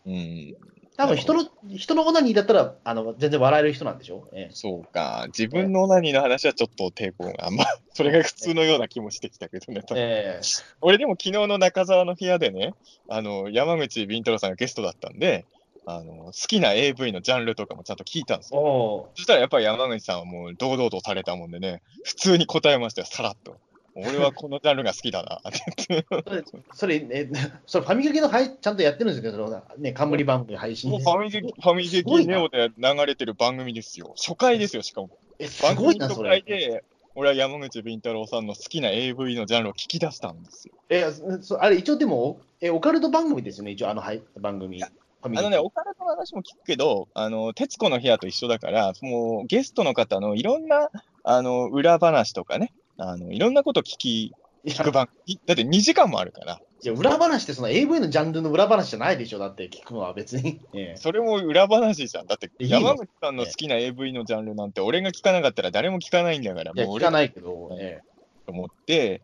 [0.07, 0.57] うん。
[0.97, 1.45] 多分人の、
[1.77, 4.29] 人のオナニーだったら、あの、全然笑える人なんでしょ？
[4.33, 5.25] ええそうか。
[5.29, 7.51] 自分のオナニーの話はちょっと抵抗が。
[7.51, 9.83] まあ、それが普通のような気もしてきたけどね。
[9.97, 10.45] ええ
[10.81, 12.75] 俺でも昨日の中澤の部屋でね、
[13.09, 15.47] あの、山口ビントロさんがゲストだったんで、
[15.87, 18.61] あの、好きな AV のジャンルとかもちゃんと聞いたんですよ。
[18.61, 23.57] おそしたらやっぱり山口さんはもう堂々とされたもんでね、普通に答えましたよ、さらっと。
[23.97, 25.41] 俺はこのジャンルが好きだな
[26.75, 27.29] それ、え、
[27.67, 34.15] それファミゲゲの配ちゃんとやってるんですけど、ね、冠番組配信もうファミゲファミゲキネオで流れてる番組ですよ。
[34.17, 35.11] 初回ですよ、しかも。
[35.39, 36.31] え、す番ごいな、組初それ。
[36.31, 36.85] 回で、
[37.15, 40.75] 俺は山口ビンタロウさんの好きな AV のジャンルを聞き出したんですよ。
[40.89, 41.07] え、
[41.41, 44.83] そあれ、一応でも、え、オカルト番組ですよね、一応、あのはい番組。
[44.83, 44.91] あ
[45.23, 50.91] のね、オカルトの話も聞くけど、あの、徹子の部屋と一緒だから、もうゲストの方のいろんな、
[51.23, 54.33] あの、裏話とかね、あの、いろんなこと聞き、
[54.67, 55.41] 聞く番組。
[55.47, 60.61] だって2時間もあるから、いや裏話ってその AV のジャンルの裏話じゃないでしょ、だって聞くのは別に。
[60.75, 62.27] ええそれも裏話じゃん。
[62.27, 68.01] だって、いいの山口さんの好きな AV のジャンルなんて、俺が聞かなかったら誰も聞かないんだから、いや、もう聞かないけど、え
[68.47, 69.23] 思って、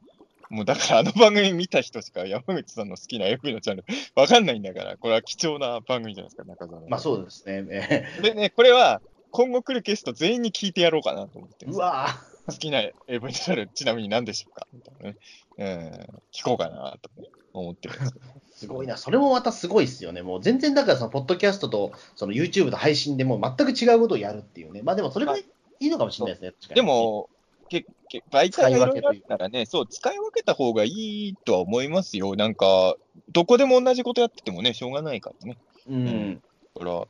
[0.48, 3.84] もうだからあの番組見た人しか山口さんの好きな AV のジャンル
[4.16, 6.86] わかんないんだから、これは貴重な番組じゃないですか、中澤の。
[6.86, 7.64] えまあそうですね。
[7.70, 11.66] えでね、これは、今後来るゲスト全員に聞いてやろうかなと思って。
[11.66, 12.08] うわ
[12.52, 14.66] 好きなル、ちなみに何でしょうか？
[14.72, 15.16] みたいなね。
[15.58, 17.10] うん、聞こうかなと
[17.52, 18.24] 思ってるんですけど。
[18.52, 20.22] すごいな、それもまたすごいですよね。
[20.22, 24.82] もう全然だから、そのポッドキャストとその YouTube と配信でもう全く違うことをやるっていうね。
[24.82, 25.44] まあでもそれがい
[25.80, 26.52] いのかもしれないですね。
[26.52, 27.30] 確かにで、も、
[27.70, 32.36] けけ媒体がいろいろあったらね、そう、使い分けた方がいいとは思いますよ。
[32.36, 32.96] なんか、
[33.30, 35.56] どこでも同じことやっててもね、しょうがないからね。
[35.88, 36.42] うん。
[36.74, 37.06] だから、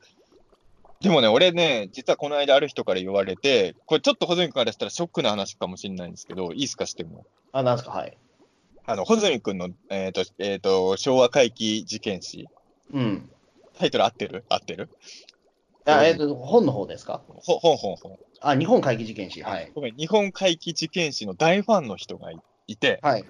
[1.01, 7.25] でもね、俺ね、実はこの間ある人から言われて、これちょっと穂積君からしたらショックな話かもしれないんですけど、いいですかしても？
[7.53, 8.19] あ、なんですか、はい。
[8.85, 12.49] あの、穂積君の、えっ、と、えっ、と、昭和回帰事件史。
[12.93, 13.31] うん。
[13.79, 14.45] タイトル合ってる？
[14.51, 14.91] 合ってる？
[15.87, 17.23] あ、えっ、と、本の方ですか？
[17.27, 18.19] ほ本本本。
[18.43, 19.43] あ、日本会議事件史。
[19.43, 19.73] はい。
[19.75, 23.25] ごめん日本回帰事件史の大ファンの人がいいて、はい。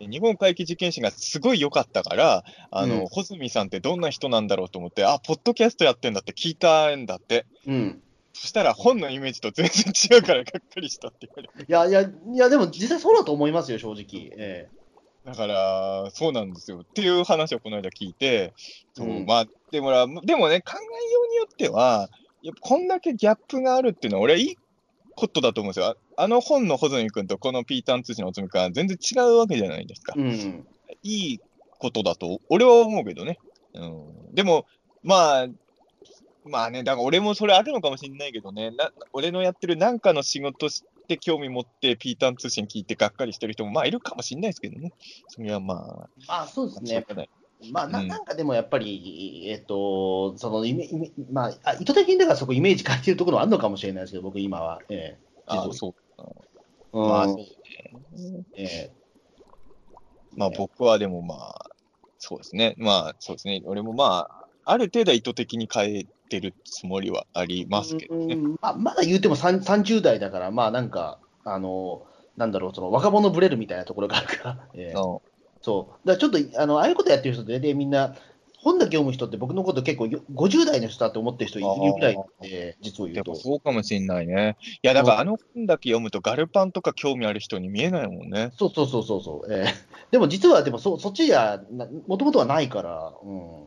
[0.00, 7.46] 日本回帰事件史がすごい良かったから、あの、うん穂積さんってどんな人なんだろうと思って、あ、ポッドキャストやってんだって聞いたんだって。
[7.66, 8.02] うん。
[8.32, 11.70] そしたら本のイメージと全然違うからがっかりしたって言われて。
[11.70, 14.30] いやいや、いや、でも実際そうだと思いますよ、正直。
[14.36, 14.68] え
[15.24, 16.80] だから、そうなんですよ。
[16.80, 18.54] っていう話をこの間聞いて、
[18.94, 22.08] そう、うんまあ、でもな、でもね、考えようによっては、
[22.42, 24.56] やっぱこんだけギャップがあるっていうのは、俺はいい
[25.16, 25.96] ことだと思うんですよ。
[26.18, 30.14] ああの本の穂積君とこのピーターン通信のおつみ君は全然違うわけじゃないですか。
[30.16, 30.66] えうん。
[31.02, 31.40] いい
[31.78, 33.38] ことだと、俺は思うけどね。
[33.74, 34.34] うん。
[34.34, 34.66] でも、
[35.02, 35.46] まあ、
[36.44, 44.92] まあね、だから俺もそれあるのかもしれないけどね、な俺のやってるなんかの仕事して興味持って、ピーターン通信聞いてがっかりしてる人もまあいるかもしれないですけどね。
[45.28, 47.04] それはまあ、あ、そうですね。
[47.72, 50.88] まあ、なうんなんかでもやっぱり、えっ、と、そのイメ
[51.32, 54.80] まああ、意図的にだからそこイメージ変えてるところはあるのかもしれないですけど、僕今は。
[54.88, 56.07] ええあそう。
[56.92, 58.44] うんまあ、そうね。
[58.56, 58.90] ええ
[60.36, 61.66] まあ僕はでもまあ、
[62.18, 62.74] そうですね。
[62.78, 63.62] まあそうですね。
[63.64, 68.34] 俺もまあ、ある程度は意図的に変えてるつもりはありますけどね。
[68.34, 75.18] うんまあ、まだ言うても3 30代だから、まあなんか、あの、なんだろう、その若者ぶれるみたいなところがあるから、ええうん
[75.60, 76.06] そう。
[76.06, 78.14] だからちょっと、あの、ああいうことやってる人って、でみんな、
[78.60, 83.36] 本だけ読む人って僕のこと結構よ50代の人だと思ってる人いるぐらいで、実を言うと。
[83.36, 84.56] そうかもしんないね。
[84.82, 88.50] いや、だからあの本だけ読むとガルパンとか興味ある人に見えないもんね。
[88.58, 89.74] そうそうそうそうそう、ええ
[90.10, 91.62] でも実は、でもそそっちじゃ、
[92.08, 93.64] もともとはないから、うん。
[93.64, 93.66] っ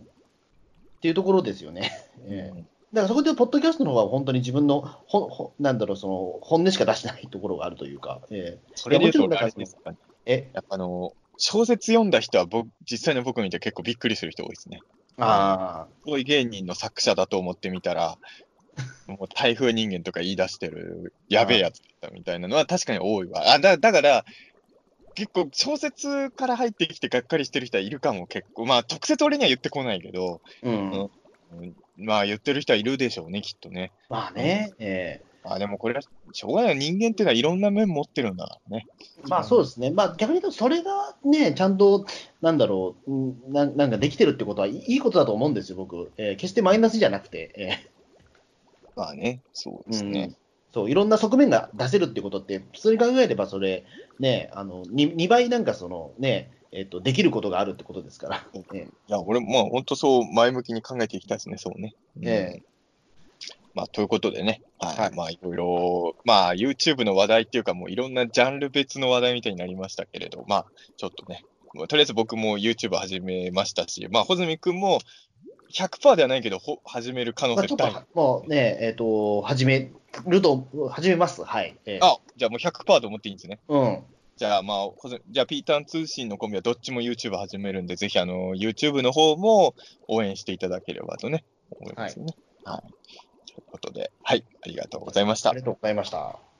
[1.01, 1.91] ていうところですよね。
[2.27, 2.63] ええ
[2.93, 9.37] だからそこで、ポッドキャストの方は本当に自分のほほ、なんだろう、その本音しか出してないところがあるというか、ええそれで言うと。
[10.25, 11.13] え、やっぱあの、
[11.43, 14.79] 小説読んだ人は僕、実際の僕見て結構びっくりする人多いですね。
[15.17, 18.19] あすごい芸人の作者だと思ってみたら、
[19.07, 23.53] もう台風人間とか言い出してるやべえやつだったみたいなのは確かに多いわ。
[23.53, 24.23] あだだから、
[25.15, 28.67] 結構小説から入ってきてがっかりしてる人はいるかも結構。
[28.67, 30.91] まあ直接俺には言ってこないけど、あ、うん。
[30.91, 33.91] うんまあ言ってる人はいるでしょうね、きっとね。
[34.09, 36.01] まあね、ええあでもこれは
[36.33, 36.77] しょうがない。
[36.77, 38.85] 人間っていうのはいろんな面持ってるんだからね。
[39.27, 42.05] まあそうですね、まあ逆に言うと、それがね、ちゃんと、
[42.41, 46.11] なんだろう、うんななんかできてるってことはいいいことだと思うんですよ、僕。
[46.17, 47.91] えー決してマイナスじゃなくて、え
[48.95, 50.35] まあね、そうーうんですね。
[50.73, 53.83] そう、いろんな側面が出せるってことって、普通に考えれば、それ、
[54.19, 58.47] ね、あの 2, 2倍なんかその、ね、えっと、できることがあるってことですから。
[58.73, 61.93] えいや、俺もまあ本当そう前向きに考えていきたいですね、そうね。
[62.17, 62.61] うんえ
[63.73, 64.97] まあ、ということでね、はい。
[64.97, 70.65] はいまあ、いろいろ、まあ、YouTube の話題っていうか、もういろんなジャンル別の話題みたいになりましたけれど、まあ、
[70.97, 71.43] ちょっとね、
[71.87, 74.99] とりあえず僕も YouTube 始めましたし、まあ、穂積君も
[75.71, 77.89] 100%ではないけど、ほ始める可能性大。
[77.89, 79.91] っと、もうね、えっ、と、始め
[80.27, 81.43] ると、始めます。
[81.43, 81.77] はい。
[81.85, 83.59] えーあ、じゃあもう100%と思っていいんですね。
[83.69, 84.03] うん。
[84.35, 84.89] じゃあ、まあ、
[85.29, 89.75] じゃあ、ピーターン通信のコンビはどっちも YouTube 始めるんで、ぜひ、あの、YouTube の方も
[90.07, 92.35] 応援していただければとね、思いますよね。
[92.63, 92.93] はい。
[93.53, 95.59] ということで、はい、ありがとうございましたあり。
[95.59, 96.50] がとうございました。